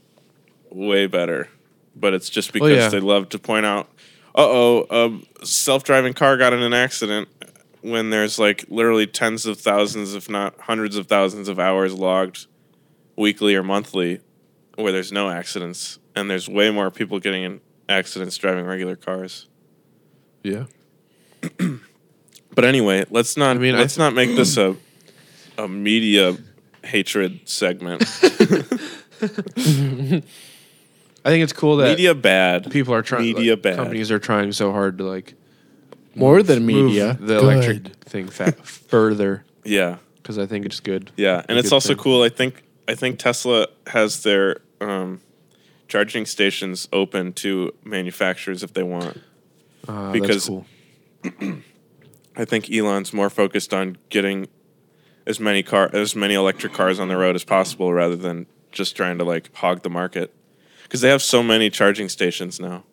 way 0.70 1.06
better. 1.06 1.48
But 1.96 2.14
it's 2.14 2.30
just 2.30 2.52
because 2.52 2.70
yeah. 2.70 2.88
they 2.88 3.00
love 3.00 3.28
to 3.30 3.38
point 3.38 3.66
out, 3.66 3.88
uh 4.36 4.46
oh, 4.46 5.20
a 5.40 5.44
self 5.44 5.82
driving 5.82 6.14
car 6.14 6.36
got 6.36 6.52
in 6.52 6.62
an 6.62 6.72
accident 6.72 7.28
when 7.80 8.10
there's 8.10 8.38
like 8.38 8.64
literally 8.68 9.08
tens 9.08 9.44
of 9.44 9.58
thousands, 9.58 10.14
if 10.14 10.30
not 10.30 10.54
hundreds 10.60 10.96
of 10.96 11.08
thousands 11.08 11.48
of 11.48 11.58
hours 11.58 11.94
logged 11.94 12.46
weekly 13.16 13.56
or 13.56 13.64
monthly 13.64 14.20
where 14.76 14.92
there's 14.92 15.12
no 15.12 15.28
accidents. 15.28 15.99
And 16.16 16.28
there's 16.30 16.48
way 16.48 16.70
more 16.70 16.90
people 16.90 17.18
getting 17.20 17.42
in 17.44 17.60
accidents 17.88 18.36
driving 18.36 18.64
regular 18.66 18.96
cars. 18.96 19.46
Yeah. 20.42 20.64
But 22.52 22.64
anyway, 22.64 23.04
let's 23.10 23.36
not 23.36 23.56
I 23.56 23.60
mean, 23.60 23.76
let's 23.76 23.96
not 23.96 24.12
make 24.12 24.34
this 24.34 24.56
a 24.56 24.74
a 25.56 25.68
media 25.68 26.36
hatred 26.82 27.48
segment. 27.48 28.02
I 31.22 31.28
think 31.28 31.42
it's 31.44 31.52
cool 31.52 31.76
that 31.76 31.90
media 31.90 32.14
bad. 32.14 32.70
people 32.70 32.92
are 32.94 33.02
trying. 33.02 33.22
Media 33.22 33.52
like, 33.52 33.62
bad. 33.62 33.76
Companies 33.76 34.10
are 34.10 34.18
trying 34.18 34.50
so 34.52 34.72
hard 34.72 34.98
to 34.98 35.04
like 35.04 35.34
More 36.16 36.42
than 36.42 36.66
move 36.66 36.86
media. 36.86 37.16
the 37.20 37.38
Good. 37.38 37.42
electric 37.42 37.86
thing 38.04 38.28
fa- 38.28 38.52
further 38.64 39.44
Yeah, 39.64 39.98
because 40.16 40.36
I 40.38 40.46
think 40.46 40.66
it's 40.66 40.80
good. 40.80 41.12
yeah, 41.16 41.42
and 41.48 41.56
it's 41.56 41.72
also 41.72 41.90
thing. 41.94 41.98
cool. 42.02 42.22
I 42.22 42.30
think 42.30 42.64
I 42.88 42.94
think 42.96 43.18
Tesla 43.20 43.68
has 43.86 44.22
their 44.24 44.56
um, 44.80 45.20
charging 45.90 46.24
stations 46.24 46.88
open 46.92 47.32
to 47.34 47.74
manufacturers 47.84 48.62
if 48.62 48.72
they 48.72 48.82
want. 48.84 49.20
Uh, 49.86 50.12
Because- 50.12 50.48
that's 51.22 51.36
cool. 51.38 51.56
I 52.36 52.44
think 52.46 52.70
Elon's 52.70 53.12
more 53.12 53.28
focused 53.28 53.74
on 53.74 53.98
getting 54.08 54.48
as 55.26 55.38
many 55.38 55.62
car 55.62 55.90
as 55.92 56.16
many 56.16 56.32
electric 56.34 56.72
cars 56.72 56.98
on 56.98 57.08
the 57.08 57.16
road 57.16 57.34
as 57.34 57.44
possible, 57.44 57.92
rather 57.92 58.16
than 58.16 58.46
just 58.72 58.96
trying 58.96 59.18
to 59.18 59.24
like 59.24 59.54
hog 59.56 59.82
the 59.82 59.90
market. 59.90 60.32
Because 60.84 61.02
they 61.02 61.10
have 61.10 61.22
so 61.22 61.42
many 61.42 61.68
charging 61.68 62.08
stations 62.08 62.58
now. 62.58 62.84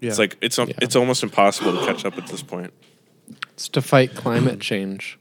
Yeah. 0.00 0.10
It's 0.10 0.18
like 0.18 0.36
it's 0.40 0.58
al- 0.58 0.68
Yeah. 0.68 0.74
it's 0.82 0.94
almost 0.94 1.22
impossible 1.24 1.72
to 1.80 1.84
catch 1.86 2.04
up 2.04 2.16
at 2.18 2.26
this 2.28 2.42
point. 2.42 2.72
It's 3.54 3.68
to 3.70 3.80
fight 3.82 4.14
climate 4.14 4.60
change. 4.60 5.18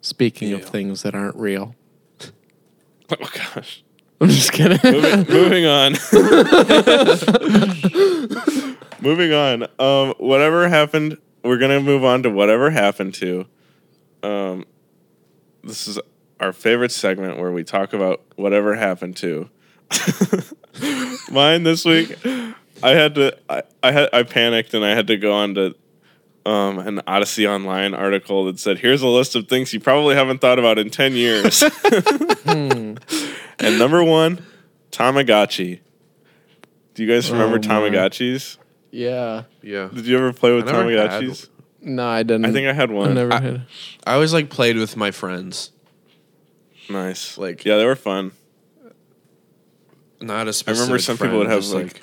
Speaking 0.00 0.52
of 0.52 0.64
things 0.64 1.02
that 1.02 1.14
aren't 1.14 1.36
real. 1.36 1.74
Oh 3.10 3.28
gosh. 3.54 3.82
I'm 4.20 4.28
just 4.28 4.52
kidding. 4.52 4.78
moving, 4.84 5.26
moving 5.28 5.66
on. 5.66 5.94
moving 9.00 9.32
on. 9.32 9.64
Um, 9.78 10.14
whatever 10.18 10.68
happened, 10.68 11.18
we're 11.42 11.58
gonna 11.58 11.80
move 11.80 12.04
on 12.04 12.22
to 12.22 12.30
whatever 12.30 12.70
happened 12.70 13.14
to. 13.14 13.46
Um, 14.22 14.64
this 15.62 15.88
is 15.88 15.98
our 16.40 16.52
favorite 16.52 16.92
segment 16.92 17.38
where 17.38 17.52
we 17.52 17.64
talk 17.64 17.92
about 17.92 18.22
whatever 18.36 18.74
happened 18.74 19.16
to. 19.18 19.48
Mine 21.30 21.62
this 21.64 21.84
week, 21.84 22.16
I 22.82 22.90
had 22.90 23.14
to. 23.16 23.36
I, 23.48 23.62
I 23.82 23.92
had. 23.92 24.08
I 24.12 24.22
panicked 24.22 24.74
and 24.74 24.84
I 24.84 24.94
had 24.94 25.06
to 25.08 25.16
go 25.16 25.32
on 25.32 25.54
to 25.56 25.74
um, 26.46 26.78
an 26.78 27.00
Odyssey 27.06 27.46
Online 27.46 27.94
article 27.94 28.44
that 28.46 28.58
said, 28.58 28.78
"Here's 28.78 29.02
a 29.02 29.08
list 29.08 29.34
of 29.34 29.48
things 29.48 29.72
you 29.72 29.80
probably 29.80 30.14
haven't 30.14 30.40
thought 30.40 30.58
about 30.58 30.78
in 30.78 30.90
ten 30.90 31.14
years." 31.14 31.62
and 33.58 33.78
number 33.78 34.02
one, 34.02 34.44
Tamagotchi. 34.90 35.80
Do 36.94 37.02
you 37.04 37.08
guys 37.12 37.28
oh, 37.30 37.32
remember 37.34 37.56
Oh, 37.56 37.80
my. 37.80 37.88
Tamagotchis? 37.90 38.58
Yeah. 38.90 39.44
Yeah. 39.62 39.88
Did 39.92 40.06
you 40.06 40.16
ever 40.16 40.32
play 40.32 40.54
with 40.54 40.68
I 40.68 40.72
never 40.72 40.90
had 40.90 41.22
Tamagotchis? 41.22 41.48
No, 41.82 42.06
I 42.06 42.22
didn't. 42.22 42.46
I 42.46 42.52
think 42.52 42.68
I 42.68 42.72
had 42.72 42.90
I 42.90 42.94
one. 42.94 43.14
never 43.14 43.32
I- 43.32 43.40
had. 43.40 43.66
I 44.06 44.14
always 44.14 44.32
like 44.32 44.48
played 44.50 44.76
with 44.76 44.96
my 44.96 45.10
friends. 45.10 45.70
nice. 46.88 47.36
Like- 47.36 47.64
yeah, 47.64 47.76
they 47.76 47.84
were 47.84 47.96
fun. 47.96 48.32
Not 50.20 50.46
a 50.46 50.48
I 50.48 50.52
specific 50.52 50.78
I 50.78 50.80
remember 50.82 50.98
some 51.00 51.18
people 51.18 51.38
would 51.38 51.48
have 51.50 51.60
just, 51.60 51.74
like, 51.74 52.00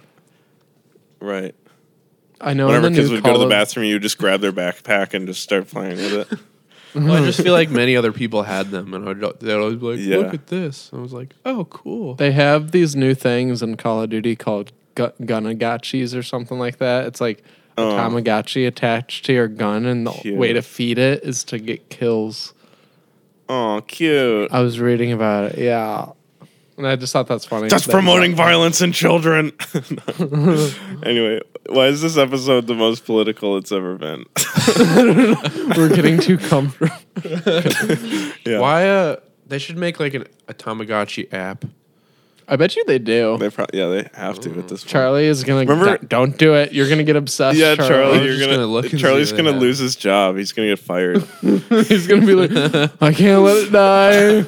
right. 1.20 1.56
I 2.40 2.54
know. 2.54 2.68
Whenever 2.68 2.88
in 2.88 2.94
the 2.94 3.00
kids 3.00 3.10
new 3.10 3.16
would 3.16 3.24
go 3.24 3.34
to 3.34 3.40
the 3.40 3.46
of- 3.46 3.50
bathroom, 3.50 3.86
you 3.86 3.96
would 3.96 4.02
just 4.02 4.18
grab 4.18 4.42
their 4.42 4.52
backpack 4.52 5.14
and 5.14 5.26
just 5.28 5.42
start 5.42 5.68
playing 5.68 5.98
with 5.98 6.32
it. 6.32 6.40
Well, 7.08 7.24
I 7.24 7.26
just 7.26 7.42
feel 7.42 7.54
like 7.54 7.70
many 7.84 7.96
other 7.96 8.12
people 8.12 8.44
had 8.44 8.70
them, 8.72 8.94
and 8.94 9.08
I'd, 9.08 9.40
they'd 9.40 9.54
always 9.54 9.78
be 9.78 9.86
like, 9.86 10.00
Yeah. 10.00 10.18
"Look 10.18 10.34
at 10.34 10.48
this." 10.48 10.90
I 10.94 10.98
was 10.98 11.14
like, 11.14 11.34
"Oh, 11.46 11.66
cool." 11.66 12.16
They 12.16 12.32
have 12.32 12.72
these 12.72 12.96
new 12.96 13.14
things 13.16 13.62
in 13.64 13.78
Call 13.78 14.02
of 14.04 14.10
Duty 14.10 14.36
called 14.36 14.72
gu- 14.96 15.12
Gunagachis 15.22 16.16
or 16.18 16.24
something 16.24 16.60
like 16.60 16.78
that. 16.80 17.06
It's 17.06 17.22
like 17.22 17.40
a 17.78 17.82
Oh. 17.82 17.92
Tamagotchi 17.98 18.68
attached 18.68 19.26
to 19.26 19.34
your 19.34 19.48
gun, 19.48 19.86
and 19.86 20.06
the 20.06 20.12
Cute. 20.12 20.38
way 20.38 20.52
to 20.54 20.62
feed 20.62 20.98
it 21.00 21.24
is 21.24 21.44
to 21.46 21.60
get 21.60 21.90
kills. 21.90 22.54
Oh, 23.48 23.82
cute. 23.88 24.52
I 24.52 24.62
was 24.62 24.80
reading 24.80 25.12
about 25.12 25.52
it. 25.52 25.58
Yeah. 25.60 26.08
And 26.78 26.88
I 26.88 26.96
just 26.96 27.14
thought 27.14 27.28
that's 27.28 27.46
funny. 27.46 27.68
That's 27.68 27.86
that- 27.86 27.92
promoting 27.92 28.36
violence 28.36 28.82
in 28.82 28.92
children. 28.92 29.52
anyway, 31.04 31.42
why 31.68 31.88
is 31.88 32.02
this 32.02 32.18
episode 32.18 32.68
the 32.68 32.74
most 32.74 33.06
political 33.06 33.58
it's 33.58 33.72
ever 33.72 33.96
been? 33.98 34.26
We're 35.78 35.94
getting 35.94 36.20
too 36.20 36.38
comfortable. 36.38 36.96
yeah. 38.46 38.60
Why? 38.60 38.88
Uh, 38.88 39.16
they 39.48 39.60
should 39.60 39.78
make 39.78 40.00
like 40.00 40.14
an, 40.14 40.26
a 40.48 40.54
Tamagotchi 40.54 41.32
app. 41.34 41.66
I 42.52 42.58
bet 42.58 42.76
you 42.76 42.84
they 42.86 43.00
do. 43.00 43.38
They 43.38 43.50
probably 43.50 43.80
yeah, 43.80 43.88
they 43.88 44.10
have 44.14 44.38
to 44.42 44.50
at 44.60 44.68
this 44.68 44.82
point. 44.84 44.90
Charlie 44.92 45.26
is 45.26 45.44
gonna 45.46 45.62
Remember- 45.62 45.86
don't- 46.00 46.10
don't 46.10 46.38
do 46.38 46.54
it. 46.56 46.74
You're 46.74 46.90
gonna 46.90 47.04
get 47.06 47.16
obsessed. 47.16 47.58
Yeah, 47.58 47.76
Charlie. 47.76 47.90
Charlie, 47.90 48.12
was 48.18 48.18
you're 48.28 48.28
just 48.36 48.40
gonna, 48.42 48.54
gonna 48.58 48.68
look 48.68 48.84
and 48.86 48.92
see 48.92 48.98
Charlie's 48.98 49.32
what 49.32 49.38
they 49.38 49.44
gonna 49.44 49.54
have. 49.54 49.62
lose 49.62 49.78
his 49.80 49.96
job. 49.96 50.36
He's 50.38 50.52
gonna 50.52 50.68
get 50.68 50.80
fired. 50.80 51.24
He's 51.88 52.08
gonna 52.08 52.26
be 52.26 52.36
like, 52.36 52.52
I 53.02 53.14
can't 53.14 53.42
let 53.44 53.58
it 53.68 53.72
die. 53.72 54.44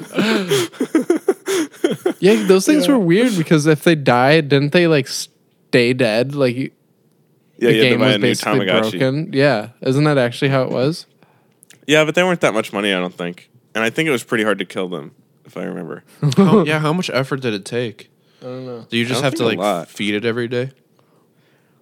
yeah, 2.20 2.44
those 2.46 2.66
things 2.66 2.88
were 2.88 2.98
weird 2.98 3.36
because 3.36 3.66
if 3.66 3.84
they 3.84 3.94
died, 3.94 4.48
didn't 4.50 4.72
they 4.72 4.86
like 4.86 5.08
stay 5.08 5.92
dead? 5.92 6.34
Like 6.34 6.56
you- 6.56 6.70
Yeah, 7.58 7.68
the 7.70 7.74
you 7.74 7.82
had 7.82 7.84
to 7.84 7.90
game 7.90 7.98
buy 8.00 8.06
was 8.06 8.14
a 8.14 8.18
new 8.18 8.22
basically 8.22 8.58
Tamagotchi. 8.66 8.90
broken. 8.90 9.30
Yeah, 9.32 9.68
isn't 9.80 10.04
that 10.04 10.18
actually 10.18 10.48
how 10.50 10.62
it 10.64 10.70
was? 10.70 11.06
Yeah, 11.86 12.04
but 12.04 12.14
they 12.14 12.22
weren't 12.22 12.40
that 12.42 12.54
much 12.54 12.72
money, 12.72 12.92
I 12.92 12.98
don't 13.00 13.14
think. 13.14 13.50
And 13.74 13.82
I 13.84 13.90
think 13.90 14.08
it 14.08 14.12
was 14.12 14.24
pretty 14.24 14.44
hard 14.44 14.58
to 14.58 14.64
kill 14.64 14.88
them, 14.88 15.12
if 15.44 15.56
I 15.56 15.64
remember. 15.64 16.04
How, 16.36 16.64
yeah, 16.64 16.78
how 16.80 16.92
much 16.92 17.10
effort 17.10 17.40
did 17.40 17.54
it 17.54 17.64
take? 17.64 18.10
I 18.40 18.44
don't 18.46 18.66
know. 18.66 18.86
Do 18.88 18.96
you 18.96 19.04
just 19.04 19.16
don't 19.22 19.24
have 19.24 19.32
to 19.34 19.38
think 19.38 19.46
a 19.46 19.48
like 19.48 19.58
lot. 19.58 19.88
feed 19.88 20.14
it 20.14 20.24
every 20.24 20.48
day? 20.48 20.70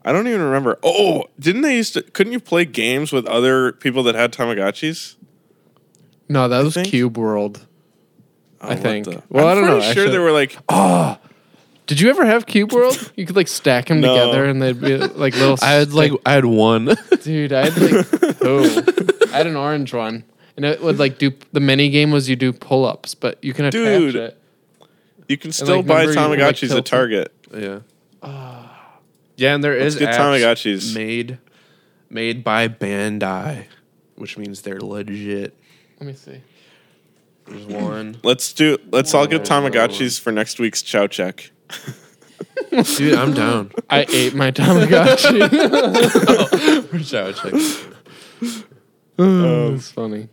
I 0.04 0.12
don't 0.12 0.26
even 0.26 0.40
remember. 0.42 0.78
Oh, 0.82 1.24
didn't 1.38 1.62
they 1.62 1.76
used 1.76 1.94
to? 1.94 2.02
Couldn't 2.02 2.32
you 2.32 2.40
play 2.40 2.64
games 2.64 3.12
with 3.12 3.26
other 3.26 3.72
people 3.72 4.02
that 4.04 4.14
had 4.16 4.32
Tamagotchis? 4.32 5.16
No, 6.28 6.48
that 6.48 6.64
was 6.64 6.74
think? 6.74 6.88
Cube 6.88 7.16
World. 7.16 7.66
Oh, 8.60 8.66
I 8.68 8.74
what 8.74 8.78
think. 8.80 9.04
the- 9.06 9.22
Well, 9.28 9.46
I'm 9.46 9.52
I 9.52 9.54
don't 9.60 9.64
know, 9.66 9.78
pretty 9.78 9.92
Sure, 9.94 10.02
actually. 10.04 10.12
they 10.12 10.18
were 10.18 10.32
like. 10.32 10.56
Oh, 10.68 11.18
did 11.86 12.00
you 12.00 12.10
ever 12.10 12.24
have 12.24 12.46
Cube 12.46 12.72
World? 12.72 13.10
You 13.16 13.26
could 13.26 13.36
like 13.36 13.48
stack 13.48 13.86
them 13.86 14.00
No. 14.00 14.14
together 14.16 14.44
and 14.46 14.62
they'd 14.62 14.80
be 14.80 14.96
like 14.98 15.34
little. 15.36 15.56
I 15.62 15.72
had 15.72 15.92
like 15.92 16.12
I 16.26 16.32
had 16.32 16.44
one. 16.46 16.96
dude, 17.22 17.52
I 17.52 17.68
had 17.70 17.76
like 17.80 18.06
oh, 18.42 19.28
I 19.32 19.36
had 19.36 19.46
an 19.46 19.56
orange 19.56 19.92
one, 19.92 20.24
and 20.56 20.64
it 20.64 20.82
would 20.82 20.98
like 20.98 21.18
do 21.18 21.32
the 21.52 21.60
mini 21.60 21.88
game 21.90 22.10
was 22.10 22.28
you 22.28 22.36
do 22.36 22.52
pull 22.52 22.84
ups, 22.84 23.14
but 23.14 23.42
you 23.42 23.52
can 23.52 23.66
attach 23.66 23.82
Dude. 23.82 24.16
it. 24.16 24.38
You 25.28 25.36
can 25.38 25.52
still 25.52 25.76
like, 25.76 25.86
buy 25.86 26.04
remember 26.04 26.36
you, 26.36 26.42
like, 26.44 26.56
Tamagotchis 26.56 26.76
at 26.76 26.84
Target. 26.84 27.32
yeah. 27.54 27.80
yeah, 29.36 29.54
and 29.54 29.64
there 29.64 29.78
Let's 29.78 29.94
is 29.94 30.00
get 30.00 30.14
apps 30.14 30.18
Tamagotchis. 30.18 30.94
made 30.94 31.38
made 32.10 32.44
by 32.44 32.68
Bandai, 32.68 33.66
which 34.16 34.36
means 34.36 34.62
they're 34.62 34.80
legit. 34.80 35.56
Let 36.00 36.06
me 36.06 36.14
see. 36.14 36.40
There's 37.46 37.66
one. 37.66 38.16
Let's 38.24 38.52
do. 38.52 38.78
Let's 38.90 39.14
all 39.14 39.26
get 39.26 39.48
Whoa. 39.48 39.70
Tamagotchis 39.70 40.20
for 40.20 40.32
next 40.32 40.58
week's 40.58 40.82
Chow 40.82 41.06
Check. 41.06 41.50
Dude, 42.70 43.14
I'm 43.14 43.34
down. 43.34 43.70
I 43.90 44.06
ate 44.08 44.34
my 44.34 44.50
Tamagotchi. 44.50 45.48
Um, 49.18 49.74
It's 49.74 49.90
funny. 49.90 50.28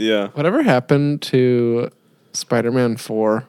Yeah. 0.00 0.28
Whatever 0.28 0.62
happened 0.62 1.22
to 1.22 1.90
Spider-Man 2.32 2.96
Four? 2.96 3.46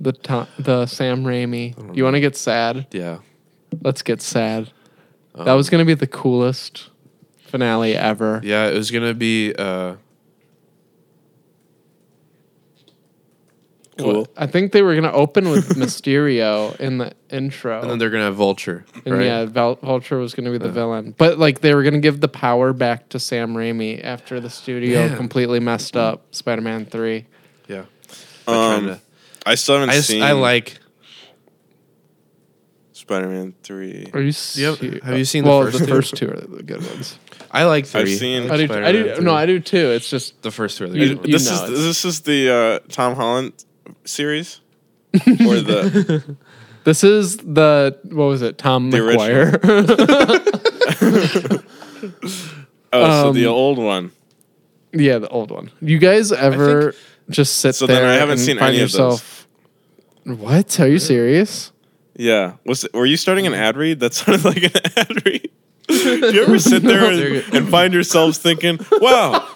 The 0.00 0.12
to- 0.12 0.48
the 0.58 0.86
Sam 0.86 1.24
Raimi. 1.24 1.96
You 1.96 2.04
want 2.04 2.14
to 2.14 2.20
get 2.20 2.36
sad? 2.36 2.86
Yeah. 2.92 3.18
Let's 3.82 4.02
get 4.02 4.22
sad. 4.22 4.70
that 5.34 5.52
was 5.54 5.68
gonna 5.68 5.84
be 5.84 5.94
the 5.94 6.06
coolest 6.06 6.90
finale 7.46 7.94
ever. 7.96 8.40
Yeah, 8.44 8.68
it 8.68 8.74
was 8.74 8.90
gonna 8.90 9.14
be 9.14 9.54
uh 9.58 9.96
Cool. 13.98 14.28
I 14.36 14.46
think 14.46 14.72
they 14.72 14.82
were 14.82 14.94
gonna 14.94 15.10
open 15.12 15.48
with 15.50 15.68
Mysterio 15.76 16.76
in 16.78 16.98
the 16.98 17.12
intro, 17.30 17.80
and 17.80 17.90
then 17.90 17.98
they're 17.98 18.10
gonna 18.10 18.24
have 18.24 18.36
Vulture. 18.36 18.84
and 19.06 19.14
right? 19.16 19.24
yeah, 19.24 19.44
Val- 19.46 19.76
Vulture 19.76 20.18
was 20.18 20.34
gonna 20.34 20.50
be 20.50 20.58
the 20.58 20.70
villain. 20.70 21.14
But 21.16 21.38
like 21.38 21.60
they 21.60 21.74
were 21.74 21.82
gonna 21.82 22.00
give 22.00 22.20
the 22.20 22.28
power 22.28 22.72
back 22.74 23.08
to 23.10 23.18
Sam 23.18 23.54
Raimi 23.54 24.04
after 24.04 24.38
the 24.38 24.50
studio 24.50 25.06
Man. 25.08 25.16
completely 25.16 25.60
messed 25.60 25.96
up 25.96 26.34
Spider-Man 26.34 26.84
Three. 26.86 27.24
Yeah. 27.68 27.84
Um, 28.46 28.86
to- 28.86 29.00
I 29.46 29.54
still 29.54 29.76
haven't 29.76 29.90
I, 29.90 29.94
just, 29.94 30.08
seen. 30.08 30.22
I 30.22 30.32
like 30.32 30.78
Spider-Man 32.92 33.54
Three. 33.62 34.10
Are 34.12 34.20
you? 34.20 34.26
Yep. 34.26 34.32
se- 34.34 35.00
Have 35.04 35.18
you 35.18 35.24
seen 35.24 35.44
the 35.44 35.50
well, 35.50 35.62
first 35.64 35.78
the 35.78 35.86
two? 35.86 35.92
first 35.92 36.16
two 36.16 36.30
are 36.30 36.36
the 36.40 36.62
good 36.62 36.84
ones. 36.86 37.18
I 37.50 37.64
like 37.64 37.86
3 37.86 38.00
I've 38.02 38.08
seen- 38.10 38.50
I 38.50 38.56
do. 38.66 38.72
I 38.74 38.92
do. 38.92 39.20
No, 39.22 39.32
I 39.34 39.46
do 39.46 39.60
too. 39.60 39.90
It's 39.92 40.10
just 40.10 40.42
the 40.42 40.50
first 40.50 40.78
two 40.78 40.84
are 40.84 40.88
the 40.88 40.98
You- 40.98 41.08
good 41.10 41.16
ones. 41.18 41.28
you 41.28 41.32
this 41.34 41.46
know 41.48 41.54
is 41.54 41.62
it's- 41.70 41.80
this 41.84 42.04
is 42.04 42.20
the 42.22 42.50
uh, 42.50 42.78
Tom 42.90 43.14
Holland 43.14 43.52
series, 44.04 44.60
or 45.14 45.60
the 45.60 46.36
this 46.84 47.04
is 47.04 47.36
the 47.38 47.98
what 48.04 48.26
was 48.26 48.42
it? 48.42 48.58
Tom 48.58 48.90
The 48.90 49.02
Maguire. 49.02 49.60
oh, 52.92 53.22
so 53.22 53.28
Um, 53.28 53.34
the 53.34 53.46
old 53.46 53.78
one. 53.78 54.12
yeah, 54.92 55.18
the 55.18 55.28
old 55.28 55.50
one. 55.50 55.70
You 55.80 55.98
guys 55.98 56.32
ever 56.32 56.94
just 57.30 57.58
sit 57.58 57.74
So 57.74 57.86
then 57.86 58.02
there? 58.02 58.10
I 58.10 58.14
haven't 58.14 58.32
and 58.32 58.40
seen 58.40 58.58
find 58.58 58.74
any 58.74 58.82
of 58.84 58.92
those. 58.92 58.98
yourself, 58.98 59.46
What? 60.24 60.80
Are 60.80 60.88
you 60.88 60.98
serious? 60.98 61.72
Yeah, 62.18 62.54
was 62.64 62.84
it, 62.84 62.94
were 62.94 63.04
you 63.06 63.16
starting 63.18 63.46
an 63.46 63.52
ad 63.54 63.76
read? 63.76 64.00
That 64.00 64.14
sounded 64.14 64.44
like 64.44 64.62
an 64.62 64.70
ad 64.96 65.26
read. 65.26 65.50
Do 65.88 65.94
you 66.32 66.42
ever 66.42 66.58
sit 66.58 66.82
there 66.82 67.14
They're 67.14 67.42
and, 67.44 67.54
and 67.54 67.68
find 67.68 67.92
yourselves 67.94 68.38
thinking, 68.38 68.78
"Wow, 69.00 69.46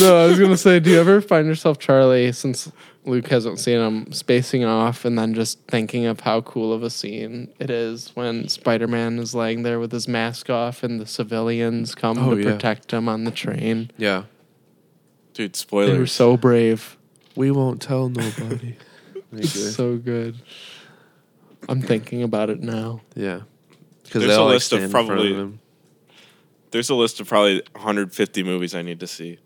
No, 0.00 0.24
I 0.24 0.26
was 0.28 0.38
gonna 0.38 0.56
say, 0.56 0.80
do 0.80 0.90
you 0.90 0.98
ever 1.00 1.20
find 1.20 1.46
yourself, 1.46 1.78
Charlie, 1.78 2.32
since 2.32 2.70
Luke 3.04 3.28
hasn't 3.28 3.58
seen 3.60 3.78
him, 3.80 4.12
spacing 4.12 4.64
off 4.64 5.04
and 5.04 5.18
then 5.18 5.34
just 5.34 5.58
thinking 5.68 6.06
of 6.06 6.20
how 6.20 6.40
cool 6.40 6.72
of 6.72 6.82
a 6.82 6.90
scene 6.90 7.52
it 7.58 7.70
is 7.70 8.10
when 8.14 8.48
Spider 8.48 8.86
Man 8.88 9.18
is 9.18 9.34
laying 9.34 9.62
there 9.62 9.78
with 9.78 9.92
his 9.92 10.08
mask 10.08 10.48
off 10.50 10.82
and 10.82 11.00
the 11.00 11.06
civilians 11.06 11.94
come 11.94 12.18
Oh, 12.18 12.34
to 12.34 12.42
yeah. 12.42 12.52
protect 12.52 12.92
him 12.92 13.08
on 13.08 13.24
the 13.24 13.30
train? 13.30 13.90
Yeah. 13.98 14.24
dude, 15.34 15.56
spoilers. 15.56 15.86
They 15.88 15.92
spoilers." 15.94 15.98
were 15.98 16.06
so 16.06 16.36
brave. 16.36 16.96
We 17.36 17.50
won't 17.50 17.80
tell 17.82 18.08
nobody. 18.08 18.76
It's 19.36 19.74
so 19.74 19.96
good. 19.96 20.36
I'm 21.68 21.82
thinking 21.82 22.22
about 22.22 22.50
it 22.50 22.60
now. 22.60 23.00
yeah. 23.16 23.40
Because 24.04 24.20
There's 24.22 24.26
they 24.28 24.34
a 24.36 24.38
all 24.38 24.46
like, 24.46 24.56
of 24.56 24.62
stand 24.62 24.84
in 24.84 24.90
front 24.90 25.08
probably- 25.08 25.34
him. 25.34 25.58
There's 26.70 26.88
a 26.90 26.94
list 26.94 27.18
of 27.20 27.28
probably 27.28 27.60
150 27.72 28.42
movies 28.44 28.74
I 28.76 28.82
need 28.82 29.00
to 29.00 29.06
see. 29.08 29.38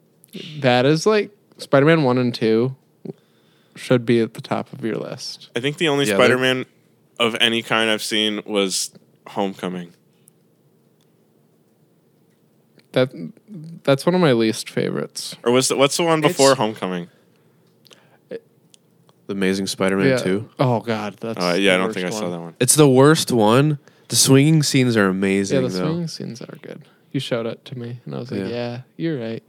That 0.60 0.84
is 0.86 1.06
like 1.06 1.30
Spider 1.58 1.86
Man 1.86 2.02
1 2.04 2.18
and 2.18 2.34
2 2.34 2.74
should 3.76 4.04
be 4.04 4.20
at 4.20 4.34
the 4.34 4.40
top 4.40 4.72
of 4.72 4.84
your 4.84 4.96
list. 4.96 5.50
I 5.56 5.60
think 5.60 5.76
the 5.78 5.88
only 5.88 6.04
Yeah, 6.06 6.16
they're- 6.16 6.26
Spider-Man 6.26 6.66
of 7.20 7.36
any 7.40 7.62
kind 7.62 7.88
I've 7.90 8.02
seen 8.02 8.42
was 8.44 8.90
Homecoming. 9.28 9.92
That 12.92 13.10
That's 13.84 14.06
one 14.06 14.14
of 14.14 14.20
my 14.20 14.32
least 14.32 14.70
favorites. 14.70 15.36
Or 15.44 15.52
was 15.52 15.68
the, 15.68 15.76
what's 15.76 15.96
the 15.96 16.02
one 16.04 16.20
before 16.20 16.52
It's- 16.52 16.58
Homecoming? 16.58 17.08
The 18.28 18.40
Amazing 19.34 19.66
Spider-Man 19.66 20.08
Yeah. 20.08 20.16
2. 20.16 20.48
Oh 20.58 20.80
god, 20.80 21.18
that's 21.20 21.38
Uh, 21.38 21.54
yeah, 21.58 21.74
I 21.74 21.76
the 21.76 21.84
don't 21.84 21.92
think 21.92 22.06
I 22.06 22.08
worst 22.08 22.18
saw 22.18 22.22
one. 22.24 22.32
that 22.32 22.40
one. 22.40 22.54
It's 22.60 22.74
the 22.76 22.88
worst 22.88 23.30
one. 23.30 23.78
The 24.08 24.16
swinging 24.16 24.62
scenes 24.62 24.96
are 24.96 25.06
amazing 25.06 25.56
Yeah, 25.62 25.68
the 25.68 25.74
though. 25.74 25.84
swinging 25.86 26.08
scenes 26.08 26.40
are 26.40 26.56
good. 26.62 26.80
You 27.12 27.20
showed 27.20 27.44
it 27.44 27.62
to 27.66 27.78
me, 27.78 28.00
and 28.06 28.14
I 28.14 28.18
was 28.20 28.30
like, 28.30 28.40
Yeah. 28.40 28.46
"Yeah, 28.48 28.80
you're 28.96 29.20
right." 29.20 29.42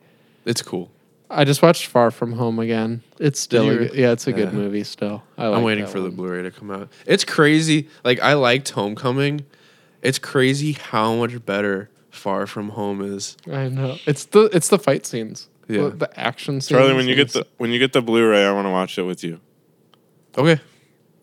It's 0.45 0.61
cool. 0.61 0.91
I 1.29 1.43
just 1.43 1.61
watched 1.61 1.85
Far 1.85 2.09
From 2.09 2.33
Home 2.33 2.57
again. 2.59 3.03
It's 3.19 3.39
still, 3.39 3.69
a 3.69 3.77
re- 3.77 3.87
good, 3.89 3.93
yeah, 3.97 4.11
it's 4.11 4.25
a 4.25 4.33
good 4.33 4.49
Yeah. 4.51 4.57
movie. 4.57 4.83
Still, 4.83 5.21
I 5.37 5.45
I'm 5.47 5.61
waiting 5.63 5.85
that 5.85 5.91
for 5.91 5.99
the 5.99 6.05
one. 6.07 6.15
Blu-ray 6.15 6.41
to 6.43 6.51
come 6.51 6.71
out. 6.71 6.89
It's 7.05 7.23
crazy. 7.23 7.87
Like 8.03 8.19
I 8.19 8.33
liked 8.33 8.69
Homecoming. 8.69 9.45
It's 10.01 10.17
crazy 10.17 10.71
how 10.73 11.15
much 11.15 11.45
better 11.45 11.89
Far 12.09 12.47
From 12.47 12.69
Home 12.69 13.01
is. 13.01 13.37
I 13.51 13.69
know 13.69 13.97
it's 14.07 14.25
the 14.25 14.45
it's 14.53 14.69
the 14.69 14.79
fight 14.79 15.05
scenes. 15.05 15.49
Yeah. 15.67 15.83
the, 15.83 15.89
the 15.91 16.19
action 16.19 16.61
scenes. 16.61 16.69
Charlie, 16.79 16.95
when 16.95 17.07
you 17.07 17.13
get 17.15 17.31
the 17.33 17.45
when 17.57 17.69
you 17.69 17.77
get 17.77 17.93
the 17.93 18.01
Blu-ray, 18.01 18.43
I 18.45 18.51
want 18.51 18.65
to 18.65 18.71
watch 18.71 18.97
it 18.97 19.03
with 19.03 19.23
you. 19.23 19.39
Okay. 20.35 20.59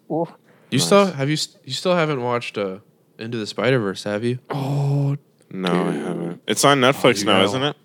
Oh. 0.09 0.29
You 0.71 0.79
still 0.79 1.07
have 1.07 1.29
you 1.29 1.37
st- 1.37 1.61
you 1.67 1.73
still 1.73 1.97
haven't 1.97 2.23
watched 2.23 2.57
uh, 2.59 2.79
Into 3.19 3.39
the 3.39 3.47
Spider 3.47 3.79
Verse, 3.81 4.05
have 4.05 4.23
you? 4.23 4.39
oh, 4.51 5.17
No, 5.51 5.73
I 5.89 5.93
haven't. 5.93 6.43
It's 6.47 6.64
on 6.64 6.81
Netflix 6.81 7.21
you 7.21 7.25
now, 7.25 7.33
gotta- 7.39 7.45
isn't 7.47 7.62
it? 7.62 7.77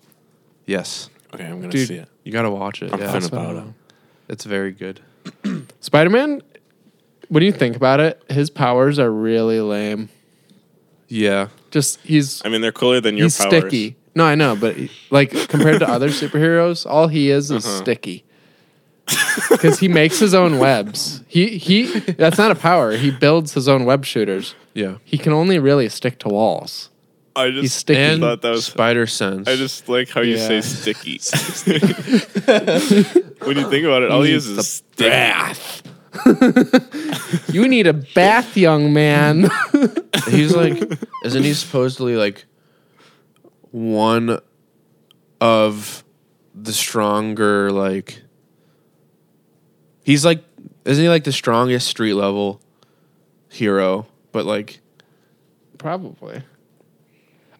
Yes. 0.66 1.08
Okay, 1.34 1.44
I'm 1.46 1.60
gonna 1.60 1.72
Dude. 1.72 1.88
see 1.88 1.94
it. 1.96 2.08
You 2.24 2.32
gotta 2.32 2.50
watch 2.50 2.82
it. 2.82 2.92
I'm 2.92 3.00
yeah, 3.00 3.06
finna- 3.12 3.16
it's, 3.16 3.26
about 3.28 3.56
it. 3.56 3.64
it's 4.28 4.44
very 4.44 4.72
good. 4.72 5.00
Spider 5.80 6.10
Man. 6.10 6.42
When 7.28 7.42
you 7.42 7.52
think 7.52 7.76
about 7.76 7.98
it, 8.00 8.22
his 8.28 8.50
powers 8.50 8.98
are 8.98 9.10
really 9.10 9.60
lame. 9.60 10.10
Yeah. 11.08 11.48
Just 11.70 11.98
he's 12.02 12.44
I 12.44 12.50
mean, 12.50 12.60
they're 12.60 12.72
cooler 12.72 13.00
than 13.00 13.16
your 13.16 13.26
he's 13.26 13.38
powers. 13.38 13.50
sticky. 13.62 13.96
No, 14.14 14.24
I 14.24 14.34
know, 14.34 14.54
but 14.54 14.76
like 15.10 15.30
compared 15.48 15.78
to 15.80 15.88
other 15.88 16.08
superheroes, 16.10 16.84
all 16.84 17.08
he 17.08 17.30
is 17.30 17.50
is 17.50 17.64
Uh-huh. 17.64 17.78
sticky. 17.82 18.24
Because 19.50 19.78
he 19.78 19.88
makes 19.88 20.18
his 20.18 20.34
own 20.34 20.58
webs. 20.58 21.22
He 21.26 21.56
he. 21.56 21.86
That's 22.00 22.36
not 22.38 22.50
a 22.50 22.54
power. 22.54 22.92
He 22.96 23.10
builds 23.10 23.54
his 23.54 23.66
own 23.68 23.84
web 23.86 24.04
shooters. 24.04 24.54
Yeah. 24.74 24.96
He 25.04 25.16
can 25.16 25.32
only 25.32 25.58
really 25.58 25.88
stick 25.88 26.18
to 26.20 26.28
walls. 26.28 26.90
I 27.34 27.48
He's 27.48 27.62
just 27.62 27.76
sticky. 27.78 28.00
And 28.00 28.20
thought 28.20 28.42
that 28.42 28.50
was. 28.50 28.66
Spider 28.66 29.06
Sense. 29.06 29.48
I 29.48 29.56
just 29.56 29.88
like 29.88 30.10
how 30.10 30.20
you 30.20 30.36
say 30.36 30.56
Yeah. 30.56 30.60
sticky. 30.60 31.18
when 33.44 33.56
you 33.56 33.70
think 33.70 33.86
about 33.86 34.02
it, 34.02 34.10
all 34.10 34.22
he 34.22 34.34
is 34.34 34.46
is 34.46 34.68
sticky. 34.68 35.08
bath. 35.10 35.82
you 37.54 37.66
need 37.68 37.86
a 37.86 37.94
bath, 37.94 38.56
young 38.56 38.92
man. 38.92 39.48
he's 40.28 40.54
like 40.54 40.82
isn't 41.24 41.42
he 41.42 41.54
supposedly 41.54 42.16
like 42.16 42.44
one 43.70 44.38
of 45.40 46.04
the 46.54 46.72
stronger 46.72 47.72
like 47.72 48.20
he's 50.04 50.22
like 50.24 50.44
isn't 50.84 51.02
he 51.02 51.08
like 51.08 51.24
the 51.24 51.32
strongest 51.32 51.88
street 51.88 52.12
level 52.12 52.60
hero 53.48 54.06
but 54.32 54.44
like 54.44 54.80
Probably. 55.78 56.42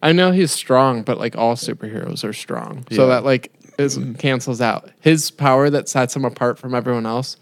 I 0.03 0.11
know 0.11 0.31
he's 0.31 0.51
strong, 0.51 1.01
but 1.01 1.17
like 1.17 1.35
all 1.35 1.55
superheroes 1.55 2.23
are 2.23 2.33
strong, 2.33 2.85
so 2.91 3.03
Yeah. 3.07 3.15
that 3.15 3.23
like 3.23 3.51
is 3.79 3.97
cancels 4.19 4.61
out. 4.61 4.91
His 4.99 5.31
power 5.31 5.69
that 5.69 5.89
sets 5.89 6.15
him 6.15 6.25
apart 6.25 6.59
from 6.59 6.75
everyone 6.75 7.05
else 7.05 7.37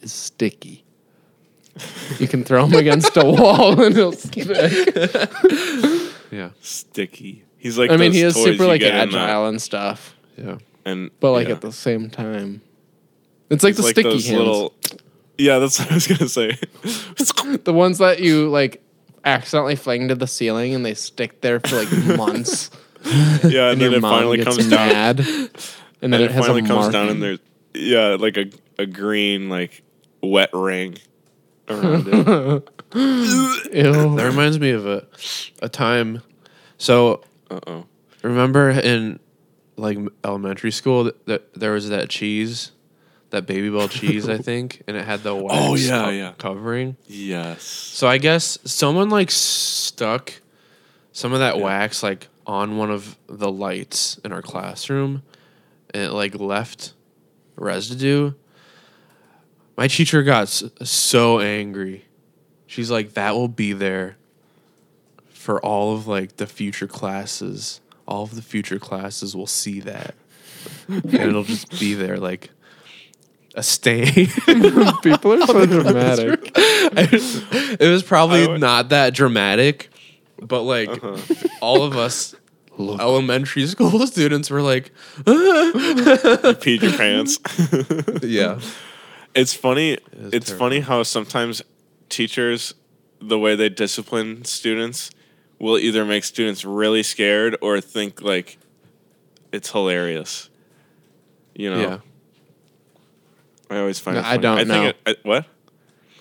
is 0.00 0.12
sticky. 0.12 0.82
You 2.18 2.26
can 2.26 2.42
throw 2.42 2.64
him 2.66 2.74
against 2.74 3.16
a 3.16 3.24
wall 3.24 3.80
and 3.80 3.94
he'll 3.94 4.12
stick. 4.12 4.48
yeah 6.30 6.50
Sticky. 6.60 7.44
He's 7.58 7.78
like. 7.78 7.90
I 7.90 7.96
mean, 7.96 8.10
those 8.12 8.14
he 8.14 8.22
is 8.22 8.34
toys 8.34 8.44
super 8.44 8.62
you 8.64 8.68
like 8.70 8.80
get 8.80 8.94
in 9.04 9.10
the- 9.12 9.18
agile 9.18 9.46
and 9.46 9.60
stuff, 9.62 10.16
yeah 10.36 10.58
and 10.84 11.10
but 11.20 11.32
like 11.32 11.48
yeah. 11.48 11.54
at 11.54 11.60
the 11.60 11.72
same 11.72 12.10
time, 12.10 12.62
it's 13.50 13.62
like 13.62 13.76
He's 13.76 13.84
the 13.84 13.90
sticky 13.90 14.08
those 14.08 14.26
hands, 14.26 14.38
little. 14.38 14.74
Yeah, 15.38 15.58
that's 15.58 15.78
what 15.78 15.90
I 15.90 15.94
was 15.94 16.06
gonna 16.06 16.28
say. 16.28 16.58
the 17.64 17.72
ones 17.72 17.98
that 17.98 18.20
you 18.20 18.48
like 18.48 18.82
accidentally 19.24 19.76
fling 19.76 20.08
to 20.08 20.14
the 20.14 20.26
ceiling 20.26 20.74
and 20.74 20.84
they 20.84 20.94
stick 20.94 21.40
there 21.40 21.60
for 21.60 21.76
like 21.84 21.92
months. 22.16 22.70
yeah, 23.04 23.10
and, 23.12 23.44
and 23.44 23.80
then 23.80 23.90
your 23.90 23.94
it 23.94 24.00
mom 24.02 24.18
finally 24.18 24.36
gets 24.38 24.56
comes 24.56 24.70
down. 24.70 24.88
mad, 24.88 25.20
and 25.20 25.50
And 26.02 26.12
then 26.14 26.20
it, 26.22 26.24
it, 26.26 26.30
has 26.32 26.46
finally 26.46 26.60
a 26.62 26.66
comes 26.66 26.80
mark. 26.80 26.92
down, 26.92 27.08
and 27.10 27.22
there's 27.22 27.38
yeah, 27.74 28.16
like 28.18 28.36
a 28.36 28.50
a 28.78 28.86
green 28.86 29.48
like 29.48 29.82
wet 30.22 30.50
ring 30.52 30.96
around 31.68 32.06
it. 32.08 32.68
That 32.92 34.24
reminds 34.28 34.58
me 34.58 34.70
of 34.70 34.84
a 34.86 35.06
a 35.62 35.68
time 35.68 36.22
so 36.78 37.22
Uh 37.50 37.60
oh. 37.68 37.84
remember 38.24 38.70
in 38.70 39.20
like 39.76 39.96
elementary 40.24 40.72
school 40.72 41.04
that, 41.04 41.26
that 41.26 41.54
there 41.54 41.70
was 41.72 41.88
that 41.88 42.08
cheese 42.08 42.72
that 43.30 43.46
Babybel 43.46 43.88
cheese 43.98 44.28
i 44.28 44.38
think 44.38 44.82
and 44.86 44.96
it 44.96 45.04
had 45.04 45.22
the 45.22 45.30
oh, 45.34 45.42
wax 45.44 45.54
Oh, 45.58 45.74
yeah, 45.76 46.04
co- 46.04 46.10
yeah. 46.10 46.32
covering 46.38 46.96
Yes. 47.06 47.62
So 47.62 48.06
I 48.08 48.18
guess 48.18 48.58
someone 48.64 49.08
like 49.10 49.30
stuck 49.30 50.34
some 51.12 51.32
of 51.32 51.40
that 51.40 51.58
wax 51.60 52.02
like 52.02 52.28
on 52.46 52.76
one 52.76 52.90
of 52.90 53.16
the 53.28 53.50
lights 53.50 54.18
in 54.24 54.32
our 54.32 54.42
classroom 54.42 55.22
and 55.92 56.02
it 56.04 56.10
like 56.12 56.34
left 56.34 56.92
residue. 57.56 58.32
My 59.76 59.86
teacher 59.88 60.22
got 60.22 60.42
s- 60.42 60.64
so 60.82 61.40
angry. 61.40 62.04
She's 62.66 62.90
like 62.90 63.14
that 63.14 63.34
will 63.34 63.48
be 63.48 63.72
there 63.72 64.16
for 65.28 65.60
all 65.64 65.94
of 65.94 66.06
like 66.06 66.36
the 66.36 66.46
future 66.46 66.86
classes. 66.86 67.80
All 68.06 68.22
of 68.24 68.34
the 68.34 68.42
future 68.42 68.78
classes 68.78 69.36
will 69.36 69.46
see 69.46 69.80
that. 69.80 70.14
and 70.88 71.14
it'll 71.14 71.44
just 71.44 71.78
be 71.80 71.94
there 71.94 72.18
like 72.18 72.50
a 73.60 73.62
stain. 73.62 74.26
People 75.02 75.34
are 75.34 75.46
so 75.46 75.66
dramatic. 75.66 76.50
it 76.56 77.90
was 77.90 78.02
probably 78.02 78.46
would- 78.46 78.60
not 78.60 78.88
that 78.90 79.14
dramatic, 79.14 79.88
but 80.40 80.62
like 80.62 80.88
Uh-huh. 80.90 81.16
all 81.60 81.82
of 81.82 81.96
us 81.96 82.34
elementary 82.78 83.66
school 83.66 84.06
students 84.14 84.50
were 84.50 84.62
like, 84.62 84.90
You 85.26 85.34
Peed 86.64 86.82
your 86.82 86.96
pants. 86.96 87.38
yeah, 88.24 88.58
It's 89.34 89.54
funny. 89.54 89.92
is 90.12 90.32
it's 90.32 90.46
terrible. 90.46 90.58
funny 90.66 90.80
how 90.80 91.02
sometimes 91.02 91.62
teachers, 92.08 92.74
the 93.20 93.38
way 93.38 93.54
they 93.56 93.68
discipline 93.68 94.44
students, 94.44 95.10
will 95.58 95.78
either 95.78 96.04
make 96.04 96.24
students 96.24 96.64
really 96.64 97.02
scared 97.02 97.56
or 97.60 97.80
think 97.80 98.22
like 98.22 98.58
it's 99.52 99.70
hilarious. 99.70 100.48
You 101.54 101.70
know, 101.70 101.80
yeah. 101.80 101.98
I 103.70 103.78
always 103.78 103.98
find. 103.98 104.16
No, 104.16 104.20
it 104.20 104.24
I 104.24 104.28
funny. 104.30 104.42
don't 104.42 104.58
I 104.58 104.64
think 104.64 104.68
know. 104.68 104.86
It, 104.88 104.96
I, 105.06 105.16
what? 105.28 105.46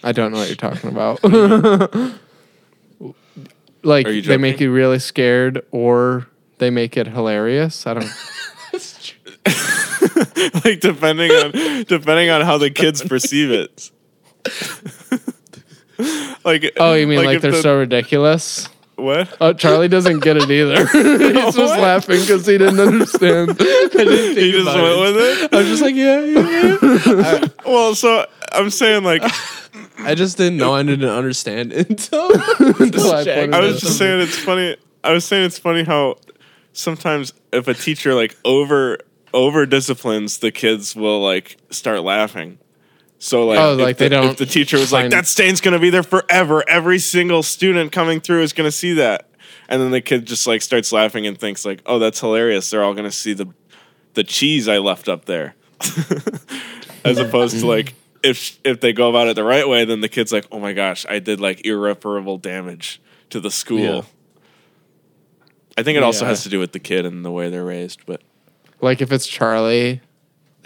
I 0.03 0.11
don't 0.13 0.31
know 0.31 0.37
what 0.37 0.47
you're 0.47 0.55
talking 0.55 0.89
about. 0.89 1.21
like 3.83 4.07
Are 4.07 4.11
you 4.11 4.21
they 4.21 4.37
make 4.37 4.55
joking? 4.55 4.67
you 4.67 4.71
really 4.73 4.99
scared, 4.99 5.65
or 5.71 6.27
they 6.59 6.69
make 6.69 6.95
it 6.95 7.07
hilarious. 7.07 7.85
I 7.87 7.95
don't. 7.95 8.05
like 10.63 10.79
depending 10.79 11.31
on 11.31 11.51
depending 11.85 12.29
on 12.29 12.41
how 12.41 12.57
the 12.57 12.69
kids 12.69 13.03
perceive 13.03 13.51
it. 13.51 13.91
like 16.45 16.71
Oh, 16.79 16.93
you 16.93 17.07
mean 17.07 17.23
like, 17.25 17.37
if 17.37 17.41
they're 17.41 17.51
the- 17.51 17.61
so 17.61 17.77
ridiculous? 17.79 18.69
What? 19.01 19.37
Oh, 19.41 19.53
Charlie 19.53 19.87
doesn't 19.87 20.19
get 20.19 20.37
it 20.37 20.49
either. 20.49 20.85
He's 20.87 21.33
just 21.55 21.57
What? 21.57 21.79
laughing 21.79 22.19
because 22.21 22.45
he 22.45 22.57
didn't 22.57 22.79
understand. 22.79 23.59
He 23.59 24.51
just 24.51 24.61
about 24.69 24.81
went 24.81 25.15
with 25.15 25.17
it. 25.17 25.53
I 25.53 25.57
was 25.57 25.67
just 25.67 25.81
like, 25.81 25.95
yeah, 25.95 26.21
yeah. 26.21 26.77
yeah. 27.05 27.45
Well, 27.65 27.95
so 27.95 28.25
I'm 28.51 28.69
saying 28.69 29.03
like 29.03 29.21
I 29.99 30.15
just 30.15 30.37
didn't 30.37 30.57
know. 30.57 30.73
I 30.73 30.83
didn't 30.83 31.09
understand 31.09 31.73
until 31.73 32.31
Until 32.59 33.11
I 33.11 33.23
pointed 33.25 33.53
I 33.53 33.59
was 33.59 33.81
just 33.81 33.97
saying 33.97 34.21
it's 34.21 34.37
funny. 34.37 34.77
I 35.03 35.11
was 35.11 35.25
saying 35.25 35.45
it's 35.45 35.59
funny 35.59 35.83
how 35.83 36.17
sometimes 36.73 37.33
if 37.51 37.67
a 37.67 37.73
teacher 37.73 38.13
like 38.13 38.37
over 38.45 38.99
over 39.33 39.65
disciplines, 39.65 40.37
the 40.39 40.51
kids 40.51 40.95
will 40.95 41.21
like 41.21 41.57
start 41.69 42.01
laughing. 42.03 42.57
So 43.19 43.45
like, 43.47 43.59
Oh, 43.59 43.73
if 43.73 43.79
like 43.79 43.97
the, 43.97 44.09
don't 44.09 44.29
if 44.31 44.37
the 44.37 44.45
teacher 44.45 44.77
was 44.77 44.91
like, 44.93 45.11
"That 45.11 45.27
stain's 45.27 45.59
gonna 45.61 45.77
be 45.79 45.89
there 45.89 46.03
forever. 46.03 46.63
Every 46.69 46.99
single 46.99 47.43
student 47.43 47.91
coming 47.91 48.21
through 48.21 48.43
is 48.43 48.53
gonna 48.53 48.71
see 48.71 48.93
that," 48.93 49.29
and 49.67 49.81
then 49.81 49.91
the 49.91 49.99
kid 50.01 50.25
just 50.25 50.47
like 50.47 50.61
starts 50.61 50.91
laughing 50.93 51.27
and 51.27 51.37
thinks 51.37 51.65
like, 51.65 51.81
"Oh, 51.85 51.99
that's 51.99 52.19
hilarious. 52.21 52.69
They're 52.69 52.83
all 52.83 52.93
gonna 52.93 53.11
see 53.11 53.33
the 53.33 53.47
the 54.13 54.23
cheese 54.23 54.67
I 54.69 54.77
left 54.77 55.09
up 55.09 55.25
there," 55.25 55.55
as 57.05 57.17
opposed 57.17 57.59
to 57.59 57.67
like. 57.67 57.93
If 58.21 58.59
if 58.65 58.81
they 58.81 58.91
go 58.91 59.09
about 59.09 59.27
it 59.29 59.35
the 59.37 59.45
right 59.45 59.65
way, 59.67 59.85
then 59.85 60.01
the 60.01 60.09
kid's 60.09 60.33
like, 60.33 60.45
"Oh 60.51 60.59
my 60.59 60.73
gosh, 60.73 61.05
I 61.07 61.19
did 61.19 61.39
like 61.39 61.65
irreparable 61.65 62.37
damage 62.37 63.01
to 63.29 63.39
the 63.39 63.49
school." 63.51 63.79
Yeah. 63.79 64.01
I 65.77 65.83
think 65.83 65.95
it 65.95 66.03
also 66.03 66.25
Yeah. 66.25 66.29
has 66.31 66.43
to 66.43 66.49
do 66.49 66.59
with 66.59 66.73
the 66.73 66.79
kid 66.79 67.05
and 67.05 67.23
the 67.23 67.31
way 67.31 67.49
they're 67.49 67.63
raised, 67.63 68.01
but 68.05 68.21
Like 68.81 69.01
if 69.01 69.13
it's 69.13 69.25
Charlie, 69.25 70.01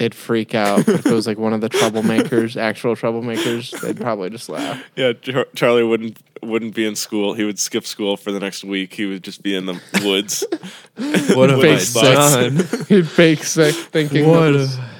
they'd 0.04 0.14
freak 0.16 0.54
out. 0.54 0.80
if 0.88 1.06
it 1.06 1.12
was 1.12 1.26
like 1.28 1.38
one 1.38 1.54
of 1.54 1.62
the 1.62 1.70
troublemakers, 1.70 2.58
actual 2.70 2.96
troublemakers, 2.96 3.80
they'd 3.82 3.96
probably 4.00 4.30
just 4.30 4.50
laugh. 4.50 4.84
yeah, 4.96 5.14
Char- 5.14 5.48
Charlie 5.56 5.84
wouldn't 5.84 6.18
wouldn't 6.42 6.76
be 6.76 6.86
in 6.86 6.96
school. 6.96 7.34
He 7.34 7.46
would 7.46 7.58
skip 7.58 7.86
school 7.86 8.18
for 8.18 8.32
the 8.34 8.40
next 8.40 8.66
week. 8.66 8.94
He 8.94 9.06
would 9.06 9.24
just 9.24 9.42
be 9.44 9.56
in 9.56 9.66
the 9.66 9.80
woods. 10.04 10.44
what 11.36 11.50
have 11.50 11.60
I 11.60 11.62
Face 11.78 11.94
done? 11.94 12.58
He'd 12.90 13.08
fake 13.08 13.44
sick 13.46 13.74
thinking. 13.76 14.28
What? 14.28 14.52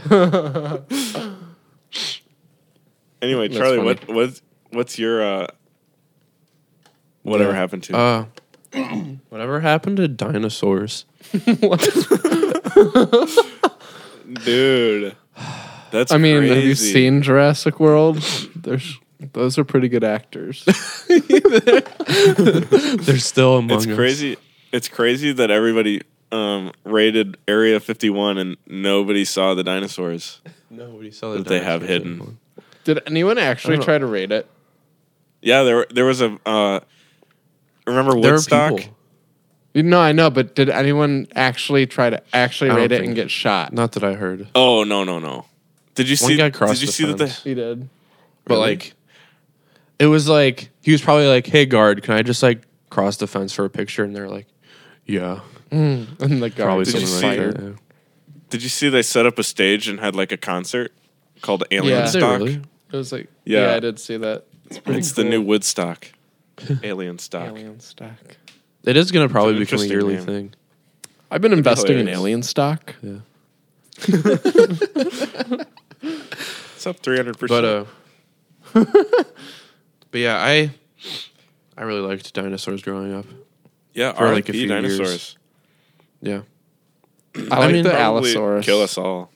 that 0.10 0.86
was- 0.90 1.30
Anyway, 3.22 3.48
That's 3.48 3.58
Charlie, 3.58 3.78
funny. 3.78 3.88
what 3.88 4.08
what 4.08 4.42
what's 4.72 5.00
your 5.00 5.24
uh 5.24 5.48
whatever 7.24 7.52
Yeah. 7.52 7.58
happened 7.58 7.84
to? 7.84 7.96
Uh, 7.98 8.26
whatever 9.30 9.60
happened 9.62 9.98
to 9.98 10.08
dinosaurs? 10.10 11.06
Dude. 14.46 15.16
That's 15.92 16.12
I 16.12 16.18
mean, 16.18 16.38
have 16.44 16.46
you 16.46 16.54
crazy. 16.74 16.94
seen 16.94 17.22
Jurassic 17.22 17.80
World? 17.80 18.18
There's 18.56 18.98
those 19.34 19.58
are 19.58 19.64
pretty 19.64 19.88
good 19.90 20.04
actors. 20.04 20.66
They're 21.08 21.82
still 23.18 23.58
among 23.58 23.78
It's 23.78 23.88
us. 23.88 23.96
crazy. 23.96 24.38
It's 24.72 24.88
crazy 24.90 25.32
that 25.34 25.52
everybody 25.52 26.02
um 26.32 26.72
rated 26.84 27.38
Area 27.48 27.80
51 27.80 28.38
and 28.40 28.58
nobody 28.68 29.24
saw 29.26 29.54
the 29.54 29.64
dinosaurs. 29.64 30.42
Nobody 30.70 31.12
saw 31.12 31.34
the 31.34 31.38
That 31.40 31.48
they 31.48 31.60
have 31.62 31.82
hidden. 31.84 32.08
anymore. 32.14 32.34
Did 32.84 33.02
anyone 33.06 33.38
actually 33.38 33.78
try 33.78 33.98
to 33.98 34.06
rate 34.06 34.32
it? 34.32 34.48
Yeah, 35.42 35.64
there 35.64 35.86
there 35.92 36.06
was 36.06 36.22
a 36.22 36.38
uh 36.46 36.80
remember 37.86 38.20
There 38.20 38.32
are 38.32 38.34
Woodstock? 38.36 38.78
people. 38.78 38.98
No, 39.76 40.00
I 40.00 40.12
know, 40.12 40.30
but 40.30 40.56
did 40.56 40.70
anyone 40.70 41.28
actually 41.36 41.88
try 41.88 42.10
to 42.12 42.22
actually 42.34 42.70
I 42.70 42.74
don't 42.74 42.82
rate 42.84 42.92
it 42.92 42.96
think- 42.98 43.08
and 43.08 43.16
get 43.16 43.32
shot? 43.32 43.74
Not 43.74 43.94
that 43.94 44.04
I 44.04 44.14
heard, 44.14 44.48
Oh, 44.54 44.84
no, 44.84 45.04
no, 45.04 45.20
no. 45.20 45.46
Did 45.96 46.08
you 46.10 46.18
One 46.22 46.32
see 46.32 46.38
guy 46.38 46.50
crossed 46.52 46.74
Did 46.76 46.82
you 46.82 46.88
the 46.88 46.92
see 46.94 47.06
that 47.06 47.18
the. 47.18 47.28
He 47.28 47.54
did. 47.56 47.90
but 48.46 48.56
Really? 48.56 48.68
like, 48.70 48.94
it 50.00 50.08
was 50.08 50.28
like 50.28 50.70
he 50.82 50.92
was 50.92 51.02
probably 51.02 51.28
like, 51.28 51.46
"Hey, 51.48 51.66
guard, 51.68 52.02
can 52.04 52.16
I 52.16 52.24
just 52.24 52.42
like 52.44 52.64
cross 52.90 53.18
the 53.18 53.28
fence 53.28 53.54
for 53.54 53.64
a 53.66 53.70
picture?" 53.70 54.04
And 54.04 54.16
they're 54.16 54.28
like, 54.30 54.48
"Yeah." 55.06 55.42
Mm. 55.72 56.08
And 56.20 56.42
the 56.42 56.50
guard 56.50 56.68
Probably 56.68 56.86
Did 56.86 56.94
you 56.96 57.00
just 57.02 57.14
something 57.20 57.30
like 57.30 57.38
fired. 57.40 57.58
that. 57.58 57.64
yeah. 57.64 57.72
Did 58.50 58.64
you 58.64 58.70
see 58.70 58.90
they 58.90 59.02
set 59.04 59.26
up 59.28 59.38
a 59.40 59.44
stage 59.44 59.88
and 59.88 60.00
had 60.00 60.16
like 60.16 60.32
a 60.32 60.38
concert 60.38 60.92
called 61.42 61.64
Alien 61.72 61.94
Yeah. 62.00 62.06
Did 62.06 62.14
they 62.14 62.20
Stock? 62.20 62.38
really? 62.40 62.54
It 62.92 62.96
was 62.98 63.12
like, 63.12 63.28
Yeah. 63.46 63.70
yeah, 63.70 63.76
I 63.76 63.80
did 63.80 64.00
see 64.00 64.18
that. 64.18 64.46
It's 64.70 64.80
pretty. 64.80 65.00
It's 65.00 65.12
the 65.14 65.22
cool. 65.24 65.32
new 65.32 65.42
Woodstock. 65.42 66.08
Alien 66.84 67.18
Stock. 67.20 67.48
alien 67.50 67.80
stock. 67.80 68.38
It 68.84 68.98
is 68.98 69.12
going 69.12 69.28
to 69.28 69.32
probably 69.32 69.54
become 69.60 69.80
a 69.80 69.82
interesting 69.84 69.92
yearly 69.92 70.16
name. 70.16 70.26
thing. 70.26 70.54
I've 71.32 71.42
been 71.42 71.54
investing 71.54 71.98
in 71.98 72.08
hilarious. 72.08 72.20
alien 72.20 72.44
stock. 72.44 72.96
Yeah. 73.02 73.20
It's 76.76 76.86
up 76.88 77.02
300%. 77.02 77.48
But 77.48 77.64
uh, 77.64 77.86
but 80.12 80.20
yeah, 80.20 80.36
I 80.38 80.72
I 81.78 81.84
really 81.84 82.02
liked 82.02 82.34
dinosaurs 82.34 82.82
growing 82.82 83.14
up. 83.14 83.26
yeah, 83.94 84.12
for, 84.12 84.26
like, 84.34 84.50
a 84.50 84.52
RIP 84.52 84.56
few 84.56 84.68
dinosaurs. 84.68 85.00
years. 85.00 85.38
Yeah, 86.22 86.42
I 87.52 87.60
like 87.60 87.74
mean, 87.74 87.84
the 87.84 87.92
Probably 87.92 88.32
Allosaurus. 88.32 88.66
Kill 88.66 88.82
us 88.82 88.98
all. 88.98 89.32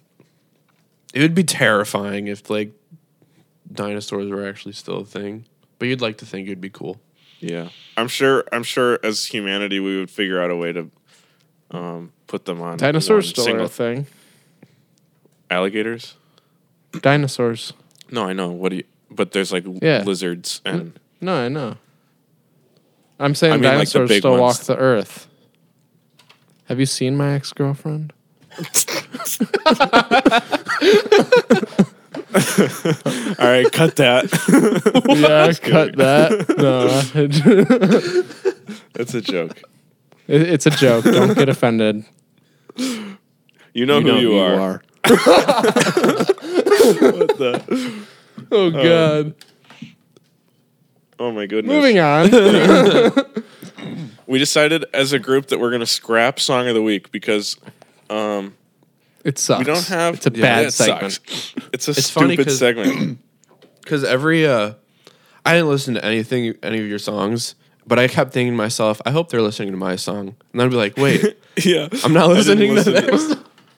it 1.14 1.22
would 1.22 1.36
be 1.36 1.46
terrifying 1.46 2.28
if 2.28 2.50
like 2.50 2.74
dinosaurs 3.72 4.30
were 4.30 4.46
actually 4.46 4.74
still 4.74 5.00
a 5.00 5.06
thing. 5.06 5.46
But 5.80 5.88
you'd 5.88 6.02
like 6.02 6.18
to 6.18 6.26
think 6.26 6.48
it'd 6.48 6.60
be 6.60 6.70
cool. 6.70 7.00
Yeah, 7.40 7.70
I'm 7.96 8.08
sure. 8.08 8.44
I'm 8.52 8.64
sure 8.64 9.00
as 9.04 9.26
humanity, 9.26 9.80
we 9.80 9.98
would 9.98 10.10
figure 10.10 10.42
out 10.42 10.50
a 10.50 10.56
way 10.56 10.74
to 10.74 10.90
um, 11.72 12.12
put 12.28 12.46
them 12.46 12.62
on. 12.62 12.78
Dinosaurs 12.78 13.28
one 13.28 13.34
still 13.46 13.56
are 13.56 13.60
a 13.60 13.68
thing. 13.68 14.08
alligators. 15.52 16.16
Dinosaurs. 17.02 17.74
No, 18.10 18.24
I 18.24 18.34
know. 18.34 18.50
What 18.50 18.70
do 18.70 18.78
you? 18.78 18.84
But 19.12 19.32
there's 19.34 19.52
like 19.54 19.66
Yeah. 19.82 20.04
lizards 20.06 20.62
and 20.66 21.00
No, 21.22 21.36
I 21.36 21.48
know. 21.48 21.76
I'm 23.20 23.36
saying 23.36 23.54
I 23.54 23.58
mean, 23.58 23.64
dinosaurs 23.64 24.10
big 24.10 24.22
still 24.22 24.32
ones. 24.32 24.42
walk 24.42 24.58
the 24.68 24.78
earth. 24.78 25.28
Have 26.66 26.80
you 26.80 26.86
seen 26.86 27.16
my 27.16 27.34
ex 27.34 27.54
girlfriend? 27.54 28.14
all 32.38 33.48
right, 33.48 33.72
cut 33.72 33.96
that. 33.98 34.26
yeah, 35.18 35.54
cut 35.70 35.96
that. 35.98 36.32
No, 36.58 36.88
That's 38.94 39.14
a 39.14 39.22
joke. 39.22 39.62
it, 40.28 40.42
it's 40.42 40.66
a 40.66 40.70
joke. 40.72 41.06
Don't 41.06 41.36
get 41.36 41.50
offended. 41.50 42.06
You 42.78 43.86
know 43.86 44.02
who 44.02 44.18
you, 44.18 44.38
are. 44.38 44.82
What 45.04 45.18
the? 47.38 48.06
Oh 48.52 48.72
God. 48.72 49.36
Oh 51.20 51.32
my 51.32 51.46
goodness. 51.48 51.74
Moving 51.74 52.00
on. 52.00 52.30
We 54.28 54.40
decided 54.40 54.84
as 54.94 55.14
a 55.14 55.20
group 55.20 55.48
that 55.48 55.60
we're 55.60 55.72
gonna 55.72 55.86
scrap 55.86 56.38
song 56.38 56.68
of 56.68 56.76
the 56.76 56.82
week 56.82 57.14
because 57.14 57.56
um, 58.10 58.58
It 59.28 59.38
sucks. 59.38 59.60
we 59.60 59.66
don't 59.66 59.86
have. 59.88 60.16
It's 60.16 60.26
a 60.26 60.32
Yeah, 60.34 60.42
bad 60.42 60.66
it 60.68 60.72
segment. 60.72 61.14
sucks. 61.14 61.54
It's 61.74 61.88
a 61.88 61.92
It's 61.92 62.10
funny 62.10 62.34
stupid 62.36 62.48
'cause- 62.48 62.58
segment. 62.60 63.20
Because 63.82 64.04
every 64.04 64.46
uh, 64.46 64.74
I 65.46 65.54
didn't 65.54 65.70
listen 65.70 65.94
to 65.94 66.04
anything, 66.04 66.56
any 66.62 66.80
of 66.80 66.88
your 66.88 67.00
songs, 67.00 67.56
but 67.86 67.98
I 67.98 68.10
kept 68.10 68.34
thinking 68.34 68.52
to 68.52 68.58
myself, 68.58 69.00
I 69.06 69.12
hope 69.12 69.30
they're 69.30 69.42
listening 69.42 69.72
to 69.72 69.78
my 69.78 69.96
song, 69.96 70.36
and 70.52 70.62
I'd 70.62 70.70
be 70.70 70.76
like, 70.76 70.98
wait, 70.98 71.38
yeah, 71.64 71.88
I'm 72.04 72.12
not 72.12 72.30
I 72.32 72.42
didn't 72.42 72.60
listening 72.60 72.68
to 72.68 72.74
listen 72.74 72.94
this. 72.94 73.38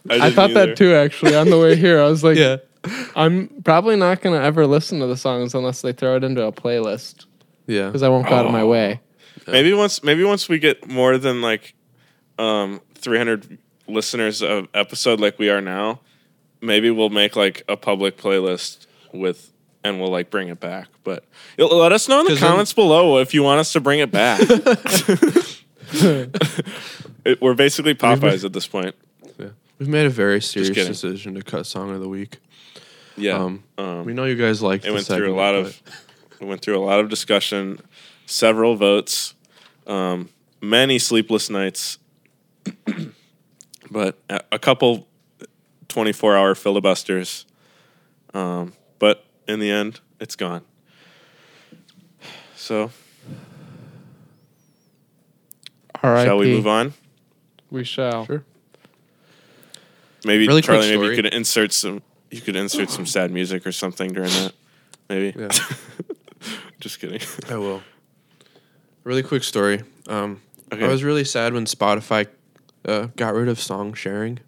I 0.09 0.13
didn't 0.17 0.33
thought 0.33 0.49
either. 0.49 0.65
that 0.67 0.77
too, 0.77 0.95
actually, 0.95 1.35
on 1.35 1.51
the 1.51 1.59
way 1.59 1.75
here. 1.75 2.01
I 2.01 2.05
was 2.07 2.23
like, 2.29 2.37
yeah, 2.39 2.57
I'm 3.15 3.49
probably 3.63 3.97
not 3.97 4.21
going 4.21 4.35
to 4.39 4.43
ever 4.43 4.65
listen 4.65 4.99
to 4.99 5.05
the 5.05 5.15
songs 5.17 5.53
unless 5.53 5.83
they 5.83 5.93
throw 5.93 6.15
it 6.15 6.23
into 6.23 6.41
a 6.43 6.51
playlist 6.51 7.25
yeah. 7.67 7.85
because 7.85 8.01
I 8.01 8.09
won't 8.09 8.27
go 8.27 8.33
out 8.33 8.47
of 8.47 8.51
my 8.51 8.61
Oh. 8.61 8.67
way. 8.67 8.99
Maybe 9.45 9.73
once, 9.73 10.01
maybe 10.03 10.23
once 10.23 10.49
we 10.49 10.57
get 10.57 10.87
more 10.87 11.19
than 11.19 11.43
like 11.43 11.75
um, 12.39 12.81
300 12.95 13.59
listeners 13.89 14.41
of 14.41 14.67
episode 14.73 15.19
like 15.19 15.37
we 15.39 15.49
are 15.49 15.61
now, 15.61 15.99
maybe 16.61 16.89
we'll 16.91 17.09
make 17.09 17.35
like 17.35 17.63
a 17.67 17.75
public 17.77 18.17
playlist 18.17 18.85
with, 19.13 19.51
and 19.83 19.99
we'll 19.99 20.11
like 20.11 20.29
bring 20.29 20.47
it 20.49 20.59
back. 20.59 20.87
But 21.03 21.25
let 21.57 21.91
us 21.91 22.07
know 22.07 22.19
in 22.21 22.25
the 22.27 22.35
then- 22.35 22.39
comments 22.49 22.73
below 22.73 23.17
if 23.19 23.33
you 23.33 23.43
want 23.43 23.59
us 23.59 23.71
to 23.73 23.79
bring 23.81 23.99
it 23.99 24.11
back. 24.11 24.39
It- 27.25 27.41
we're 27.41 27.53
basically 27.53 27.93
Popeyes 27.95 28.45
at 28.45 28.53
this 28.53 28.65
point. 28.67 28.95
yeah. 29.37 29.49
We've 29.77 29.89
made 29.89 30.05
a 30.05 30.09
very 30.09 30.41
serious 30.41 30.69
decision 30.87 31.35
to 31.35 31.41
cut 31.41 31.65
song 31.65 31.91
of 31.91 31.99
the 31.99 32.07
week. 32.07 32.37
Yeah, 33.17 33.33
Um, 33.35 33.63
um, 33.77 34.05
We 34.05 34.13
know 34.13 34.23
you 34.25 34.35
guys 34.35 34.61
liked. 34.61 34.85
it 34.85 34.91
went 34.91 35.05
through 35.05 35.15
a 35.15 35.19
segment, 35.19 35.35
lot 35.37 35.55
of, 35.55 35.81
we 36.39 36.47
went 36.47 36.61
through 36.61 36.77
a 36.77 36.85
lot 36.85 36.99
of 37.01 37.09
discussion, 37.09 37.79
several 38.25 38.75
votes, 38.75 39.33
um, 39.87 40.29
many 40.61 40.97
sleepless 40.99 41.49
nights, 41.49 41.97
but 43.89 44.17
a, 44.29 44.41
a 44.53 44.59
couple 44.59 45.07
24 45.87 46.37
hour 46.37 46.55
filibusters. 46.55 47.45
Um, 48.33 48.73
but 48.99 49.25
in 49.47 49.59
the 49.59 49.71
end, 49.71 49.99
it's 50.19 50.35
gone. 50.35 50.63
So, 52.55 52.91
R.I.P. 56.03 56.25
shall 56.27 56.37
we 56.37 56.53
move 56.53 56.67
on? 56.67 56.93
We 57.71 57.83
shall. 57.83 58.25
Sure. 58.25 58.43
Maybe 60.25 60.47
Really 60.47 60.61
quick 60.61 60.81
Charlie, 60.81 60.97
maybe 60.97 61.15
you 61.15 61.21
could 61.21 61.33
insert 61.33 61.71
some. 61.71 62.01
You 62.29 62.41
could 62.41 62.55
insert 62.55 62.89
some 62.89 63.05
sad 63.05 63.31
music 63.31 63.65
or 63.65 63.71
something 63.71 64.11
during 64.13 64.29
that. 64.29 64.53
Maybe. 65.09 65.39
Yeah. 65.39 65.47
Just 66.79 66.99
kidding. 66.99 67.21
I 67.49 67.57
will. 67.57 67.81
Really 69.03 69.23
quick 69.23 69.43
story. 69.43 69.81
Um, 70.07 70.41
Okay. 70.71 70.85
I 70.85 70.87
was 70.87 71.03
really 71.03 71.23
sad 71.23 71.53
when 71.53 71.65
Spotify 71.65 72.27
uh, 72.85 73.07
got 73.15 73.33
rid 73.33 73.47
of 73.47 73.59
song 73.59 73.93
sharing. 73.93 74.39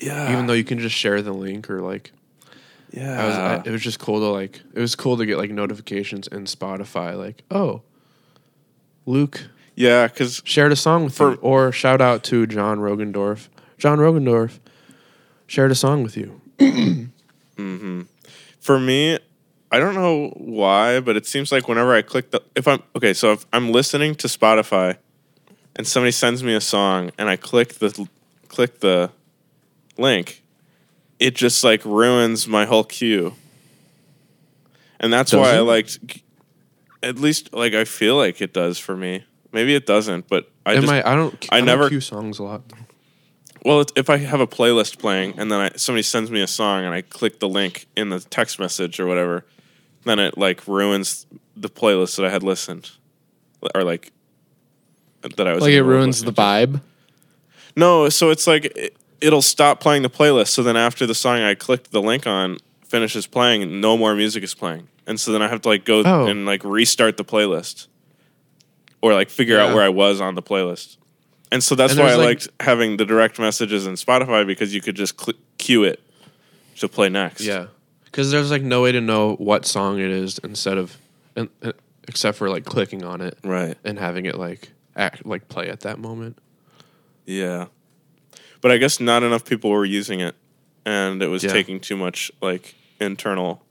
Yeah. 0.00 0.32
Even 0.32 0.46
though 0.46 0.52
you 0.52 0.64
can 0.64 0.78
just 0.78 0.96
share 0.96 1.22
the 1.22 1.32
link 1.32 1.70
or 1.70 1.80
like, 1.80 2.12
yeah. 2.90 3.22
I 3.22 3.26
was, 3.26 3.36
I, 3.36 3.62
it 3.64 3.70
was 3.70 3.82
just 3.82 3.98
cool 3.98 4.20
to 4.20 4.26
like, 4.26 4.60
it 4.74 4.80
was 4.80 4.94
cool 4.94 5.16
to 5.16 5.26
get 5.26 5.38
like 5.38 5.50
notifications 5.50 6.26
in 6.26 6.44
Spotify, 6.44 7.16
like, 7.16 7.42
oh, 7.50 7.82
Luke 9.06 9.42
yeah, 9.74 10.06
because 10.06 10.42
shared 10.44 10.72
a 10.72 10.76
song 10.76 11.04
with 11.04 11.14
For- 11.14 11.32
you, 11.32 11.38
or 11.40 11.72
shout 11.72 12.00
out 12.00 12.24
to 12.24 12.46
John 12.46 12.78
Rogendorf. 12.78 13.48
John 13.78 13.98
Rogendorf 13.98 14.58
shared 15.46 15.70
a 15.70 15.74
song 15.74 16.02
with 16.02 16.16
you. 16.16 16.40
for 18.60 18.78
me, 18.78 19.18
I 19.70 19.78
don't 19.78 19.94
know 19.94 20.28
why, 20.36 21.00
but 21.00 21.16
it 21.16 21.26
seems 21.26 21.50
like 21.50 21.68
whenever 21.68 21.94
I 21.94 22.02
click 22.02 22.30
the 22.30 22.42
if 22.54 22.68
I'm 22.68 22.82
okay, 22.94 23.14
so 23.14 23.32
if 23.32 23.46
I'm 23.52 23.72
listening 23.72 24.14
to 24.16 24.28
Spotify 24.28 24.98
and 25.76 25.86
somebody 25.86 26.12
sends 26.12 26.42
me 26.42 26.54
a 26.54 26.60
song 26.60 27.10
and 27.18 27.28
I 27.28 27.36
click 27.36 27.74
the 27.74 28.08
click 28.48 28.80
the 28.80 29.10
link, 29.98 30.42
it 31.18 31.34
just 31.34 31.64
like 31.64 31.84
ruins 31.84 32.46
my 32.46 32.64
whole 32.66 32.84
queue. 32.84 33.34
And 35.00 35.12
that's 35.12 35.30
Does 35.32 35.40
why 35.40 35.52
I 35.54 35.58
it? 35.58 35.62
liked 35.62 35.98
at 37.02 37.18
least 37.18 37.52
like 37.52 37.74
I 37.74 37.84
feel 37.84 38.16
like 38.16 38.40
it 38.40 38.52
does 38.52 38.78
for 38.78 38.96
me. 38.96 39.24
Maybe 39.52 39.74
it 39.74 39.86
doesn't, 39.86 40.28
but 40.28 40.50
I 40.64 40.74
Am 40.74 40.82
just 40.82 40.92
I? 40.92 41.00
I 41.04 41.14
don't. 41.16 41.46
I 41.50 41.58
I, 41.58 41.60
never- 41.60 41.88
cue 41.88 42.00
songs 42.00 42.38
a 42.38 42.44
lot. 42.44 42.62
well, 43.64 43.84
if 43.96 44.08
I 44.08 44.18
have 44.18 44.40
a 44.40 44.46
playlist 44.46 44.98
playing 44.98 45.38
and 45.38 45.50
then 45.50 45.60
I, 45.60 45.70
somebody 45.76 46.02
sends 46.02 46.30
me 46.30 46.40
a 46.40 46.46
song 46.46 46.84
and 46.84 46.94
I 46.94 47.02
click 47.02 47.38
the 47.40 47.48
link 47.48 47.86
in 47.96 48.08
the 48.10 48.20
text 48.20 48.58
message 48.58 48.98
or 49.00 49.06
whatever, 49.06 49.44
then 50.04 50.18
it 50.18 50.38
like 50.38 50.66
ruins 50.66 51.26
the 51.56 51.68
playlist 51.68 52.16
that 52.16 52.24
I 52.24 52.30
had 52.30 52.42
listened, 52.42 52.92
or 53.74 53.82
like 53.84 54.12
that 55.36 55.46
I 55.46 55.52
was 55.54 55.62
Like 55.62 55.70
it 55.70 55.76
the 55.76 55.82
middle 55.82 55.90
of 55.92 55.98
ruins 56.00 56.22
the 56.22 56.32
vibe. 56.32 56.80
No, 57.76 58.08
so 58.08 58.30
it's 58.30 58.46
like 58.46 58.66
it, 58.76 58.96
it'll 59.20 59.42
stop 59.42 59.80
playing 59.80 60.02
the 60.02 60.10
playlist. 60.10 60.48
So 60.48 60.62
then 60.62 60.76
after 60.76 61.06
the 61.06 61.14
song 61.14 61.38
I 61.40 61.54
clicked 61.54 61.90
the 61.90 62.02
link 62.02 62.26
on 62.26 62.58
finishes 62.86 63.26
playing, 63.26 63.80
no 63.80 63.96
more 63.96 64.14
music 64.14 64.42
is 64.42 64.54
playing, 64.54 64.88
and 65.06 65.18
so 65.18 65.32
then 65.32 65.40
I 65.42 65.48
have 65.48 65.62
to 65.62 65.68
like 65.68 65.84
go 65.84 66.02
Oh. 66.04 66.26
and 66.26 66.44
like 66.44 66.62
restart 66.64 67.16
the 67.16 67.24
playlist, 67.24 67.86
or 69.00 69.14
like 69.14 69.30
figure 69.30 69.58
out 69.58 69.74
where 69.74 69.82
I 69.84 69.88
was 69.88 70.20
on 70.20 70.34
the 70.34 70.42
playlist. 70.42 70.96
And 71.50 71.62
so 71.62 71.74
that's 71.74 71.92
And 71.92 72.00
why 72.00 72.12
I 72.12 72.14
like- 72.16 72.26
liked 72.26 72.48
having 72.60 72.96
the 72.96 73.04
direct 73.04 73.38
messages 73.38 73.86
in 73.86 73.94
Spotify 73.94 74.46
because 74.46 74.74
you 74.74 74.80
could 74.80 74.94
just 74.96 75.20
cl- 75.20 75.36
cue 75.58 75.84
it 75.84 76.00
to 76.78 76.88
play 76.88 77.08
next. 77.10 77.42
Yeah, 77.42 77.66
because 78.06 78.30
there's 78.30 78.50
like 78.50 78.62
no 78.62 78.82
way 78.82 78.92
to 78.92 79.00
know 79.00 79.34
what 79.36 79.64
song 79.66 79.98
it 79.98 80.10
is 80.10 80.38
instead 80.44 80.78
of, 80.78 80.96
and, 81.36 81.48
uh, 81.62 81.72
except 82.08 82.36
for 82.38 82.48
like 82.50 82.64
clicking 82.64 83.04
on 83.04 83.20
it 83.20 83.38
Right. 83.44 83.76
and 83.84 83.98
having 83.98 84.26
it 84.26 84.36
like 84.38 84.71
act 84.96 85.24
like 85.26 85.48
play 85.48 85.68
at 85.68 85.80
that 85.80 85.98
moment. 85.98 86.38
Yeah. 87.26 87.66
But 88.60 88.70
I 88.70 88.76
guess 88.78 89.00
not 89.00 89.22
enough 89.22 89.44
people 89.44 89.70
were 89.70 89.84
using 89.84 90.20
it 90.20 90.34
and 90.84 91.22
it 91.22 91.28
was 91.28 91.42
Yeah. 91.44 91.52
taking 91.52 91.80
too 91.80 91.96
much 91.96 92.30
like 92.40 92.74
internal 93.00 93.62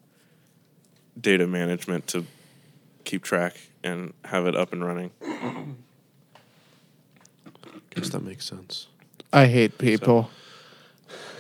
data 1.19 1.47
management 1.47 2.07
to 2.07 2.25
keep 3.03 3.23
track 3.23 3.55
and 3.83 4.13
have 4.25 4.45
it 4.45 4.55
up 4.55 4.73
and 4.73 4.85
running. 4.85 5.11
Guess 7.95 8.09
that 8.09 8.23
makes 8.23 8.45
sense. 8.45 8.87
I 9.33 9.47
hate 9.47 9.77
people. 9.77 10.29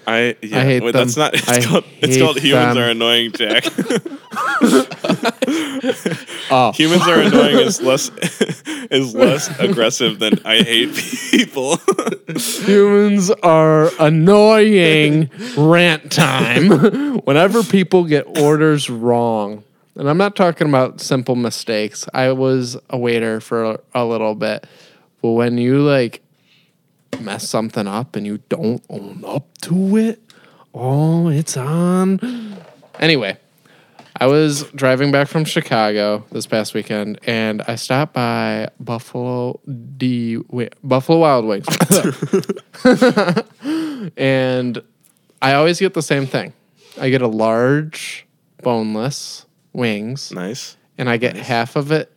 I 0.07 0.35
yeah, 0.41 0.63
hate 0.63 0.83
wait, 0.83 0.91
that's 0.93 1.15
them. 1.15 1.23
not 1.25 1.33
it's 1.35 1.47
I 1.47 1.61
called 1.61 1.83
it's 1.99 2.17
called 2.17 2.39
humans 2.39 2.75
them. 2.75 2.83
are 2.83 2.89
annoying, 2.89 3.31
Jack. 3.31 3.65
Oh, 6.53 6.71
humans 6.73 7.07
are 7.07 7.21
annoying 7.21 7.57
is 7.59 7.81
less 7.81 8.09
is 8.91 9.15
less 9.15 9.59
aggressive 9.59 10.19
than 10.19 10.33
I 10.45 10.57
hate 10.57 10.93
people. 10.93 11.77
humans 12.35 13.31
are 13.31 13.89
annoying. 13.99 15.29
Rant 15.57 16.11
time. 16.11 17.19
Whenever 17.19 17.63
people 17.63 18.03
get 18.03 18.37
orders 18.39 18.89
wrong, 18.89 19.63
and 19.95 20.09
I'm 20.09 20.17
not 20.17 20.35
talking 20.35 20.67
about 20.67 20.99
simple 21.01 21.35
mistakes. 21.35 22.05
I 22.13 22.31
was 22.31 22.77
a 22.89 22.97
waiter 22.97 23.39
for 23.39 23.63
a, 23.63 23.79
a 23.95 24.05
little 24.05 24.35
bit, 24.35 24.67
but 25.21 25.31
when 25.31 25.57
you 25.57 25.79
like 25.79 26.21
mess 27.19 27.47
something 27.47 27.87
up 27.87 28.15
and 28.15 28.25
you 28.25 28.39
don't 28.49 28.83
own 28.89 29.23
up 29.25 29.47
to 29.61 29.97
it, 29.97 30.21
oh, 30.73 31.29
it's 31.29 31.57
on. 31.57 32.57
Anyway, 32.99 33.37
I 34.21 34.27
was 34.27 34.63
driving 34.71 35.11
back 35.11 35.27
from 35.27 35.45
Chicago 35.45 36.23
this 36.31 36.45
past 36.45 36.73
weekend, 36.73 37.19
and 37.25 37.61
I 37.63 37.75
stopped 37.75 38.13
by 38.13 38.69
Buffalo 38.79 39.59
D 39.97 40.37
Buffalo 40.83 41.19
Wild 41.19 41.45
Wings, 41.45 41.65
and 44.17 44.83
I 45.41 45.53
always 45.53 45.79
get 45.79 45.93
the 45.93 46.01
same 46.03 46.27
thing. 46.27 46.53
I 46.99 47.09
get 47.09 47.21
a 47.21 47.27
large 47.27 48.27
boneless 48.61 49.45
wings, 49.73 50.31
nice. 50.31 50.77
and 50.97 51.09
I 51.09 51.17
get 51.17 51.35
half 51.35 51.75
of 51.75 51.91
it 51.91 52.11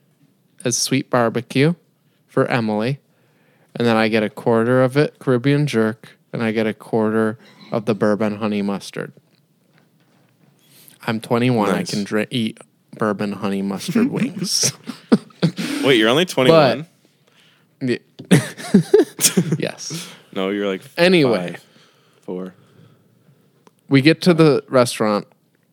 as 0.65 0.77
sweet 0.77 1.09
barbecue 1.09 1.75
for 2.27 2.47
Emily, 2.47 2.99
and 3.77 3.87
then 3.87 3.97
I 3.97 4.09
get 4.09 4.23
a 4.23 4.31
quarter 4.31 4.83
of 4.83 4.97
it 4.97 5.19
Caribbean 5.19 5.67
jerk, 5.67 6.17
and 6.33 6.43
I 6.43 6.53
get 6.53 6.67
a 6.67 6.75
quarter 6.75 7.39
of 7.73 7.85
the 7.87 7.95
bourbon 7.95 8.37
honey 8.37 8.63
mustard. 8.63 9.13
I'm 11.07 11.21
21. 11.21 11.69
Nice. 11.71 11.91
I 11.91 11.93
can 11.95 12.05
dri- 12.05 12.27
eat 12.31 12.59
bourbon 12.99 13.33
honey 13.33 13.63
mustard 13.63 14.07
wings. 14.11 14.73
Wait, 15.85 15.99
you're 15.99 16.09
only 16.09 16.25
21? 16.25 16.87
Yeah. 17.83 17.99
yes. 19.59 20.09
no, 20.33 20.49
you're 20.51 20.67
like 20.67 20.81
Anyway. 20.97 21.53
five, 21.53 21.65
four. 22.23 22.55
we 23.89 24.01
get 24.01 24.23
to 24.23 24.33
the 24.33 24.65
restaurant. 24.69 25.27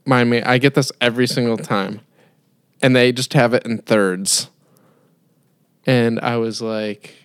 My 0.05 0.23
ma- 0.25 0.41
I 0.45 0.57
get 0.57 0.73
this 0.73 0.91
every 0.99 1.27
single 1.27 1.55
time, 1.57 2.01
and 2.81 2.93
they 2.95 3.11
just 3.13 3.33
have 3.33 3.53
it 3.53 3.65
in 3.65 3.77
thirds. 3.77 4.49
And 5.85 6.19
I 6.19 6.35
was 6.37 6.61
like, 6.61 7.15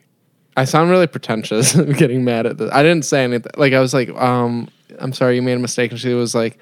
I 0.56 0.64
sound 0.64 0.90
really 0.90 1.06
pretentious, 1.06 1.74
getting 1.98 2.24
mad 2.24 2.46
at 2.46 2.58
this. 2.58 2.70
I 2.72 2.82
didn't 2.82 3.04
say 3.04 3.24
anything. 3.24 3.52
Like 3.56 3.72
I 3.72 3.80
was 3.80 3.92
like, 3.92 4.08
um, 4.10 4.68
I'm 4.98 5.12
sorry, 5.12 5.36
you 5.36 5.42
made 5.42 5.54
a 5.54 5.60
mistake. 5.60 5.90
And 5.90 6.00
she 6.00 6.14
was 6.14 6.34
like, 6.34 6.58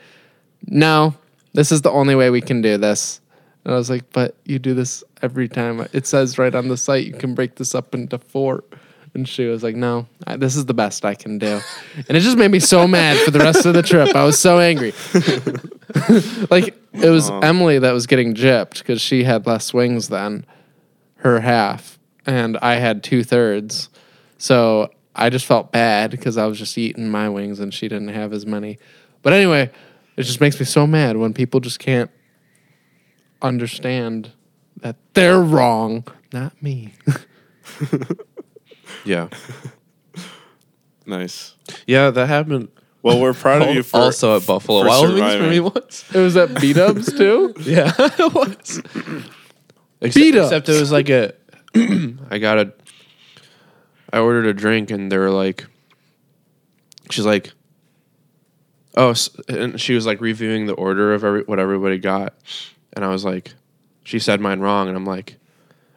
No, 0.67 1.15
this 1.53 1.71
is 1.71 1.83
the 1.83 1.91
only 1.91 2.15
way 2.15 2.31
we 2.31 2.41
can 2.41 2.61
do 2.61 2.77
this. 2.77 3.21
And 3.65 3.73
I 3.73 3.77
was 3.77 3.89
like, 3.89 4.13
But 4.13 4.37
you 4.45 4.59
do 4.59 4.75
this 4.75 5.05
every 5.23 5.49
time. 5.49 5.87
It 5.93 6.07
says 6.07 6.39
right 6.39 6.55
on 6.55 6.69
the 6.69 6.77
site 6.77 7.07
you 7.07 7.13
can 7.13 7.35
break 7.35 7.55
this 7.57 7.75
up 7.75 7.95
into 7.95 8.19
four. 8.19 8.65
And 9.15 9.29
she 9.29 9.45
was 9.45 9.63
like, 9.63 9.77
"No, 9.77 10.09
I, 10.27 10.37
this 10.37 10.57
is 10.57 10.67
the 10.67 10.75
best 10.75 11.05
I 11.05 11.15
can 11.15 11.39
do," 11.39 11.61
and 12.09 12.17
it 12.17 12.21
just 12.21 12.37
made 12.37 12.51
me 12.51 12.59
so 12.59 12.89
mad 12.89 13.17
for 13.19 13.31
the 13.31 13.39
rest 13.39 13.65
of 13.65 13.73
the 13.73 13.83
trip. 13.83 14.13
I 14.13 14.25
was 14.25 14.41
so 14.41 14.59
angry. 14.59 14.93
like 16.51 16.77
it 16.93 17.11
was 17.11 17.31
Emily 17.31 17.79
that 17.79 17.93
was 17.93 18.09
getting 18.09 18.35
gypped 18.35 18.79
because 18.79 19.01
she 19.01 19.23
had 19.23 19.47
less 19.47 19.73
wings 19.73 20.09
than 20.09 20.45
her 21.19 21.39
half, 21.39 21.97
and 22.27 22.57
I 22.59 22.75
had 22.77 23.03
two 23.03 23.23
thirds. 23.25 23.89
So 24.39 24.91
I 25.15 25.31
just 25.31 25.47
felt 25.47 25.73
bad 25.73 26.11
because 26.11 26.37
I 26.37 26.47
was 26.47 26.59
just 26.59 26.77
eating 26.79 27.09
my 27.11 27.29
wings 27.29 27.61
and 27.61 27.73
she 27.73 27.89
didn't 27.89 28.09
have 28.09 28.33
as 28.33 28.45
many. 28.47 28.79
But 29.23 29.33
anyway, 29.33 29.71
it 30.17 30.23
just 30.25 30.41
makes 30.41 30.59
me 30.59 30.67
so 30.67 30.87
mad 30.87 31.17
when 31.17 31.33
people 31.35 31.61
just 31.61 31.79
can't 31.79 32.11
understand 33.43 34.33
that 34.81 34.97
they're 35.15 35.41
wrong, 35.41 36.05
not 36.33 36.61
me. 36.63 36.95
Yeah, 39.05 39.29
Nice. 41.07 41.55
yeah, 41.87 42.11
that 42.11 42.27
happened. 42.29 42.69
Well, 43.03 43.21
we're 43.21 43.35
proud 43.35 43.61
of 43.63 43.75
you 43.75 43.83
for 43.83 43.99
also 43.99 44.37
at 44.37 44.47
Buffalo 44.47 44.83
for 44.83 44.89
Wild 44.89 45.09
Wings 45.09 45.21
for 45.21 45.31
surviving. 45.31 45.51
me 45.51 45.61
once. 45.61 46.05
it 46.15 46.19
was 46.19 46.37
at 46.37 46.59
B 46.61 46.73
Dubs 46.73 47.13
too. 47.13 47.53
Yeah, 47.61 47.93
it 47.99 48.33
was. 48.35 48.81
Except, 50.01 50.15
Beat 50.15 50.37
ups. 50.37 50.47
except 50.53 50.69
it 50.71 50.81
was 50.81 50.91
like 50.93 51.09
a. 51.11 51.35
I 52.31 52.39
got 52.39 52.59
a. 52.59 52.73
I 54.13 54.21
ordered 54.21 54.47
a 54.47 54.55
drink 54.55 54.91
and 54.91 55.11
they 55.11 55.19
were 55.19 55.31
like. 55.31 55.67
She's 57.11 57.27
like. 57.27 57.53
Oh, 58.97 59.13
and 59.49 59.81
she 59.81 59.95
was 59.95 60.07
like 60.07 60.21
reviewing 60.21 60.67
the 60.67 60.75
order 60.75 61.15
of 61.15 61.25
every, 61.25 61.43
what 61.43 61.59
everybody 61.59 61.99
got, 61.99 62.33
and 62.93 63.05
I 63.05 63.09
was 63.09 63.25
like, 63.25 63.53
she 64.05 64.21
said 64.21 64.41
mine 64.41 64.61
wrong, 64.61 64.87
and 64.87 64.97
I'm 64.97 65.05
like, 65.05 65.37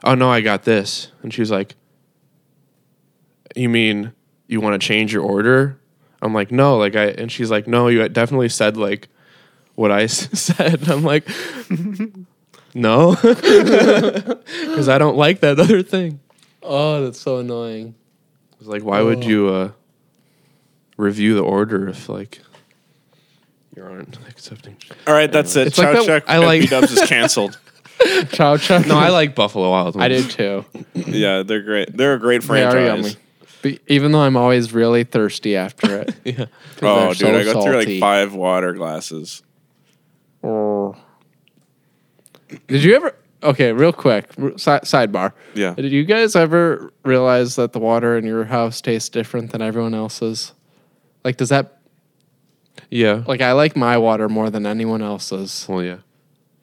oh 0.03 0.15
no, 0.15 0.31
I 0.31 0.41
got 0.41 0.63
this, 0.63 1.11
and 1.21 1.31
she 1.31 1.41
was 1.41 1.51
like, 1.51 1.75
you 3.55 3.69
mean 3.69 4.13
you 4.47 4.61
want 4.61 4.79
to 4.81 4.85
change 4.85 5.13
your 5.13 5.23
order? 5.23 5.79
I'm 6.21 6.33
like, 6.33 6.51
no, 6.51 6.77
like 6.77 6.95
I, 6.95 7.05
and 7.07 7.31
she's 7.31 7.51
like, 7.51 7.67
no, 7.67 7.87
you 7.87 8.07
definitely 8.09 8.49
said 8.49 8.77
like 8.77 9.09
what 9.75 9.91
I 9.91 10.05
said. 10.07 10.81
And 10.81 10.89
I'm 10.89 11.03
like, 11.03 11.27
no, 12.77 13.15
because 13.21 14.89
I 14.89 14.97
don't 14.97 15.17
like 15.17 15.39
that 15.41 15.59
other 15.59 15.81
thing. 15.83 16.19
Oh, 16.63 17.03
that's 17.03 17.19
so 17.19 17.37
annoying. 17.39 17.95
I 18.53 18.55
was 18.59 18.67
like, 18.67 18.83
why 18.83 19.01
would 19.01 19.23
you 19.23 19.47
uh, 19.49 19.71
review 20.97 21.35
the 21.35 21.41
order 21.43 21.87
if 21.89 22.09
like 22.09 22.41
you 23.75 23.83
aren't 23.83 24.17
accepting? 24.27 24.77
All 25.05 25.13
right, 25.13 25.31
that's 25.31 25.55
it. 25.55 25.67
It's 25.67 25.75
Chow 25.77 25.83
like 25.83 25.95
that- 25.97 26.05
check. 26.05 26.23
I 26.27 26.37
like- 26.37 26.61
B 26.61 26.67
Dubs 26.67 26.91
is 26.91 27.07
canceled. 27.09 27.59
Chow 28.31 28.57
chow. 28.57 28.77
No, 28.79 28.97
I 28.97 29.09
like 29.09 29.33
Buffalo 29.33 29.71
Wild 29.71 29.95
Wings. 29.95 30.03
I 30.03 30.07
did 30.07 30.29
too. 30.29 30.65
yeah, 30.93 31.41
they're 31.43 31.63
great. 31.63 31.95
They're 31.97 32.13
a 32.13 32.19
great 32.19 32.43
They 32.43 32.63
are 32.63 32.71
franchise. 32.71 33.03
yummy. 33.13 33.15
But 33.63 33.79
even 33.87 34.11
though 34.11 34.19
I'm 34.21 34.37
always 34.37 34.71
really 34.71 35.03
thirsty 35.03 35.55
after 35.55 36.01
it. 36.01 36.15
Yeah. 36.23 36.45
Oh, 36.83 37.09
dude, 37.09 37.17
so 37.19 37.35
I 37.35 37.43
go 37.43 37.63
through 37.63 37.75
like 37.77 37.99
five 37.99 38.35
water 38.35 38.73
glasses. 38.73 39.41
Oh. 40.43 40.95
Did 42.67 42.83
you 42.83 42.95
ever? 42.95 43.15
Okay, 43.43 43.71
real 43.71 43.93
quick 43.93 44.25
r- 44.41 44.51
si- 44.57 44.71
sidebar. 44.85 45.31
Yeah. 45.53 45.73
Did 45.75 45.91
you 45.91 46.03
guys 46.05 46.35
ever 46.35 46.91
realize 47.03 47.55
that 47.57 47.71
the 47.73 47.79
water 47.79 48.17
in 48.17 48.25
your 48.25 48.45
house 48.45 48.81
tastes 48.81 49.09
different 49.09 49.51
than 49.51 49.61
everyone 49.61 49.93
else's? 49.93 50.53
Like, 51.23 51.37
does 51.37 51.49
that 51.49 51.77
Yeah. 52.89 53.23
like 53.27 53.41
I 53.41 53.51
like 53.51 53.75
my 53.75 53.97
water 53.97 54.27
more 54.29 54.49
than 54.49 54.65
anyone 54.65 55.01
else's? 55.01 55.65
Well, 55.69 55.83
yeah. 55.83 55.97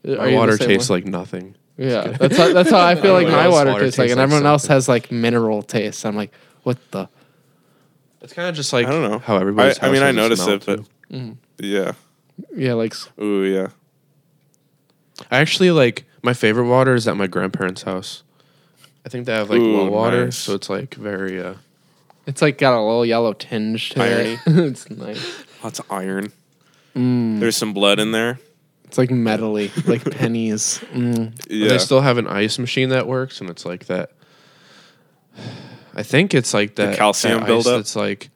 Uh, 0.06 0.16
are 0.16 0.26
My 0.30 0.34
water 0.34 0.56
tastes 0.58 0.90
way? 0.90 0.96
like 0.96 1.06
nothing. 1.06 1.54
yeah. 1.76 2.08
That's 2.18 2.36
how, 2.36 2.52
that's 2.52 2.70
how 2.70 2.80
I 2.80 2.94
feel 3.00 3.12
like 3.14 3.28
my 3.28 3.48
water, 3.48 3.70
water 3.70 3.84
tastes 3.84 3.98
like, 3.98 4.06
tastes 4.06 4.12
and 4.12 4.18
like 4.20 4.24
everyone 4.24 4.46
else 4.46 4.66
has 4.66 4.88
like 4.88 5.12
mineral 5.12 5.62
taste. 5.62 6.04
I'm 6.04 6.16
like, 6.16 6.32
what 6.64 6.78
the? 6.90 7.08
It's 8.20 8.32
kind 8.32 8.48
of 8.48 8.54
just 8.54 8.72
like 8.72 8.86
I 8.86 8.90
don't 8.90 9.08
know. 9.10 9.18
how 9.18 9.36
everybody's. 9.36 9.78
I, 9.78 9.88
I 9.88 9.92
mean, 9.92 10.02
I 10.02 10.06
has 10.06 10.14
a 10.14 10.16
noticed 10.16 10.48
it, 10.48 10.66
but 10.66 10.76
too. 10.76 10.86
Mm-hmm. 11.12 11.32
yeah. 11.58 11.92
Yeah, 12.56 12.72
like 12.74 12.94
Ooh, 13.20 13.44
yeah. 13.44 13.68
I 15.30 15.38
actually 15.38 15.70
like 15.70 16.04
my 16.22 16.34
favorite 16.34 16.66
water 16.68 16.94
is 16.94 17.06
at 17.08 17.16
my 17.16 17.26
grandparents' 17.26 17.82
house. 17.82 18.22
I 19.06 19.08
think 19.08 19.26
they 19.26 19.32
have 19.34 19.50
like 19.50 19.60
Ooh, 19.60 19.74
well 19.76 19.90
water, 19.90 20.26
nice. 20.26 20.36
so 20.36 20.54
it's 20.54 20.70
like 20.70 20.94
very. 20.94 21.40
uh 21.40 21.54
it's 22.26 22.40
like 22.40 22.56
got 22.56 22.72
a 22.74 22.80
little 22.80 23.04
yellow 23.04 23.34
tinge 23.34 23.90
to 23.90 24.02
Irony. 24.02 24.32
it. 24.32 24.40
it's 24.46 24.88
nice. 24.90 25.44
Lots 25.62 25.78
of 25.78 25.90
iron. 25.90 26.32
Mm. 26.96 27.38
There's 27.40 27.56
some 27.56 27.74
blood 27.74 27.98
in 27.98 28.12
there. 28.12 28.38
It's 28.84 28.96
like 28.96 29.10
metally, 29.10 29.70
like 29.86 30.04
pennies. 30.18 30.78
Mm. 30.92 31.34
Yeah. 31.50 31.68
They 31.68 31.78
still 31.78 32.00
have 32.00 32.16
an 32.16 32.26
ice 32.26 32.58
machine 32.58 32.88
that 32.90 33.06
works, 33.06 33.40
and 33.40 33.50
it's 33.50 33.66
like 33.66 33.86
that. 33.86 34.12
I 35.94 36.02
think 36.02 36.32
it's 36.34 36.54
like 36.54 36.76
that 36.76 36.96
calcium 36.96 37.40
that 37.40 37.42
ice 37.42 37.46
buildup? 37.46 37.80
It's 37.80 37.96
like, 37.96 38.30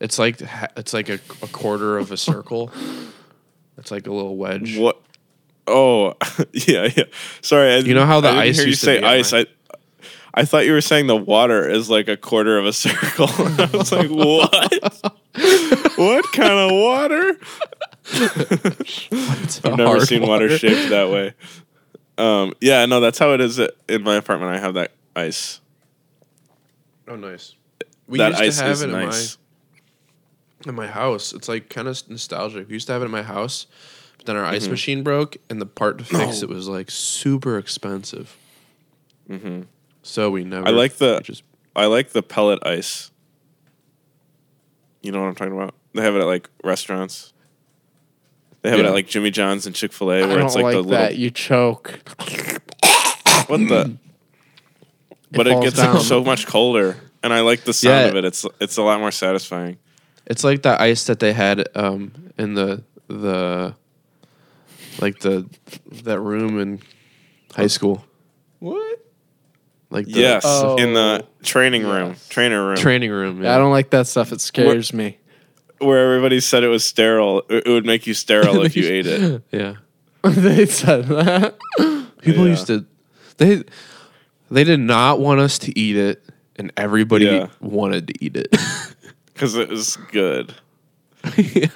it's 0.00 0.18
like 0.18 0.40
ha- 0.40 0.68
it's 0.76 0.92
like 0.92 1.08
a, 1.08 1.18
a 1.42 1.48
quarter 1.48 1.98
of 1.98 2.10
a 2.10 2.16
circle. 2.16 2.72
It's 3.76 3.90
like 3.90 4.06
a 4.06 4.12
little 4.12 4.36
wedge. 4.36 4.76
What? 4.78 5.00
Oh, 5.66 6.14
yeah, 6.52 6.88
yeah. 6.94 7.04
Sorry, 7.40 7.74
I, 7.74 7.76
You 7.78 7.94
know 7.94 8.06
how 8.06 8.20
the 8.20 8.28
I 8.28 8.44
ice 8.44 8.56
hear 8.56 8.64
you 8.64 8.70
used 8.70 8.80
to 8.80 8.86
say 8.86 9.00
be 9.00 9.06
ice. 9.06 9.32
I 9.32 9.46
I 10.36 10.44
thought 10.44 10.66
you 10.66 10.72
were 10.72 10.80
saying 10.80 11.06
the 11.06 11.16
water 11.16 11.68
is 11.68 11.88
like 11.88 12.08
a 12.08 12.16
quarter 12.16 12.58
of 12.58 12.66
a 12.66 12.72
circle. 12.72 13.28
I 13.30 13.70
was 13.72 13.92
like, 13.92 14.10
what? 14.10 15.16
what 15.96 16.32
kind 16.32 16.52
of 16.52 16.70
water? 16.72 17.38
I've 19.64 19.76
never 19.76 20.04
seen 20.04 20.22
water 20.26 20.58
shaped 20.58 20.90
that 20.90 21.08
way. 21.10 21.34
Um, 22.18 22.52
yeah, 22.60 22.84
no, 22.86 23.00
that's 23.00 23.18
how 23.18 23.32
it 23.32 23.40
is 23.40 23.58
in 23.88 24.02
my 24.02 24.16
apartment. 24.16 24.52
I 24.52 24.58
have 24.58 24.74
that 24.74 24.92
ice. 25.16 25.60
Oh, 27.08 27.16
nice. 27.16 27.54
We 28.06 28.18
that 28.18 28.30
used 28.30 28.42
ice 28.42 28.58
to 28.58 28.64
have 28.64 28.72
is 28.72 28.82
it 28.82 28.90
nice. 28.90 29.38
in 30.66 30.74
my 30.74 30.84
in 30.84 30.88
my 30.88 30.92
house. 30.92 31.32
It's 31.32 31.48
like 31.48 31.68
kind 31.68 31.88
of 31.88 32.08
nostalgic. 32.08 32.68
We 32.68 32.74
used 32.74 32.86
to 32.88 32.92
have 32.92 33.02
it 33.02 33.06
in 33.06 33.10
my 33.10 33.22
house, 33.22 33.66
but 33.66 33.72
then 34.24 34.36
our 34.36 34.44
Mm-hmm. 34.44 34.54
ice 34.54 34.68
machine 34.68 35.02
broke, 35.02 35.36
and 35.50 35.60
the 35.60 35.66
part 35.66 35.98
to 35.98 36.04
fix 36.04 36.42
it 36.42 36.48
was 36.48 36.68
like 36.68 36.90
super 36.90 37.58
expensive. 37.58 38.36
Mm-hmm. 39.28 39.62
So 40.02 40.30
we 40.30 40.44
never. 40.44 40.66
I 40.68 40.70
like 40.70 40.94
the- 40.96 41.20
just 41.20 41.42
I 41.76 41.86
like 41.86 42.10
the 42.10 42.22
pellet 42.22 42.64
ice. 42.66 43.10
You 45.02 45.12
know 45.12 45.20
what 45.20 45.28
I'm 45.28 45.34
talking 45.34 45.52
about? 45.54 45.74
They 45.94 46.02
have 46.02 46.14
it 46.16 46.20
at 46.20 46.26
like 46.26 46.48
restaurants. 46.62 47.32
They 48.62 48.70
have 48.70 48.80
it 48.80 48.86
at 48.86 48.92
like 48.92 49.06
Jimmy 49.06 49.30
John's 49.30 49.66
and 49.66 49.74
Chick 49.74 49.92
Fil 49.92 50.10
A, 50.10 50.22
I 50.22 50.26
where 50.26 50.36
don't 50.38 50.46
it's 50.46 50.54
like, 50.54 50.64
like 50.64 50.74
the 50.76 50.82
that. 50.84 51.00
little 51.10 51.18
You 51.18 51.30
choke. 51.30 52.00
what 53.46 53.58
the. 53.58 53.96
But 55.30 55.46
it 55.48 55.60
gets 55.62 55.76
down. 55.76 56.00
so 56.00 56.22
much 56.24 56.46
colder, 56.46 56.96
and 57.22 57.32
I 57.32 57.40
like 57.40 57.64
the 57.64 57.72
sound 57.74 58.04
Yeah. 58.04 58.08
of 58.10 58.16
it. 58.16 58.24
It's 58.24 58.46
it's 58.60 58.76
a 58.78 58.82
lot 58.82 59.00
more 59.00 59.10
satisfying. 59.10 59.78
It's 60.26 60.44
like 60.44 60.62
that 60.62 60.80
ice 60.80 61.04
that 61.04 61.18
they 61.18 61.32
had 61.32 61.66
um, 61.74 62.12
in 62.38 62.54
the 62.54 62.82
the 63.08 63.74
like 65.00 65.18
the 65.20 65.48
that 66.04 66.20
room 66.20 66.60
in 66.60 66.80
high 67.54 67.66
school. 67.68 68.04
What? 68.60 69.00
Like 69.90 70.06
the 70.06 70.20
Yes, 70.20 70.42
Oh. 70.46 70.76
in 70.76 70.94
the 70.94 71.24
oh. 71.24 71.28
training 71.42 71.84
room, 71.84 72.10
Yes. 72.10 72.28
trainer 72.28 72.66
room, 72.66 72.76
training 72.76 73.10
room. 73.10 73.42
Yeah, 73.42 73.54
I 73.54 73.58
don't 73.58 73.70
like 73.72 73.90
that 73.90 74.06
stuff. 74.06 74.32
It 74.32 74.40
scares 74.40 74.92
me. 74.92 75.18
where 75.78 76.04
everybody 76.04 76.40
said 76.40 76.62
it 76.64 76.68
was 76.68 76.84
sterile. 76.84 77.42
It 77.50 77.66
it 77.66 77.70
would 77.70 77.84
make 77.86 78.06
you 78.06 78.14
sterile 78.14 78.62
if 78.64 78.76
you 78.76 78.84
ate 78.88 79.06
it. 79.06 79.42
Yeah. 79.52 79.74
they 80.22 80.66
said 80.66 81.04
that. 81.06 81.56
People 82.22 82.44
Yeah. 82.44 82.50
used 82.50 82.66
to 82.68 82.86
they 83.36 83.62
they 84.50 84.64
did 84.64 84.80
not 84.80 85.20
want 85.20 85.40
us 85.40 85.58
to 85.60 85.78
eat 85.78 85.96
it 85.96 86.24
and 86.56 86.72
everybody 86.76 87.26
Yeah. 87.26 87.48
wanted 87.60 88.08
to 88.08 88.14
eat 88.24 88.36
it. 88.36 88.48
because 89.34 89.54
it 89.56 89.68
was 89.68 89.96
good. 90.12 90.54
yeah. 91.36 91.66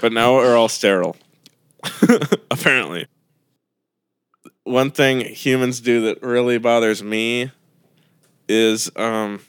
But 0.00 0.12
now 0.12 0.34
we're 0.36 0.56
all 0.56 0.68
sterile. 0.68 1.16
Apparently. 2.50 3.06
One 4.64 4.90
thing 4.90 5.20
humans 5.20 5.80
do 5.80 6.02
that 6.02 6.22
really 6.22 6.58
bothers 6.58 7.02
me 7.02 7.50
is 8.48 8.90
um 8.96 9.40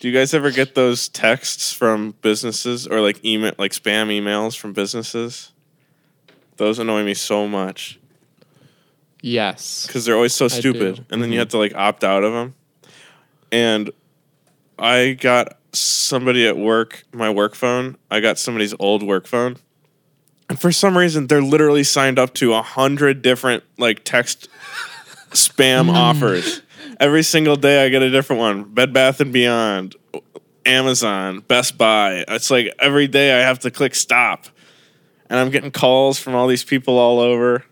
do 0.00 0.08
you 0.08 0.14
guys 0.14 0.34
ever 0.34 0.50
get 0.50 0.74
those 0.74 1.08
texts 1.08 1.72
from 1.72 2.14
businesses 2.22 2.86
or 2.86 3.00
like 3.00 3.24
email 3.24 3.52
like 3.58 3.72
spam 3.72 4.08
emails 4.08 4.56
from 4.56 4.72
businesses? 4.72 5.52
Those 6.56 6.78
annoy 6.78 7.02
me 7.04 7.14
so 7.14 7.46
much 7.46 7.98
Yes. 9.22 9.86
because 9.86 10.04
they're 10.04 10.14
always 10.14 10.34
so 10.34 10.48
stupid 10.48 11.04
and 11.10 11.22
then 11.22 11.32
you 11.32 11.38
have 11.40 11.48
to 11.48 11.58
like 11.58 11.74
opt 11.74 12.04
out 12.04 12.22
of 12.24 12.32
them. 12.32 12.54
And 13.50 13.90
I 14.78 15.12
got 15.12 15.58
somebody 15.72 16.46
at 16.46 16.56
work, 16.56 17.04
my 17.12 17.30
work 17.30 17.54
phone. 17.54 17.96
I 18.10 18.20
got 18.20 18.38
somebody's 18.38 18.74
old 18.78 19.02
work 19.02 19.26
phone. 19.26 19.56
And 20.48 20.60
for 20.60 20.70
some 20.70 20.96
reason, 20.96 21.26
they're 21.26 21.42
literally 21.42 21.82
signed 21.84 22.18
up 22.18 22.34
to 22.34 22.54
a 22.54 22.62
hundred 22.62 23.22
different 23.22 23.64
like 23.78 24.04
text 24.04 24.48
spam 25.30 25.84
hmm. 25.86 25.90
offers. 25.90 26.62
Every 27.00 27.22
single 27.22 27.56
day, 27.56 27.84
I 27.84 27.88
get 27.88 28.02
a 28.02 28.10
different 28.10 28.40
one. 28.40 28.64
Bed 28.64 28.92
Bath 28.92 29.20
and 29.20 29.32
Beyond, 29.32 29.96
Amazon, 30.64 31.40
Best 31.40 31.76
Buy. 31.76 32.24
It's 32.28 32.50
like 32.50 32.72
every 32.78 33.06
day 33.06 33.38
I 33.38 33.40
have 33.40 33.58
to 33.60 33.70
click 33.70 33.94
stop, 33.94 34.46
and 35.28 35.38
I'm 35.38 35.50
getting 35.50 35.70
calls 35.70 36.18
from 36.18 36.34
all 36.34 36.46
these 36.46 36.64
people 36.64 36.98
all 36.98 37.18
over. 37.20 37.64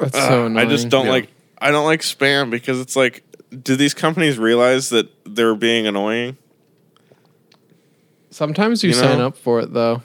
That's 0.00 0.16
Ugh, 0.16 0.28
so 0.28 0.42
I 0.42 0.46
annoying. 0.46 0.68
just 0.68 0.88
don't 0.88 1.06
Yeah. 1.06 1.12
like. 1.12 1.28
I 1.60 1.72
don't 1.72 1.84
like 1.86 2.02
spam 2.02 2.50
because 2.50 2.78
it's 2.80 2.94
like, 2.94 3.24
do 3.64 3.74
these 3.74 3.94
companies 3.94 4.38
realize 4.38 4.90
that 4.90 5.08
they're 5.24 5.56
being 5.56 5.88
annoying? 5.88 6.36
Sometimes 8.30 8.84
you, 8.84 8.90
You 8.90 8.94
sign 8.94 9.18
know? 9.18 9.26
up 9.26 9.36
for 9.36 9.58
it 9.60 9.72
though. 9.72 10.02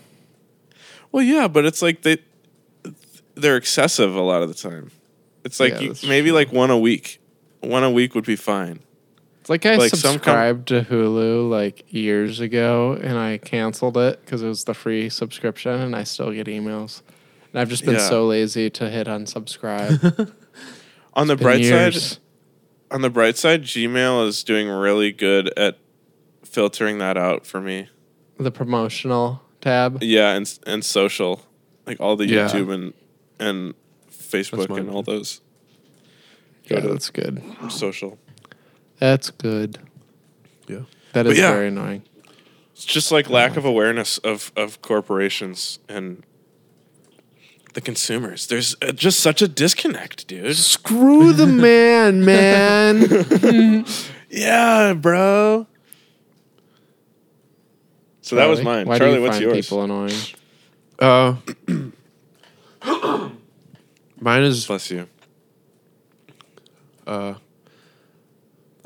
Well, 1.13 1.23
yeah, 1.23 1.47
but 1.47 1.63
it's 1.65 1.81
like 1.81 2.01
they 2.01 2.17
they're 3.35 3.55
excessive 3.57 4.13
a 4.15 4.21
lot 4.21 4.41
of 4.41 4.49
the 4.49 4.53
time. 4.53 4.91
It's 5.45 5.59
like 5.59 5.73
Yeah, 5.73 5.79
you, 5.79 5.95
maybe 6.07 6.31
like 6.33 6.51
one 6.51 6.69
a 6.71 6.77
week. 6.77 7.21
One 7.61 7.83
a 7.83 7.89
week 7.91 8.13
would 8.15 8.25
be 8.25 8.35
fine. 8.35 8.79
It's 9.41 9.49
like 9.49 9.65
I 9.65 9.75
Like 9.75 9.89
some 9.91 9.99
com- 9.99 10.13
subscribed 10.13 10.67
to 10.69 10.81
Hulu 10.83 11.49
like 11.49 11.85
years 11.93 12.39
ago 12.39 12.97
and 13.01 13.17
I 13.17 13.37
canceled 13.37 13.97
it 13.97 14.19
because 14.23 14.41
it 14.41 14.47
was 14.47 14.63
the 14.65 14.73
free 14.73 15.09
subscription 15.09 15.71
and 15.73 15.95
I 15.95 16.03
still 16.03 16.31
get 16.31 16.47
emails. 16.47 17.01
And 17.51 17.59
I've 17.59 17.69
just 17.69 17.85
been 17.85 17.95
Yeah. 17.95 18.09
so 18.09 18.25
lazy 18.25 18.69
to 18.71 18.89
hit 18.89 19.07
unsubscribe. 19.07 20.31
On 21.13 21.27
the 21.27 21.35
bright 21.35 21.59
years. 21.61 22.03
side, 22.13 22.17
on 22.89 23.01
the 23.01 23.09
bright 23.09 23.37
side, 23.37 23.63
Gmail 23.63 24.27
is 24.27 24.43
doing 24.43 24.67
really 24.67 25.11
good 25.11 25.51
at 25.57 25.77
filtering 26.43 26.97
that 26.99 27.17
out 27.17 27.45
for 27.45 27.59
me. 27.61 27.89
the 28.39 28.49
promotional 28.51 29.41
tab. 29.63 30.01
Yeah, 30.03 30.35
and 30.35 30.59
and 30.67 30.83
social, 30.85 31.41
like 31.87 31.99
all 31.99 32.15
the 32.15 32.27
Yeah. 32.27 32.47
YouTube 32.47 32.71
and 32.73 32.93
and 33.39 33.73
Facebook 34.11 34.69
mine. 34.69 34.79
and 34.79 34.89
all 34.89 35.01
those 35.03 35.41
Yeah, 36.69 36.81
to- 36.81 36.87
that's 36.89 37.09
good. 37.09 37.41
social. 37.69 38.17
That's 38.99 39.31
good. 39.31 39.79
Yeah. 40.67 40.83
That 41.13 41.23
But 41.25 41.27
is 41.33 41.37
yeah. 41.39 41.51
very 41.53 41.67
annoying. 41.67 42.03
It's 42.73 42.85
just 42.85 43.11
like 43.11 43.29
lack 43.29 43.57
of 43.57 43.65
awareness 43.65 44.17
of 44.19 44.51
of 44.55 44.81
corporations 44.81 45.79
and 45.89 46.23
the 47.73 47.81
consumers. 47.81 48.47
There's 48.47 48.75
uh, 48.81 48.91
just 48.91 49.19
such 49.19 49.41
a 49.41 49.47
disconnect, 49.47 50.27
dude. 50.27 50.55
Screw 50.55 51.33
the 51.33 51.47
man, 51.47 52.23
man. 52.25 53.85
Yeah, 54.35 54.93
bro. 54.95 55.67
So 58.23 58.35
that 58.37 58.47
was 58.47 58.61
mine. 58.63 58.87
Why 58.87 58.97
Charlie, 58.97 59.13
do 59.15 59.19
you 59.19 59.23
what's 59.23 59.37
find 59.37 59.43
yours? 59.51 59.65
people 59.65 59.83
annoying? 59.83 60.15
Uh 60.99 61.35
Mine 64.19 64.43
is 64.43 64.65
Bless 64.65 64.89
you. 64.91 65.07
uh 67.05 67.33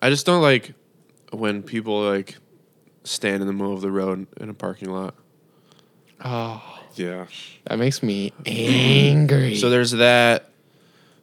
I 0.02 0.10
just 0.10 0.26
don't 0.26 0.41
like 0.41 0.74
when 1.32 1.61
people 1.64 2.02
like 2.02 2.36
stand 3.03 3.41
in 3.41 3.48
the 3.48 3.53
middle 3.53 3.74
of 3.74 3.82
the 3.82 3.91
road 3.91 4.28
in 4.40 4.49
a 4.49 4.53
parking 4.53 4.90
lot. 4.90 5.16
Oh, 6.24 6.80
Yeah. 6.95 7.28
that 7.66 7.78
makes 7.78 8.02
me 8.02 8.34
angry. 8.45 9.56
So 9.57 9.70
there's 9.70 9.91
that. 9.91 10.49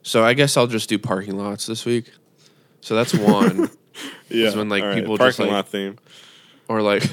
So 0.03 0.23
I 0.23 0.33
guess 0.33 0.55
I'll 0.57 0.67
just 0.67 0.87
do 0.89 0.97
parking 0.97 1.37
lots 1.37 1.65
this 1.65 1.85
week. 1.85 2.11
So 2.81 2.95
that's 2.95 3.13
one. 3.13 3.69
Yeah. 4.27 4.53
when, 4.55 4.67
like, 4.69 4.83
All 4.83 4.93
people 4.95 5.17
just, 5.17 5.37
parking 5.37 5.53
like- 5.53 5.65
lot 5.65 5.69
theme. 5.69 5.97
or 6.67 6.81
like 6.81 7.03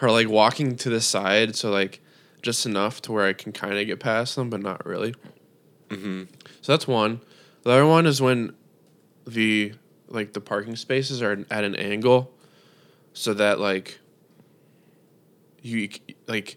or 0.00 0.10
like 0.10 0.28
walking 0.28 0.76
to 0.76 0.90
the 0.90 1.00
side 1.00 1.56
so 1.56 1.70
like 1.70 2.00
just 2.42 2.64
enough 2.66 3.02
to 3.02 3.12
where 3.12 3.26
I 3.26 3.32
can 3.32 3.52
kind 3.52 3.76
of 3.78 3.86
get 3.86 3.98
past 4.00 4.36
them 4.36 4.48
but 4.50 4.60
not 4.60 4.86
really. 4.86 5.14
Mm-hmm. 5.88 6.24
So 6.60 6.72
that's 6.72 6.86
one. 6.86 7.20
The 7.62 7.70
other 7.70 7.86
one 7.86 8.06
is 8.06 8.20
when 8.22 8.54
the 9.26 9.72
like 10.08 10.32
the 10.32 10.40
parking 10.40 10.76
spaces 10.76 11.20
are 11.22 11.44
at 11.50 11.64
an 11.64 11.74
angle 11.74 12.32
so 13.12 13.34
that 13.34 13.58
like 13.58 13.98
you 15.62 15.88
like 16.26 16.56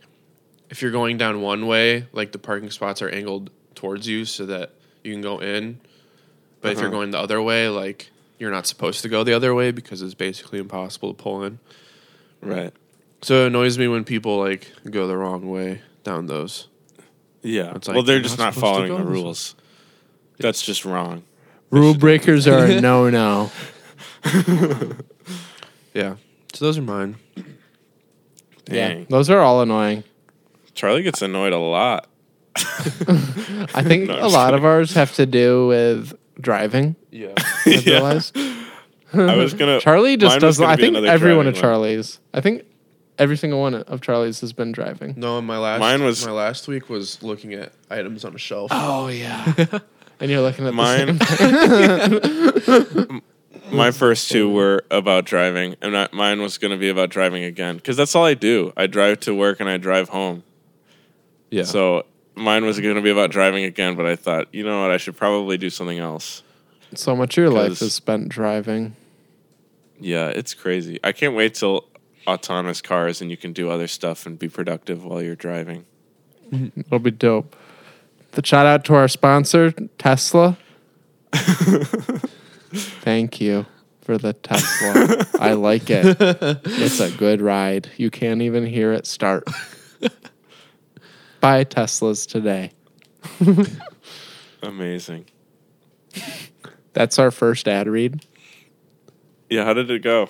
if 0.70 0.82
you're 0.82 0.92
going 0.92 1.18
down 1.18 1.42
one 1.42 1.68
way 1.68 2.08
like 2.14 2.32
the 2.32 2.38
parking 2.40 2.70
spots 2.70 3.02
are 3.02 3.10
angled 3.10 3.50
towards 3.76 4.08
you 4.08 4.26
so 4.26 4.46
that 4.46 4.72
you 5.04 5.12
can 5.12 5.22
go 5.22 5.40
in 5.40 5.80
but 6.62 6.72
if 6.72 6.78
you're 6.78 6.88
Uh-huh. 6.88 6.98
going 6.98 7.12
the 7.12 7.20
other 7.20 7.42
way 7.42 7.68
like 7.68 8.12
you're 8.38 8.52
not 8.52 8.68
supposed 8.68 9.02
to 9.02 9.10
go 9.10 9.24
the 9.24 9.34
other 9.34 9.54
way 9.54 9.72
because 9.72 10.02
it's 10.02 10.14
basically 10.14 10.60
impossible 10.60 11.14
to 11.14 11.22
pull 11.22 11.44
in 11.44 11.60
Right. 12.44 12.74
So 13.22 13.44
it 13.44 13.48
annoys 13.48 13.78
me 13.78 13.88
when 13.88 14.04
people 14.04 14.38
like 14.40 14.72
go 14.90 15.08
the 15.08 15.18
wrong 15.18 15.50
way 15.50 15.82
down 16.04 16.28
those. 16.28 16.68
Yeah. 17.42 17.74
It's 17.76 17.88
like, 17.88 17.96
well, 17.96 18.04
they're 18.04 18.18
you're 18.18 18.24
just 18.24 18.38
not 18.38 18.46
not 18.46 18.54
supposed 18.56 18.82
to 18.82 18.88
following 18.88 18.98
the 18.98 19.04
go. 19.04 19.10
rules. 19.22 19.56
That's 20.40 20.62
just 20.62 20.86
wrong. 20.86 21.24
Rule 21.70 21.94
breakers 21.96 22.48
are 22.48 22.66
a 22.66 22.82
no 22.82 23.10
no. 23.10 23.52
Yeah. 25.94 26.16
So 26.54 26.66
those 26.66 26.78
are 26.78 26.82
mine. 26.82 27.16
Yeah, 28.70 28.88
Dang. 28.90 29.06
those 29.10 29.30
are 29.30 29.40
all 29.40 29.62
annoying. 29.62 30.04
Charlie 30.74 31.04
gets 31.04 31.22
annoyed 31.22 31.52
a 31.54 31.58
lot. 31.58 32.08
I 32.56 33.84
think 33.84 34.08
No, 34.08 34.14
I'm 34.14 34.20
a 34.20 34.22
just 34.24 34.34
lot 34.34 34.46
kidding. 34.52 34.60
of 34.60 34.66
ours 34.66 34.94
have 34.94 35.14
to 35.16 35.26
do 35.26 35.68
with 35.68 36.14
driving. 36.40 36.96
Yeah. 37.12 37.34
I've 37.66 37.86
Yeah. 37.86 37.94
realized 37.96 38.38
I 39.14 39.36
was 39.36 39.54
gonna. 39.54 39.82
Charlie 39.82 40.16
just 40.18 40.32
mine 40.40 40.48
was 40.48 40.58
doesn't. 40.58 40.64
gonna 40.64 40.74
I 40.74 40.76
be 40.78 40.82
think 40.84 40.92
another 40.98 41.08
everyone 41.08 41.48
at 41.48 41.56
driving 41.56 41.70
one. 41.70 41.74
Charlie's. 41.80 42.20
I 42.34 42.40
think 42.42 42.64
Every 43.22 43.38
single 43.38 43.62
one 43.62 43.76
of 43.76 44.02
Charlie's 44.02 44.42
has 44.42 44.52
been 44.52 44.72
driving. 44.72 45.14
No, 45.16 45.40
my 45.42 45.60
last 45.60 45.80
Mine 45.80 46.04
was- 46.04 46.26
my 46.26 46.32
last 46.32 46.68
week 46.68 46.90
was 46.90 47.22
looking 47.22 47.54
at 47.54 47.72
items 47.88 48.26
on 48.26 48.34
a 48.34 48.40
shelf. 48.40 48.72
Oh 48.74 49.10
yeah. 49.10 49.54
and 50.20 50.32
you're 50.32 50.42
looking 50.42 50.66
at 50.66 50.74
Mine. 50.74 51.20
The 51.20 52.64
same. 53.08 53.22
my 53.72 53.92
first 53.92 54.32
two 54.32 54.50
were 54.50 54.84
about 54.90 55.26
driving, 55.26 55.76
and 55.84 55.96
I, 55.96 56.08
mine 56.12 56.42
was 56.42 56.58
going 56.58 56.72
to 56.72 56.78
be 56.78 56.90
about 56.90 57.12
driving 57.12 57.44
again 57.44 57.76
because 57.76 57.96
that's 57.96 58.16
all 58.16 58.26
I 58.26 58.34
do. 58.34 58.74
I 58.76 58.88
drive 58.88 59.20
to 59.22 59.36
work 59.36 59.60
and 59.60 59.70
I 59.70 59.78
drive 59.78 60.10
home. 60.10 60.42
yeah. 61.52 61.62
So 61.62 62.08
mine 62.34 62.66
was 62.66 62.80
going 62.80 62.96
to 62.96 63.02
be 63.04 63.12
about 63.12 63.30
driving 63.30 63.66
again, 63.66 63.96
but 63.96 64.08
I 64.08 64.16
thought, 64.16 64.48
you 64.52 64.64
know 64.64 64.82
what, 64.82 64.90
I 64.90 64.98
should 64.98 65.16
probably 65.16 65.60
do 65.60 65.70
something 65.70 66.00
else. 66.00 66.42
so 66.96 67.16
much 67.16 67.38
of 67.38 67.44
your 67.44 67.52
life 67.52 67.84
is 67.84 67.94
spent 67.94 68.30
driving. 68.30 68.96
Yeah, 70.00 70.30
it's 70.30 70.56
crazy. 70.56 71.00
I 71.04 71.12
can't 71.12 71.36
wait 71.36 71.54
till 71.54 71.86
autonomous 72.28 72.82
cars 72.82 73.22
and 73.22 73.30
you 73.30 73.38
can 73.38 73.54
do 73.54 73.70
other 73.70 73.88
stuff 73.88 74.26
and 74.26 74.38
be 74.38 74.50
productive 74.50 75.04
while 75.04 75.22
you're 75.22 75.36
driving. 75.36 75.86
It'll 76.52 77.00
be 77.00 77.12
dope. 77.12 77.56
The 78.32 78.46
shout 78.46 78.66
out 78.66 78.86
to 78.86 78.96
our 78.96 79.08
sponsor, 79.08 79.72
Tesla. 79.98 80.58
Thank 82.74 83.42
you 83.42 83.66
for 84.02 84.18
the 84.18 84.34
Tesla. 84.34 85.26
I 85.40 85.54
like 85.54 85.90
it. 85.90 86.18
It's 86.66 87.00
a 87.00 87.12
good 87.12 87.42
ride. 87.42 87.90
You 87.98 88.10
can't 88.10 88.42
even 88.42 88.66
hear 88.66 88.94
it 88.94 89.06
start. 89.06 89.48
Buy 91.40 91.66
Teslas 91.66 92.28
today. 92.28 92.72
Amazing. 94.64 95.26
That's 96.94 97.20
our 97.20 97.32
first 97.32 97.68
ad 97.68 97.88
read. 97.88 98.26
Yeah, 99.50 99.66
how 99.66 99.74
did 99.74 99.90
it 99.90 100.00
go? 100.00 100.30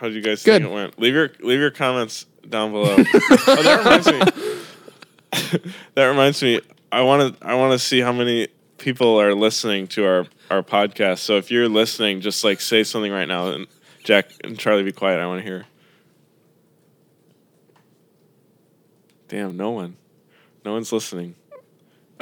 How 0.00 0.06
did 0.06 0.14
you 0.14 0.22
guys 0.22 0.42
Good. 0.42 0.62
think 0.62 0.72
it 0.72 0.74
went? 0.74 0.98
Leave 0.98 1.12
your 1.12 1.30
leave 1.40 1.60
your 1.60 1.70
comments 1.70 2.24
down 2.48 2.72
below. 2.72 2.96
oh, 2.98 3.62
that 3.62 3.80
reminds 3.84 4.10
me. 4.10 5.72
that 5.94 6.06
reminds 6.06 6.42
me. 6.42 6.58
I 6.90 7.02
want 7.02 7.38
to 7.38 7.46
I 7.46 7.54
want 7.54 7.72
to 7.72 7.78
see 7.78 8.00
how 8.00 8.10
many 8.10 8.48
people 8.78 9.20
are 9.20 9.34
listening 9.34 9.88
to 9.88 10.06
our 10.06 10.26
our 10.50 10.62
podcast. 10.62 11.18
So 11.18 11.36
if 11.36 11.50
you're 11.50 11.68
listening, 11.68 12.22
just 12.22 12.42
like 12.44 12.62
say 12.62 12.82
something 12.82 13.12
right 13.12 13.28
now. 13.28 13.48
And 13.48 13.66
Jack 14.02 14.30
and 14.42 14.58
Charlie, 14.58 14.84
be 14.84 14.92
quiet. 14.92 15.20
I 15.20 15.26
want 15.26 15.42
to 15.42 15.46
hear. 15.46 15.66
Damn, 19.28 19.54
no 19.54 19.70
one. 19.72 19.98
No 20.64 20.72
one's 20.72 20.94
listening. 20.94 21.34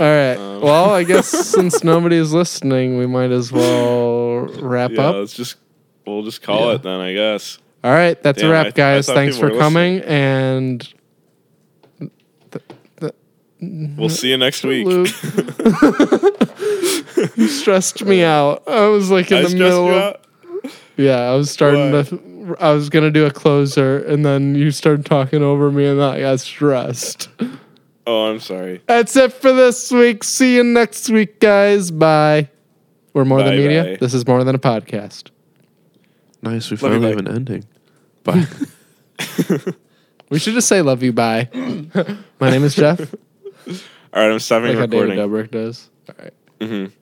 All 0.00 0.05
right. 0.05 0.34
Um. 0.34 0.60
well, 0.62 0.90
I 0.90 1.05
guess 1.05 1.28
since 1.28 1.84
nobody's 1.84 2.32
listening, 2.32 2.98
we 2.98 3.06
might 3.06 3.30
as 3.30 3.52
well 3.52 4.46
wrap 4.46 4.90
yeah, 4.90 5.02
up. 5.02 5.14
let's 5.14 5.34
just 5.34 5.59
we'll 6.05 6.24
just 6.24 6.42
call 6.42 6.70
Yeah. 6.70 6.74
it 6.74 6.82
then, 6.82 7.00
I 7.00 7.14
guess. 7.14 7.60
All 7.84 7.92
right. 7.92 8.20
That's 8.22 8.40
Damn, 8.40 8.50
a 8.50 8.52
I 8.55 8.56
wrap, 8.56 8.64
th- 8.66 8.74
I 8.74 8.76
guys. 8.94 9.06
thought 9.06 9.14
Thanks 9.16 9.38
for 9.38 9.50
coming. 9.50 10.00
And 10.00 10.86
We'll 13.60 14.09
see 14.09 14.30
you 14.30 14.36
next 14.36 14.64
week. 14.64 14.86
You 17.34 17.48
stressed 17.48 18.05
me 18.05 18.22
uh, 18.22 18.30
out. 18.30 18.68
I 18.68 18.86
was 18.86 19.10
like 19.10 19.32
in 19.32 19.38
I 19.38 19.42
the 19.42 19.56
middle. 19.56 19.88
of-. 19.88 20.16
Yeah, 20.96 21.18
I 21.18 21.34
was 21.34 21.50
starting 21.50 21.90
Why? 21.92 22.02
to. 22.05 22.56
I 22.60 22.70
was 22.72 22.88
gonna 22.90 23.10
do 23.10 23.26
a 23.26 23.30
closer, 23.32 23.98
and 24.05 24.24
then 24.24 24.55
you 24.55 24.70
started 24.70 25.05
talking 25.05 25.42
over 25.42 25.72
me, 25.72 25.86
and 25.86 26.00
I 26.00 26.20
got 26.20 26.38
stressed. 26.40 27.28
Oh, 28.06 28.26
I'm 28.30 28.38
sorry. 28.38 28.82
That's 28.86 29.16
it 29.16 29.32
for 29.32 29.52
this 29.52 29.90
week. 29.90 30.22
See 30.22 30.55
you 30.56 30.62
next 30.64 31.10
week, 31.10 31.40
guys. 31.40 31.90
Bye. 31.90 32.48
We're 33.14 33.24
more 33.24 33.42
than 33.42 33.56
media. 33.56 33.82
bye. 33.84 33.96
This 34.00 34.14
is 34.14 34.24
more 34.26 34.44
than 34.44 34.55
a 34.55 34.60
podcast. 34.60 35.30
Nice. 36.43 36.70
We 36.70 36.77
Love 36.77 36.93
you, 36.93 37.01
finally 37.01 37.09
have 37.10 37.19
an 37.19 37.28
ending. 37.28 37.65
Bye. 38.24 38.47
We 40.31 40.39
should 40.39 40.52
just 40.52 40.69
say 40.69 40.82
"love 40.82 41.02
you." 41.02 41.12
Bye. 41.15 41.48
My 42.39 42.51
name 42.51 42.62
is 42.62 42.74
Jeff. 42.74 43.01
All 43.01 43.06
right, 44.12 44.31
I'm 44.31 44.39
stopping 44.39 44.69
like 44.69 44.78
how 44.78 44.85
David 44.86 45.19
recording. 45.19 45.48
Dobrik 45.48 45.51
does. 45.51 45.89
All 46.09 46.15
right. 46.23 46.35
Mhm. 46.60 46.93